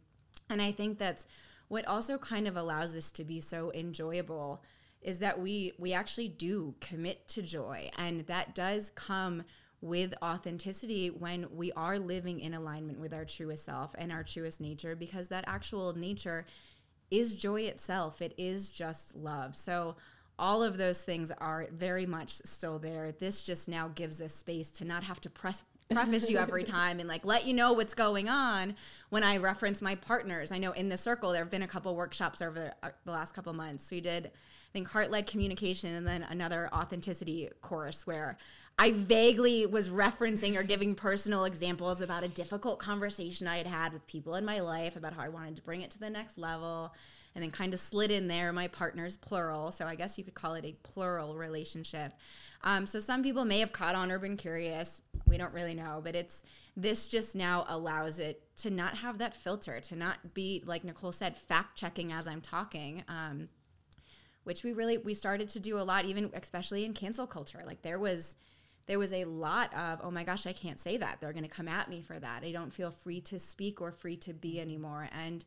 And 0.50 0.60
I 0.60 0.72
think 0.72 0.98
that's 0.98 1.24
what 1.68 1.86
also 1.86 2.18
kind 2.18 2.46
of 2.46 2.54
allows 2.54 2.92
this 2.92 3.10
to 3.12 3.24
be 3.24 3.40
so 3.40 3.72
enjoyable 3.72 4.62
is 5.00 5.18
that 5.18 5.40
we 5.40 5.72
we 5.78 5.92
actually 5.92 6.28
do 6.28 6.74
commit 6.80 7.28
to 7.28 7.42
joy 7.42 7.90
and 7.96 8.26
that 8.26 8.54
does 8.54 8.90
come 8.90 9.44
with 9.86 10.14
authenticity 10.22 11.08
when 11.08 11.46
we 11.54 11.72
are 11.72 11.98
living 11.98 12.40
in 12.40 12.54
alignment 12.54 12.98
with 12.98 13.14
our 13.14 13.24
truest 13.24 13.64
self 13.64 13.94
and 13.96 14.10
our 14.10 14.22
truest 14.22 14.60
nature 14.60 14.96
because 14.96 15.28
that 15.28 15.44
actual 15.46 15.96
nature 15.96 16.44
is 17.10 17.38
joy 17.38 17.62
itself. 17.62 18.20
It 18.20 18.34
is 18.36 18.72
just 18.72 19.14
love. 19.14 19.56
So 19.56 19.96
all 20.38 20.62
of 20.62 20.76
those 20.76 21.02
things 21.02 21.30
are 21.30 21.68
very 21.72 22.04
much 22.04 22.32
still 22.44 22.78
there. 22.78 23.12
This 23.12 23.44
just 23.44 23.68
now 23.68 23.88
gives 23.94 24.20
us 24.20 24.34
space 24.34 24.70
to 24.72 24.84
not 24.84 25.04
have 25.04 25.20
to 25.22 25.30
press 25.30 25.62
preface 25.88 26.28
you 26.28 26.36
every 26.36 26.64
time 26.78 26.98
and 26.98 27.08
like 27.08 27.24
let 27.24 27.46
you 27.46 27.54
know 27.54 27.72
what's 27.72 27.94
going 27.94 28.28
on 28.28 28.74
when 29.10 29.22
I 29.22 29.36
reference 29.36 29.80
my 29.80 29.94
partners. 29.94 30.50
I 30.50 30.58
know 30.58 30.72
in 30.72 30.88
the 30.88 30.98
circle 30.98 31.30
there 31.30 31.42
have 31.42 31.50
been 31.50 31.62
a 31.62 31.68
couple 31.68 31.94
workshops 31.94 32.42
over 32.42 32.58
the, 32.58 32.74
uh, 32.86 32.90
the 33.04 33.12
last 33.12 33.34
couple 33.34 33.52
months. 33.52 33.88
We 33.90 34.00
did 34.00 34.26
I 34.26 34.72
think 34.72 34.88
heart 34.88 35.10
led 35.10 35.26
communication 35.26 35.94
and 35.94 36.06
then 36.06 36.24
another 36.24 36.68
authenticity 36.72 37.48
course 37.62 38.06
where 38.06 38.36
I 38.78 38.92
vaguely 38.92 39.64
was 39.64 39.88
referencing 39.88 40.56
or 40.56 40.62
giving 40.62 40.94
personal 40.94 41.44
examples 41.44 42.02
about 42.02 42.24
a 42.24 42.28
difficult 42.28 42.78
conversation 42.78 43.48
I 43.48 43.56
had 43.56 43.66
had 43.66 43.92
with 43.94 44.06
people 44.06 44.34
in 44.34 44.44
my 44.44 44.60
life 44.60 44.96
about 44.96 45.14
how 45.14 45.22
I 45.22 45.30
wanted 45.30 45.56
to 45.56 45.62
bring 45.62 45.80
it 45.80 45.90
to 45.92 45.98
the 45.98 46.10
next 46.10 46.36
level. 46.36 46.94
And 47.34 47.42
then 47.42 47.50
kind 47.50 47.74
of 47.74 47.80
slid 47.80 48.10
in 48.10 48.28
there 48.28 48.50
my 48.50 48.66
partner's 48.68 49.18
plural. 49.18 49.70
So 49.70 49.86
I 49.86 49.94
guess 49.94 50.16
you 50.16 50.24
could 50.24 50.34
call 50.34 50.54
it 50.54 50.64
a 50.64 50.72
plural 50.82 51.36
relationship. 51.36 52.14
Um, 52.64 52.86
so 52.86 52.98
some 52.98 53.22
people 53.22 53.44
may 53.44 53.60
have 53.60 53.72
caught 53.72 53.94
on 53.94 54.10
or 54.10 54.18
been 54.18 54.38
curious. 54.38 55.02
We 55.26 55.36
don't 55.36 55.52
really 55.52 55.74
know, 55.74 56.00
but 56.02 56.14
it's 56.14 56.42
this 56.78 57.08
just 57.08 57.36
now 57.36 57.66
allows 57.68 58.18
it 58.18 58.42
to 58.58 58.70
not 58.70 58.96
have 58.96 59.18
that 59.18 59.36
filter, 59.36 59.80
to 59.80 59.96
not 59.96 60.32
be, 60.32 60.62
like 60.64 60.82
Nicole 60.82 61.12
said, 61.12 61.36
fact 61.36 61.76
checking 61.76 62.10
as 62.10 62.26
I'm 62.26 62.40
talking. 62.40 63.04
Um, 63.06 63.50
which 64.44 64.62
we 64.62 64.72
really 64.72 64.96
we 64.96 65.12
started 65.12 65.48
to 65.48 65.58
do 65.58 65.76
a 65.76 65.82
lot 65.82 66.04
even 66.04 66.30
especially 66.32 66.84
in 66.84 66.92
cancel 66.94 67.26
culture 67.26 67.60
like 67.66 67.82
there 67.82 67.98
was 67.98 68.36
there 68.86 68.98
was 68.98 69.12
a 69.12 69.24
lot 69.24 69.74
of, 69.74 70.00
oh 70.02 70.10
my 70.10 70.22
gosh, 70.22 70.46
I 70.46 70.52
can't 70.52 70.78
say 70.78 70.96
that. 70.96 71.18
They're 71.20 71.32
going 71.32 71.42
to 71.44 71.48
come 71.48 71.68
at 71.68 71.90
me 71.90 72.02
for 72.02 72.18
that. 72.18 72.44
I 72.44 72.52
don't 72.52 72.72
feel 72.72 72.90
free 72.90 73.20
to 73.22 73.38
speak 73.38 73.80
or 73.80 73.90
free 73.90 74.16
to 74.18 74.32
be 74.32 74.60
anymore. 74.60 75.08
And 75.12 75.44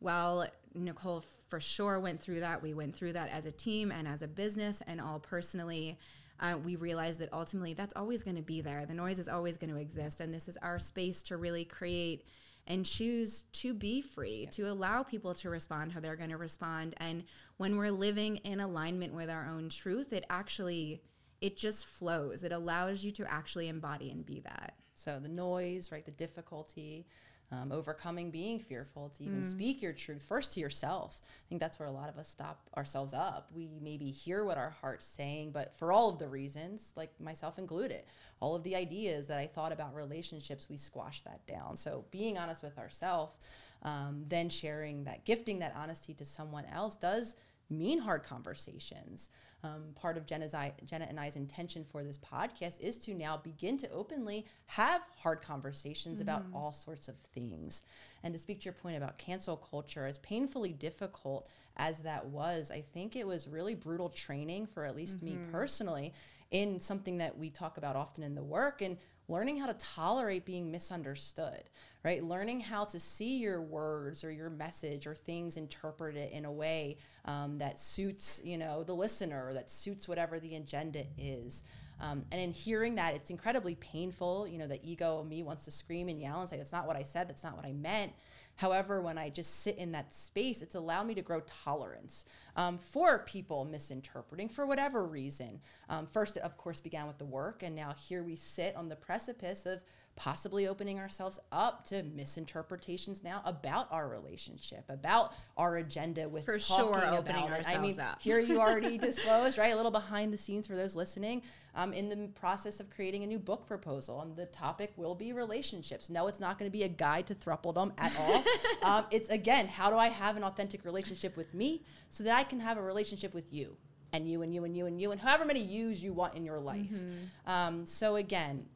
while 0.00 0.46
Nicole 0.74 1.24
for 1.48 1.60
sure 1.60 1.98
went 1.98 2.20
through 2.20 2.40
that, 2.40 2.62
we 2.62 2.74
went 2.74 2.94
through 2.94 3.14
that 3.14 3.30
as 3.30 3.46
a 3.46 3.52
team 3.52 3.90
and 3.90 4.06
as 4.06 4.22
a 4.22 4.28
business 4.28 4.82
and 4.86 5.00
all 5.00 5.18
personally. 5.18 5.98
Uh, 6.40 6.58
we 6.62 6.76
realized 6.76 7.20
that 7.20 7.32
ultimately 7.32 7.72
that's 7.72 7.94
always 7.96 8.22
going 8.22 8.36
to 8.36 8.42
be 8.42 8.60
there. 8.60 8.84
The 8.84 8.94
noise 8.94 9.18
is 9.18 9.28
always 9.28 9.56
going 9.56 9.72
to 9.72 9.80
exist. 9.80 10.20
And 10.20 10.34
this 10.34 10.48
is 10.48 10.58
our 10.58 10.78
space 10.78 11.22
to 11.24 11.36
really 11.36 11.64
create 11.64 12.26
and 12.66 12.84
choose 12.84 13.44
to 13.52 13.72
be 13.72 14.02
free, 14.02 14.46
to 14.52 14.62
allow 14.70 15.02
people 15.02 15.34
to 15.34 15.50
respond 15.50 15.92
how 15.92 16.00
they're 16.00 16.16
going 16.16 16.30
to 16.30 16.36
respond. 16.36 16.94
And 16.98 17.24
when 17.56 17.76
we're 17.76 17.90
living 17.90 18.36
in 18.38 18.60
alignment 18.60 19.14
with 19.14 19.30
our 19.30 19.46
own 19.46 19.68
truth, 19.68 20.12
it 20.12 20.24
actually 20.28 21.02
it 21.40 21.56
just 21.56 21.86
flows. 21.86 22.44
It 22.44 22.52
allows 22.52 23.04
you 23.04 23.12
to 23.12 23.30
actually 23.30 23.68
embody 23.68 24.10
and 24.10 24.24
be 24.24 24.40
that. 24.40 24.74
So 24.94 25.18
the 25.20 25.28
noise, 25.28 25.90
right, 25.90 26.04
the 26.04 26.12
difficulty, 26.12 27.06
um, 27.52 27.72
overcoming 27.72 28.30
being 28.30 28.58
fearful 28.58 29.10
to 29.10 29.24
even 29.24 29.42
mm. 29.42 29.50
speak 29.50 29.82
your 29.82 29.92
truth 29.92 30.22
first 30.22 30.54
to 30.54 30.60
yourself. 30.60 31.20
I 31.22 31.48
think 31.48 31.60
that's 31.60 31.78
where 31.78 31.88
a 31.88 31.92
lot 31.92 32.08
of 32.08 32.18
us 32.18 32.28
stop 32.28 32.68
ourselves 32.76 33.12
up. 33.12 33.50
We 33.54 33.68
maybe 33.80 34.06
hear 34.06 34.44
what 34.44 34.56
our 34.56 34.70
heart's 34.80 35.06
saying, 35.06 35.52
but 35.52 35.76
for 35.76 35.92
all 35.92 36.08
of 36.08 36.18
the 36.18 36.28
reasons, 36.28 36.92
like 36.96 37.10
myself 37.20 37.58
included, 37.58 38.04
all 38.40 38.56
of 38.56 38.62
the 38.62 38.76
ideas 38.76 39.26
that 39.28 39.38
I 39.38 39.46
thought 39.46 39.72
about 39.72 39.94
relationships, 39.94 40.68
we 40.68 40.76
squash 40.76 41.22
that 41.22 41.46
down. 41.46 41.76
So 41.76 42.04
being 42.10 42.38
honest 42.38 42.62
with 42.62 42.78
ourselves, 42.78 43.34
um, 43.82 44.24
then 44.28 44.48
sharing 44.48 45.04
that, 45.04 45.24
gifting 45.24 45.58
that 45.58 45.74
honesty 45.76 46.14
to 46.14 46.24
someone 46.24 46.64
else 46.72 46.96
does 46.96 47.36
mean 47.78 47.98
hard 47.98 48.22
conversations. 48.24 49.28
Um, 49.62 49.94
part 49.94 50.16
of 50.16 50.26
Jenna's, 50.26 50.54
Jenna 50.84 51.06
and 51.08 51.18
I's 51.18 51.36
intention 51.36 51.84
for 51.90 52.04
this 52.04 52.18
podcast 52.18 52.80
is 52.80 52.98
to 52.98 53.14
now 53.14 53.38
begin 53.38 53.78
to 53.78 53.90
openly 53.90 54.44
have 54.66 55.00
hard 55.16 55.40
conversations 55.40 56.20
mm-hmm. 56.20 56.28
about 56.28 56.44
all 56.54 56.72
sorts 56.72 57.08
of 57.08 57.16
things. 57.34 57.82
And 58.22 58.34
to 58.34 58.38
speak 58.38 58.60
to 58.60 58.64
your 58.66 58.74
point 58.74 58.96
about 58.96 59.16
cancel 59.16 59.56
culture, 59.56 60.06
as 60.06 60.18
painfully 60.18 60.72
difficult 60.72 61.48
as 61.76 62.00
that 62.00 62.26
was, 62.26 62.70
I 62.70 62.82
think 62.82 63.16
it 63.16 63.26
was 63.26 63.48
really 63.48 63.74
brutal 63.74 64.10
training 64.10 64.66
for 64.66 64.84
at 64.84 64.94
least 64.94 65.16
mm-hmm. 65.16 65.26
me 65.26 65.38
personally 65.50 66.12
in 66.50 66.80
something 66.80 67.18
that 67.18 67.36
we 67.36 67.50
talk 67.50 67.78
about 67.78 67.96
often 67.96 68.22
in 68.22 68.34
the 68.34 68.42
work 68.42 68.80
and 68.82 68.96
learning 69.28 69.58
how 69.58 69.66
to 69.66 69.74
tolerate 69.74 70.44
being 70.44 70.70
misunderstood, 70.70 71.62
right? 72.04 72.22
Learning 72.22 72.60
how 72.60 72.84
to 72.84 73.00
see 73.00 73.38
your 73.38 73.60
words 73.62 74.22
or 74.22 74.30
your 74.30 74.50
message 74.50 75.06
or 75.06 75.14
things 75.14 75.56
interpreted 75.56 76.30
in 76.30 76.44
a 76.44 76.52
way 76.52 76.98
um, 77.24 77.58
that 77.58 77.80
suits, 77.80 78.40
you 78.44 78.58
know, 78.58 78.82
the 78.82 78.94
listener 78.94 79.46
or 79.48 79.54
that 79.54 79.70
suits 79.70 80.08
whatever 80.08 80.38
the 80.38 80.56
agenda 80.56 81.04
is. 81.16 81.64
Um, 82.00 82.24
and 82.32 82.40
in 82.40 82.52
hearing 82.52 82.96
that, 82.96 83.14
it's 83.14 83.30
incredibly 83.30 83.76
painful. 83.76 84.46
You 84.46 84.58
know, 84.58 84.66
the 84.66 84.80
ego 84.84 85.20
of 85.20 85.26
me 85.26 85.42
wants 85.42 85.64
to 85.64 85.70
scream 85.70 86.08
and 86.08 86.20
yell 86.20 86.40
and 86.40 86.48
say, 86.48 86.58
that's 86.58 86.72
not 86.72 86.86
what 86.86 86.96
I 86.96 87.02
said, 87.02 87.28
that's 87.28 87.44
not 87.44 87.56
what 87.56 87.64
I 87.64 87.72
meant. 87.72 88.12
However, 88.56 89.00
when 89.00 89.18
I 89.18 89.30
just 89.30 89.62
sit 89.62 89.78
in 89.78 89.92
that 89.92 90.14
space, 90.14 90.62
it's 90.62 90.74
allowed 90.74 91.06
me 91.06 91.14
to 91.14 91.22
grow 91.22 91.40
tolerance 91.64 92.24
um, 92.56 92.78
for 92.78 93.20
people 93.20 93.64
misinterpreting 93.64 94.48
for 94.48 94.64
whatever 94.64 95.04
reason. 95.04 95.60
Um, 95.88 96.06
first, 96.06 96.36
of 96.38 96.56
course 96.56 96.80
began 96.80 97.06
with 97.06 97.18
the 97.18 97.24
work, 97.24 97.62
and 97.62 97.74
now 97.74 97.92
here 97.92 98.22
we 98.22 98.36
sit 98.36 98.76
on 98.76 98.88
the 98.88 98.96
precipice 98.96 99.66
of 99.66 99.80
possibly 100.16 100.68
opening 100.68 100.98
ourselves 100.98 101.40
up 101.50 101.84
to 101.86 102.02
misinterpretations 102.02 103.24
now 103.24 103.42
about 103.44 103.88
our 103.90 104.08
relationship, 104.08 104.84
about 104.88 105.34
our 105.56 105.76
agenda 105.76 106.28
with 106.28 106.44
for 106.44 106.58
sure 106.58 107.04
opening 107.08 107.44
ourselves 107.44 107.68
I 107.68 107.78
mean, 107.78 108.00
up. 108.00 108.22
here 108.22 108.38
you 108.38 108.60
already 108.60 108.96
disclosed, 108.98 109.58
right? 109.58 109.72
A 109.72 109.76
little 109.76 109.90
behind 109.90 110.32
the 110.32 110.38
scenes 110.38 110.66
for 110.66 110.76
those 110.76 110.94
listening. 110.94 111.42
Um, 111.76 111.92
in 111.92 112.08
the 112.08 112.28
process 112.28 112.78
of 112.78 112.88
creating 112.88 113.24
a 113.24 113.26
new 113.26 113.40
book 113.40 113.66
proposal, 113.66 114.20
and 114.20 114.36
the 114.36 114.46
topic 114.46 114.92
will 114.96 115.16
be 115.16 115.32
relationships. 115.32 116.08
No, 116.08 116.28
it's 116.28 116.38
not 116.38 116.56
going 116.56 116.70
to 116.70 116.72
be 116.72 116.84
a 116.84 116.88
guide 116.88 117.26
to 117.26 117.34
throupledom 117.34 117.92
at 117.98 118.16
all. 118.16 118.44
um, 118.84 119.06
it's 119.10 119.28
again, 119.28 119.66
how 119.66 119.90
do 119.90 119.96
I 119.96 120.08
have 120.08 120.36
an 120.36 120.44
authentic 120.44 120.84
relationship 120.84 121.36
with 121.36 121.52
me 121.52 121.82
so 122.10 122.22
that 122.22 122.38
I 122.38 122.44
can 122.44 122.60
have 122.60 122.78
a 122.78 122.82
relationship 122.82 123.34
with 123.34 123.52
you? 123.52 123.76
and 124.14 124.30
you 124.30 124.42
and 124.42 124.54
you 124.54 124.62
and 124.62 124.76
you 124.76 124.86
and 124.86 125.00
you 125.00 125.10
and 125.10 125.20
however 125.20 125.44
many 125.44 125.60
yous 125.60 126.00
you 126.00 126.12
want 126.12 126.36
in 126.36 126.44
your 126.44 126.60
life. 126.60 126.88
Mm-hmm. 126.88 127.50
Um, 127.50 127.84
so 127.84 128.14
again, 128.14 128.66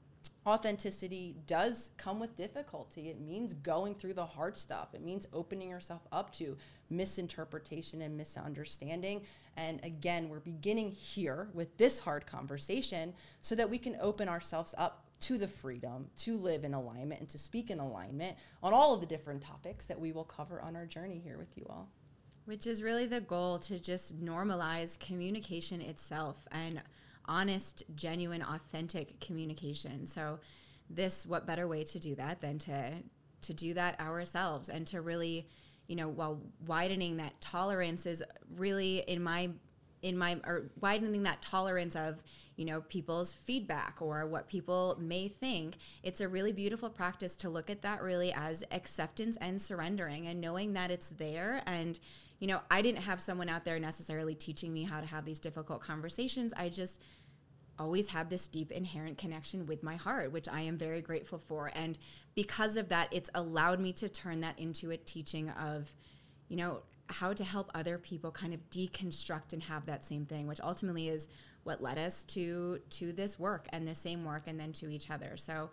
authenticity 0.46 1.36
does 1.46 1.90
come 1.96 2.18
with 2.18 2.36
difficulty. 2.36 3.08
It 3.08 3.20
means 3.20 3.54
going 3.54 3.94
through 3.94 4.14
the 4.14 4.26
hard 4.26 4.56
stuff. 4.56 4.94
It 4.94 5.02
means 5.02 5.26
opening 5.32 5.68
yourself 5.68 6.02
up 6.10 6.32
to 6.36 6.56
misinterpretation 6.90 8.02
and 8.02 8.16
misunderstanding. 8.16 9.22
And 9.56 9.84
again, 9.84 10.28
we're 10.28 10.40
beginning 10.40 10.90
here 10.90 11.48
with 11.52 11.76
this 11.76 11.98
hard 11.98 12.26
conversation 12.26 13.14
so 13.40 13.54
that 13.54 13.68
we 13.68 13.78
can 13.78 13.96
open 14.00 14.28
ourselves 14.28 14.74
up 14.78 15.04
to 15.20 15.36
the 15.36 15.48
freedom 15.48 16.06
to 16.16 16.36
live 16.36 16.64
in 16.64 16.74
alignment 16.74 17.20
and 17.20 17.28
to 17.28 17.38
speak 17.38 17.70
in 17.70 17.80
alignment 17.80 18.36
on 18.62 18.72
all 18.72 18.94
of 18.94 19.00
the 19.00 19.06
different 19.06 19.42
topics 19.42 19.84
that 19.86 19.98
we 19.98 20.12
will 20.12 20.24
cover 20.24 20.60
on 20.62 20.76
our 20.76 20.86
journey 20.86 21.20
here 21.22 21.38
with 21.38 21.56
you 21.56 21.66
all. 21.68 21.88
Which 22.44 22.66
is 22.66 22.82
really 22.82 23.06
the 23.06 23.20
goal 23.20 23.58
to 23.60 23.78
just 23.78 24.24
normalize 24.24 24.98
communication 24.98 25.80
itself 25.80 26.46
and 26.50 26.80
honest, 27.28 27.82
genuine, 27.94 28.42
authentic 28.42 29.20
communication. 29.20 30.06
So 30.06 30.40
this 30.90 31.26
what 31.26 31.46
better 31.46 31.68
way 31.68 31.84
to 31.84 31.98
do 31.98 32.14
that 32.16 32.40
than 32.40 32.58
to 32.60 32.92
to 33.40 33.54
do 33.54 33.74
that 33.74 34.00
ourselves 34.00 34.68
and 34.68 34.86
to 34.88 35.00
really, 35.00 35.46
you 35.86 35.94
know, 35.94 36.08
while 36.08 36.40
widening 36.66 37.18
that 37.18 37.40
tolerance 37.40 38.04
is 38.06 38.22
really 38.56 38.98
in 39.06 39.22
my 39.22 39.50
in 40.02 40.16
my 40.16 40.40
or 40.46 40.70
widening 40.80 41.24
that 41.24 41.42
tolerance 41.42 41.96
of 41.96 42.22
you 42.56 42.64
know 42.64 42.80
people's 42.82 43.32
feedback 43.32 43.96
or 44.00 44.26
what 44.26 44.48
people 44.48 44.96
may 45.00 45.28
think 45.28 45.76
it's 46.02 46.20
a 46.20 46.28
really 46.28 46.52
beautiful 46.52 46.88
practice 46.90 47.36
to 47.36 47.48
look 47.48 47.70
at 47.70 47.82
that 47.82 48.02
really 48.02 48.32
as 48.32 48.62
acceptance 48.70 49.36
and 49.40 49.60
surrendering 49.60 50.26
and 50.26 50.40
knowing 50.40 50.72
that 50.72 50.90
it's 50.90 51.10
there 51.10 51.62
and 51.66 51.98
you 52.38 52.46
know 52.46 52.60
i 52.70 52.80
didn't 52.82 53.02
have 53.02 53.20
someone 53.20 53.48
out 53.48 53.64
there 53.64 53.78
necessarily 53.80 54.34
teaching 54.34 54.72
me 54.72 54.84
how 54.84 55.00
to 55.00 55.06
have 55.06 55.24
these 55.24 55.40
difficult 55.40 55.80
conversations 55.80 56.52
i 56.56 56.68
just 56.68 57.00
always 57.78 58.08
had 58.08 58.30
this 58.30 58.48
deep 58.48 58.70
inherent 58.70 59.18
connection 59.18 59.66
with 59.66 59.82
my 59.82 59.96
heart, 59.96 60.32
which 60.32 60.48
I 60.48 60.62
am 60.62 60.76
very 60.76 61.00
grateful 61.00 61.38
for. 61.38 61.70
And 61.74 61.98
because 62.34 62.76
of 62.76 62.88
that, 62.88 63.08
it's 63.10 63.30
allowed 63.34 63.80
me 63.80 63.92
to 63.94 64.08
turn 64.08 64.40
that 64.40 64.58
into 64.58 64.90
a 64.90 64.96
teaching 64.96 65.50
of, 65.50 65.94
you 66.48 66.56
know, 66.56 66.82
how 67.10 67.32
to 67.32 67.44
help 67.44 67.70
other 67.74 67.98
people 67.98 68.30
kind 68.30 68.52
of 68.52 68.60
deconstruct 68.70 69.52
and 69.52 69.62
have 69.62 69.86
that 69.86 70.04
same 70.04 70.26
thing, 70.26 70.46
which 70.46 70.60
ultimately 70.60 71.08
is 71.08 71.28
what 71.64 71.82
led 71.82 71.98
us 71.98 72.24
to 72.24 72.80
to 72.90 73.12
this 73.12 73.38
work 73.38 73.66
and 73.70 73.86
the 73.86 73.94
same 73.94 74.24
work 74.24 74.42
and 74.46 74.58
then 74.58 74.72
to 74.72 74.88
each 74.90 75.10
other. 75.10 75.36
So 75.36 75.70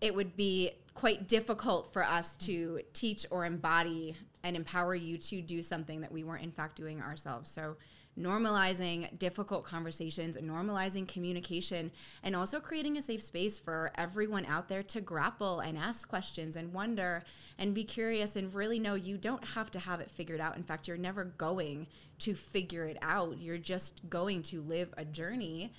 it 0.00 0.14
would 0.14 0.36
be 0.36 0.72
quite 0.94 1.28
difficult 1.28 1.92
for 1.92 2.02
us 2.02 2.34
to 2.36 2.80
teach 2.92 3.24
or 3.30 3.44
embody 3.44 4.16
and 4.42 4.56
empower 4.56 4.96
you 4.96 5.16
to 5.16 5.40
do 5.40 5.62
something 5.62 6.00
that 6.00 6.10
we 6.10 6.24
weren't 6.24 6.42
in 6.42 6.50
fact 6.50 6.76
doing 6.76 7.00
ourselves. 7.00 7.48
So 7.50 7.76
normalizing 8.18 9.18
difficult 9.18 9.64
conversations 9.64 10.36
normalizing 10.36 11.08
communication 11.08 11.90
and 12.22 12.36
also 12.36 12.60
creating 12.60 12.98
a 12.98 13.02
safe 13.02 13.22
space 13.22 13.58
for 13.58 13.90
everyone 13.94 14.44
out 14.46 14.68
there 14.68 14.82
to 14.82 15.00
grapple 15.00 15.60
and 15.60 15.78
ask 15.78 16.08
questions 16.08 16.56
and 16.56 16.72
wonder 16.74 17.24
and 17.58 17.74
be 17.74 17.84
curious 17.84 18.36
and 18.36 18.54
really 18.54 18.78
know 18.78 18.94
you 18.94 19.16
don't 19.16 19.44
have 19.44 19.70
to 19.70 19.78
have 19.78 20.00
it 20.00 20.10
figured 20.10 20.40
out. 20.40 20.56
In 20.56 20.62
fact, 20.62 20.86
you're 20.86 20.96
never 20.96 21.24
going 21.24 21.86
to 22.18 22.34
figure 22.34 22.84
it 22.84 22.98
out. 23.00 23.40
You're 23.40 23.58
just 23.58 24.08
going 24.10 24.42
to 24.44 24.60
live 24.60 24.92
a 24.96 25.04
journey 25.04 25.72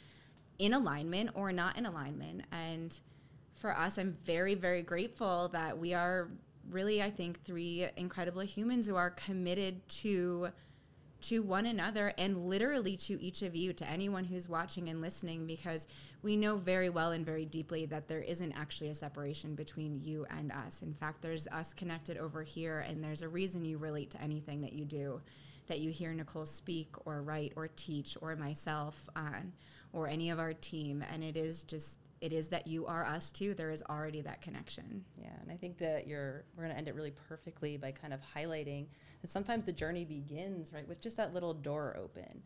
in 0.60 0.74
alignment 0.74 1.32
or 1.34 1.52
not 1.52 1.78
in 1.78 1.86
alignment. 1.86 2.44
And 2.52 2.98
for 3.56 3.78
us, 3.78 3.98
I'm 3.98 4.18
very, 4.26 4.56
very 4.56 4.82
grateful 4.82 5.50
that 5.50 5.78
we 5.78 5.94
are 5.94 6.30
really, 6.70 7.04
I 7.04 7.10
think, 7.10 7.44
three 7.44 7.88
incredible 7.98 8.42
humans 8.42 8.88
who 8.88 8.96
are 8.96 9.10
committed 9.10 9.88
to 9.90 10.50
to 11.24 11.42
one 11.42 11.66
another 11.66 12.14
and 12.18 12.48
literally 12.48 12.96
to 12.98 13.22
each 13.22 13.42
of 13.42 13.56
you, 13.56 13.74
to 13.74 13.90
anyone 13.90 14.24
who's 14.24 14.48
watching 14.48 14.90
and 14.90 15.02
listening, 15.02 15.46
because 15.48 15.88
we 16.22 16.36
know 16.36 16.58
very 16.58 16.90
well 16.90 17.12
and 17.12 17.26
very 17.26 17.46
deeply 17.46 17.86
that 17.88 18.08
there 18.08 18.22
isn't 18.22 18.54
actually 18.54 18.90
a 18.90 18.96
separation 18.96 19.56
between 19.56 20.00
you 20.02 20.26
and 20.30 20.52
us. 20.52 20.82
In 20.82 20.94
fact, 20.94 21.22
there's 21.22 21.48
us 21.48 21.74
connected 21.74 22.18
over 22.18 22.44
here, 22.44 22.80
and 22.88 23.04
there's 23.04 23.22
a 23.22 23.30
reason 23.30 23.64
you 23.66 23.78
relate 23.78 24.12
to 24.12 24.22
anything 24.22 24.62
that 24.62 24.74
you 24.74 24.86
do, 24.86 25.22
that 25.68 25.80
you 25.80 25.92
hear 25.92 26.14
Nicole 26.14 26.46
speak 26.46 26.90
or 27.06 27.22
write 27.22 27.54
or 27.56 27.68
teach 27.68 28.18
or 28.22 28.36
myself 28.36 29.10
on 29.16 29.54
or 29.94 30.08
any 30.08 30.30
of 30.30 30.40
our 30.40 30.54
team. 30.54 31.04
And 31.12 31.24
it 31.24 31.38
is 31.38 31.64
just 31.64 32.00
it 32.24 32.32
is 32.32 32.48
that 32.48 32.68
you 32.68 32.86
are 32.86 33.06
us 33.06 33.34
too. 33.34 33.54
There 33.54 33.70
is 33.70 33.84
already 33.90 34.22
that 34.22 34.42
connection. 34.42 35.04
Yeah, 35.22 35.28
and 35.42 35.52
I 35.52 35.58
think 35.58 35.78
that 35.80 36.08
you're 36.08 36.46
we're 36.56 36.64
going 36.64 36.72
to 36.72 36.78
end 36.78 36.88
it 36.88 36.96
really 36.96 37.12
perfectly 37.28 37.76
by 37.76 37.92
kind 37.92 38.14
of 38.14 38.22
highlighting 38.34 38.86
that 39.22 39.30
sometimes 39.30 39.66
the 39.66 39.74
journey 39.74 40.06
begins 40.06 40.72
right 40.72 40.88
with 40.88 41.02
just 41.02 41.18
that 41.18 41.34
little 41.34 41.54
door 41.54 41.98
open. 42.02 42.42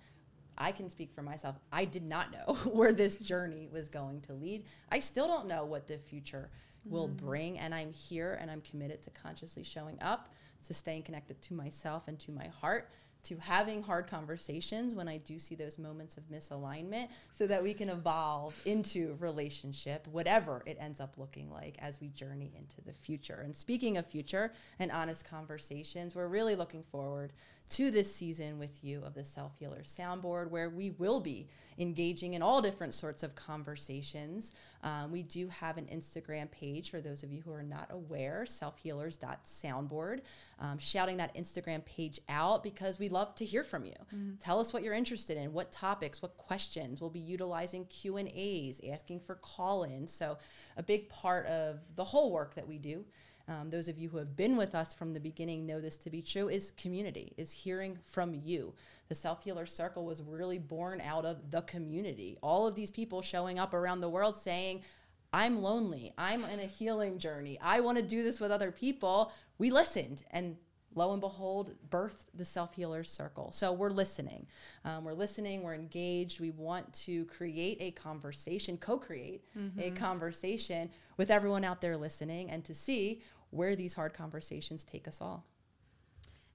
I 0.58 0.72
can 0.72 0.90
speak 0.90 1.14
for 1.14 1.22
myself. 1.22 1.58
I 1.72 1.86
did 1.86 2.02
not 2.02 2.32
know 2.32 2.56
where 2.72 2.92
this 2.92 3.18
journey 3.18 3.70
was 3.72 3.88
going 3.88 4.22
to 4.22 4.34
lead. 4.34 4.64
I 4.92 5.00
still 5.00 5.28
don't 5.28 5.48
know 5.48 5.64
what 5.64 5.86
the 5.86 6.00
future 6.00 6.50
will 6.84 7.08
mm. 7.08 7.18
bring, 7.18 7.60
and 7.60 7.76
I'm 7.76 7.94
here 7.94 8.40
and 8.42 8.50
I'm 8.50 8.62
committed 8.62 9.04
to 9.04 9.12
consciously 9.12 9.64
showing 9.64 10.00
up, 10.02 10.34
to 10.64 10.74
staying 10.74 11.04
connected 11.04 11.40
to 11.44 11.54
myself 11.54 12.08
and 12.08 12.18
to 12.22 12.32
my 12.32 12.48
heart 12.48 12.90
to 13.28 13.38
having 13.38 13.84
hard 13.84 14.08
conversations 14.08 14.96
when 14.96 15.08
I 15.08 15.18
do 15.18 15.38
see 15.38 15.56
those 15.56 15.78
moments 15.78 16.18
of 16.18 16.24
misalignment 16.30 17.10
so 17.34 17.46
that 17.48 17.62
we 17.62 17.74
can 17.74 17.90
evolve 17.90 18.56
into 18.66 19.18
relationship, 19.20 20.08
whatever 20.12 20.64
it 20.66 20.78
ends 20.80 21.00
up 21.02 21.18
looking 21.18 21.52
like 21.52 21.76
as 21.80 22.00
we 22.00 22.08
journey 22.10 22.54
into 22.58 22.82
the 22.82 22.94
future. 22.94 23.42
And 23.44 23.56
speaking 23.56 23.98
of 23.98 24.06
future 24.06 24.54
and 24.80 24.92
honest 24.92 25.26
conversations, 25.30 26.16
we're 26.16 26.28
really 26.28 26.56
looking 26.56 26.84
forward 26.84 27.34
to 27.70 27.92
this 27.92 28.14
season 28.14 28.60
with 28.60 28.84
you 28.84 29.04
of 29.04 29.14
the 29.14 29.26
Self 29.26 29.54
Healer 29.60 29.82
Soundboard, 29.84 30.50
where 30.50 30.70
we 30.70 30.92
will 30.92 31.20
be 31.20 31.48
engaging 31.78 32.34
in 32.34 32.42
all 32.42 32.62
different 32.62 32.94
sorts 32.94 33.24
of 33.24 33.36
conversations. 33.36 34.54
Um, 34.84 35.12
we 35.12 35.22
do 35.22 35.48
have 35.48 35.78
an 35.78 35.86
Instagram 35.86 36.50
page 36.50 36.90
for 36.90 37.02
those 37.02 37.24
of 37.24 37.32
you 37.32 37.42
who 37.42 37.52
are 37.52 37.64
not 37.64 37.88
aware, 37.92 38.46
selfhealers.soundboard. 38.48 40.22
Um, 40.60 40.80
shouting 40.80 41.18
that 41.18 41.36
Instagram 41.36 41.86
page 41.86 42.20
out 42.30 42.64
because 42.64 42.98
we 42.98 43.10
love 43.10 43.36
to 43.36 43.46
hear 43.46 43.64
from 43.64 43.86
you. 43.86 43.94
Mm-hmm. 44.14 44.36
Tell 44.40 44.60
us 44.60 44.74
what 44.74 44.82
you're 44.82 44.94
interested 44.94 45.38
in, 45.38 45.54
what 45.54 45.72
topics, 45.72 46.22
what 46.22 46.36
questions. 46.38 47.00
We'll 47.02 47.10
be 47.10 47.20
utilizing 47.20 47.86
Q 47.86 48.18
and 48.18 48.30
A's, 48.34 48.82
asking 48.90 49.20
for 49.20 49.36
call-ins. 49.36 50.12
So 50.12 50.38
a 50.78 50.84
big 50.84 51.10
part 51.10 51.46
of 51.46 51.80
the 51.96 52.04
whole 52.04 52.32
work 52.32 52.56
that 52.56 52.68
we 52.68 52.78
do 52.78 53.06
um, 53.48 53.70
those 53.70 53.88
of 53.88 53.98
you 53.98 54.10
who 54.10 54.18
have 54.18 54.36
been 54.36 54.58
with 54.58 54.76
us 54.76 54.94
from 54.94 55.14
the 55.14 55.20
beginning 55.20 55.66
know 55.66 55.80
this 55.80 55.98
to 55.98 56.10
be 56.10 56.22
true, 56.22 56.50
is 56.50 56.72
community, 56.72 57.34
is 57.38 57.52
hearing 57.52 57.98
from 58.04 58.34
you. 58.34 58.74
The 59.08 59.16
Self 59.16 59.44
Healer 59.44 59.66
Circle 59.66 60.06
was 60.06 60.22
really 60.22 60.60
born 60.60 61.02
out 61.02 61.26
of 61.26 61.50
the 61.50 61.62
community. 61.62 62.38
All 62.42 62.68
of 62.68 62.76
these 62.76 62.92
people 62.92 63.22
showing 63.22 63.58
up 63.58 63.74
around 63.74 64.02
the 64.02 64.10
world 64.10 64.36
saying, 64.36 64.82
I'm 65.32 65.62
lonely. 65.62 66.14
I'm 66.18 66.44
in 66.46 66.60
a 66.60 66.66
healing 66.66 67.18
journey. 67.18 67.58
I 67.62 67.80
want 67.80 67.98
to 67.98 68.04
do 68.04 68.24
this 68.24 68.40
with 68.40 68.52
other 68.52 68.72
people. 68.72 69.32
We 69.58 69.72
listened 69.72 70.24
and 70.32 70.58
lo 70.98 71.12
and 71.12 71.22
behold, 71.22 71.76
birthed 71.90 72.26
the 72.34 72.44
self 72.44 72.74
healer 72.74 73.04
circle. 73.04 73.52
So 73.52 73.72
we're 73.72 73.92
listening. 73.92 74.48
Um, 74.84 75.04
we're 75.04 75.14
listening. 75.14 75.64
We're 75.64 75.76
engaged. 75.76 76.40
We 76.40 76.52
want 76.52 76.92
to 77.06 77.26
create 77.26 77.78
a 77.80 77.92
conversation, 77.92 78.78
co 78.78 78.98
create 78.98 79.46
mm-hmm. 79.58 79.80
a 79.80 79.92
conversation 79.92 80.90
with 81.16 81.30
everyone 81.30 81.64
out 81.64 81.82
there 81.82 81.96
listening 81.96 82.50
and 82.50 82.66
to 82.66 82.74
see 82.74 83.22
where 83.52 83.76
these 83.76 83.94
hard 83.94 84.14
conversations 84.14 84.84
take 84.84 85.08
us 85.08 85.22
all. 85.22 85.46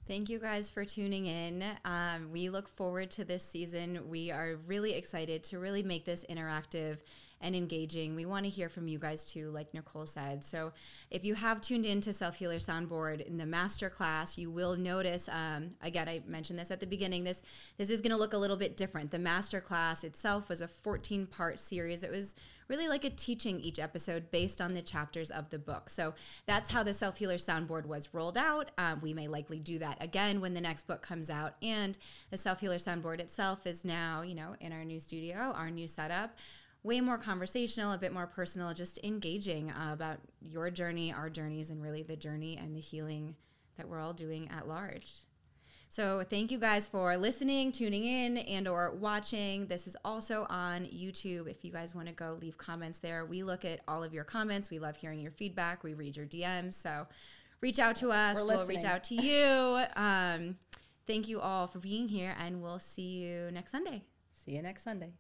Thank 0.09 0.29
you 0.29 0.41
guys 0.41 0.69
for 0.69 0.85
tuning 0.85 1.27
in. 1.27 1.65
Um, 1.85 2.31
we 2.33 2.51
look 2.51 2.69
forward 2.69 3.11
to 3.13 3.25
this 3.25 3.45
season. 3.45 4.09
We 4.09 4.33
are 4.33 4.57
really 4.67 4.95
excited 4.95 5.45
to 5.45 5.61
really 5.61 5.85
make 5.85 6.05
this 6.05 6.25
interactive 6.29 6.99
and 7.43 7.55
engaging. 7.57 8.15
We 8.15 8.25
want 8.25 8.45
to 8.45 8.51
hear 8.51 8.69
from 8.69 8.89
you 8.89 8.99
guys 8.99 9.25
too, 9.25 9.51
like 9.51 9.75
Nicole 9.75 10.07
said. 10.07 10.45
So 10.45 10.73
if 11.11 11.25
you 11.25 11.35
have 11.35 11.61
tuned 11.61 11.85
in 11.85 12.01
to 12.03 12.13
Self 12.13 12.37
Healer 12.37 12.57
Soundboard 12.57 13.27
in 13.27 13.37
the 13.37 13.47
master 13.47 13.91
class, 13.91 14.39
you 14.39 14.51
will 14.51 14.77
notice. 14.77 15.29
Um, 15.29 15.73
again, 15.83 16.09
I 16.09 16.23
mentioned 16.27 16.59
this 16.59 16.71
at 16.71 16.81
the 16.81 16.87
beginning. 16.87 17.25
This 17.25 17.43
this 17.77 17.91
is 17.91 18.01
going 18.01 18.13
to 18.13 18.17
look 18.17 18.33
a 18.33 18.39
little 18.39 18.57
bit 18.57 18.77
different. 18.77 19.11
The 19.11 19.19
master 19.19 19.61
class 19.61 20.05
itself 20.05 20.49
was 20.49 20.61
a 20.61 20.69
14 20.69 21.27
part 21.27 21.59
series. 21.59 22.03
It 22.03 22.11
was 22.11 22.35
really 22.69 22.89
like 22.89 23.05
a 23.05 23.11
teaching 23.11 23.61
each 23.61 23.79
episode 23.79 24.31
based 24.31 24.61
on 24.61 24.73
the 24.73 24.81
chapters 24.81 25.31
of 25.31 25.51
the 25.51 25.59
book. 25.59 25.91
So 25.91 26.15
that's 26.47 26.71
how 26.71 26.83
the 26.83 26.95
Self 26.95 27.19
Healer 27.19 27.37
Soundboard 27.37 27.87
was 27.87 28.09
rolled 28.13 28.39
out. 28.39 28.71
Um, 28.79 29.01
we 29.03 29.13
may 29.13 29.29
likely 29.29 29.59
do 29.59 29.79
that 29.81 29.99
again 30.01 30.41
when 30.41 30.55
the 30.55 30.61
next 30.61 30.87
book 30.87 31.03
comes 31.03 31.29
out. 31.29 31.55
And 31.63 31.99
the 32.31 32.39
Self 32.39 32.61
Healer 32.61 32.77
Soundboard 32.77 33.21
itself 33.21 33.67
is 33.67 33.85
now, 33.85 34.23
you 34.23 34.35
know, 34.35 34.57
in 34.61 34.73
our 34.73 34.85
new 34.85 35.01
studio, 35.01 35.53
our 35.57 35.71
new 35.71 35.89
setup 35.89 36.37
way 36.83 37.01
more 37.01 37.19
conversational, 37.19 37.93
a 37.93 37.99
bit 37.99 38.13
more 38.13 38.27
personal, 38.27 38.75
just 38.75 38.99
engaging 39.05 39.71
uh, 39.71 39.91
about 39.93 40.19
your 40.41 40.71
journey, 40.71 41.13
our 41.13 41.31
journeys, 41.31 41.71
and 41.71 41.83
really 41.83 42.03
the 42.03 42.17
journey 42.17 42.57
and 42.57 42.77
the 42.77 42.81
healing 42.81 43.37
that 43.77 43.89
we're 43.89 44.01
all 44.01 44.13
doing 44.13 44.49
at 44.51 44.67
large. 44.67 45.13
So 45.89 46.25
thank 46.29 46.51
you 46.51 46.59
guys 46.59 46.89
for 46.89 47.19
listening, 47.19 47.71
tuning 47.71 48.05
in, 48.05 48.39
and 48.39 48.67
or 48.67 48.93
watching. 48.93 49.67
This 49.67 49.87
is 49.87 49.95
also 50.07 50.47
on 50.49 50.87
YouTube. 50.87 51.51
If 51.51 51.67
you 51.67 51.71
guys 51.71 51.95
want 51.95 52.09
to 52.09 52.15
go 52.15 52.39
leave 52.41 52.57
comments 52.57 52.99
there, 52.99 53.27
we 53.27 53.43
look 53.43 53.67
at 53.67 53.81
all 53.87 54.03
of 54.03 54.15
your 54.15 54.25
comments. 54.25 54.71
We 54.71 54.79
love 54.79 54.97
hearing 54.97 55.21
your 55.21 55.33
feedback. 55.33 55.85
We 55.85 55.93
read 55.93 56.17
your 56.17 56.25
DMs. 56.25 56.75
So 56.75 57.07
reach 57.61 57.79
out 57.79 57.97
to 57.97 58.11
us. 58.11 58.43
We'll 58.43 58.67
reach 58.67 58.85
out 58.85 59.05
to 59.05 59.15
you. 59.15 59.85
Um, 59.95 60.57
thank 61.07 61.29
you 61.29 61.41
all 61.41 61.67
for 61.67 61.79
being 61.79 62.09
here, 62.09 62.35
and 62.39 62.63
we'll 62.63 62.79
see 62.79 63.19
you 63.23 63.51
next 63.51 63.73
Sunday. 63.73 64.03
See 64.33 64.53
you 64.53 64.63
next 64.63 64.85
Sunday. 64.85 65.13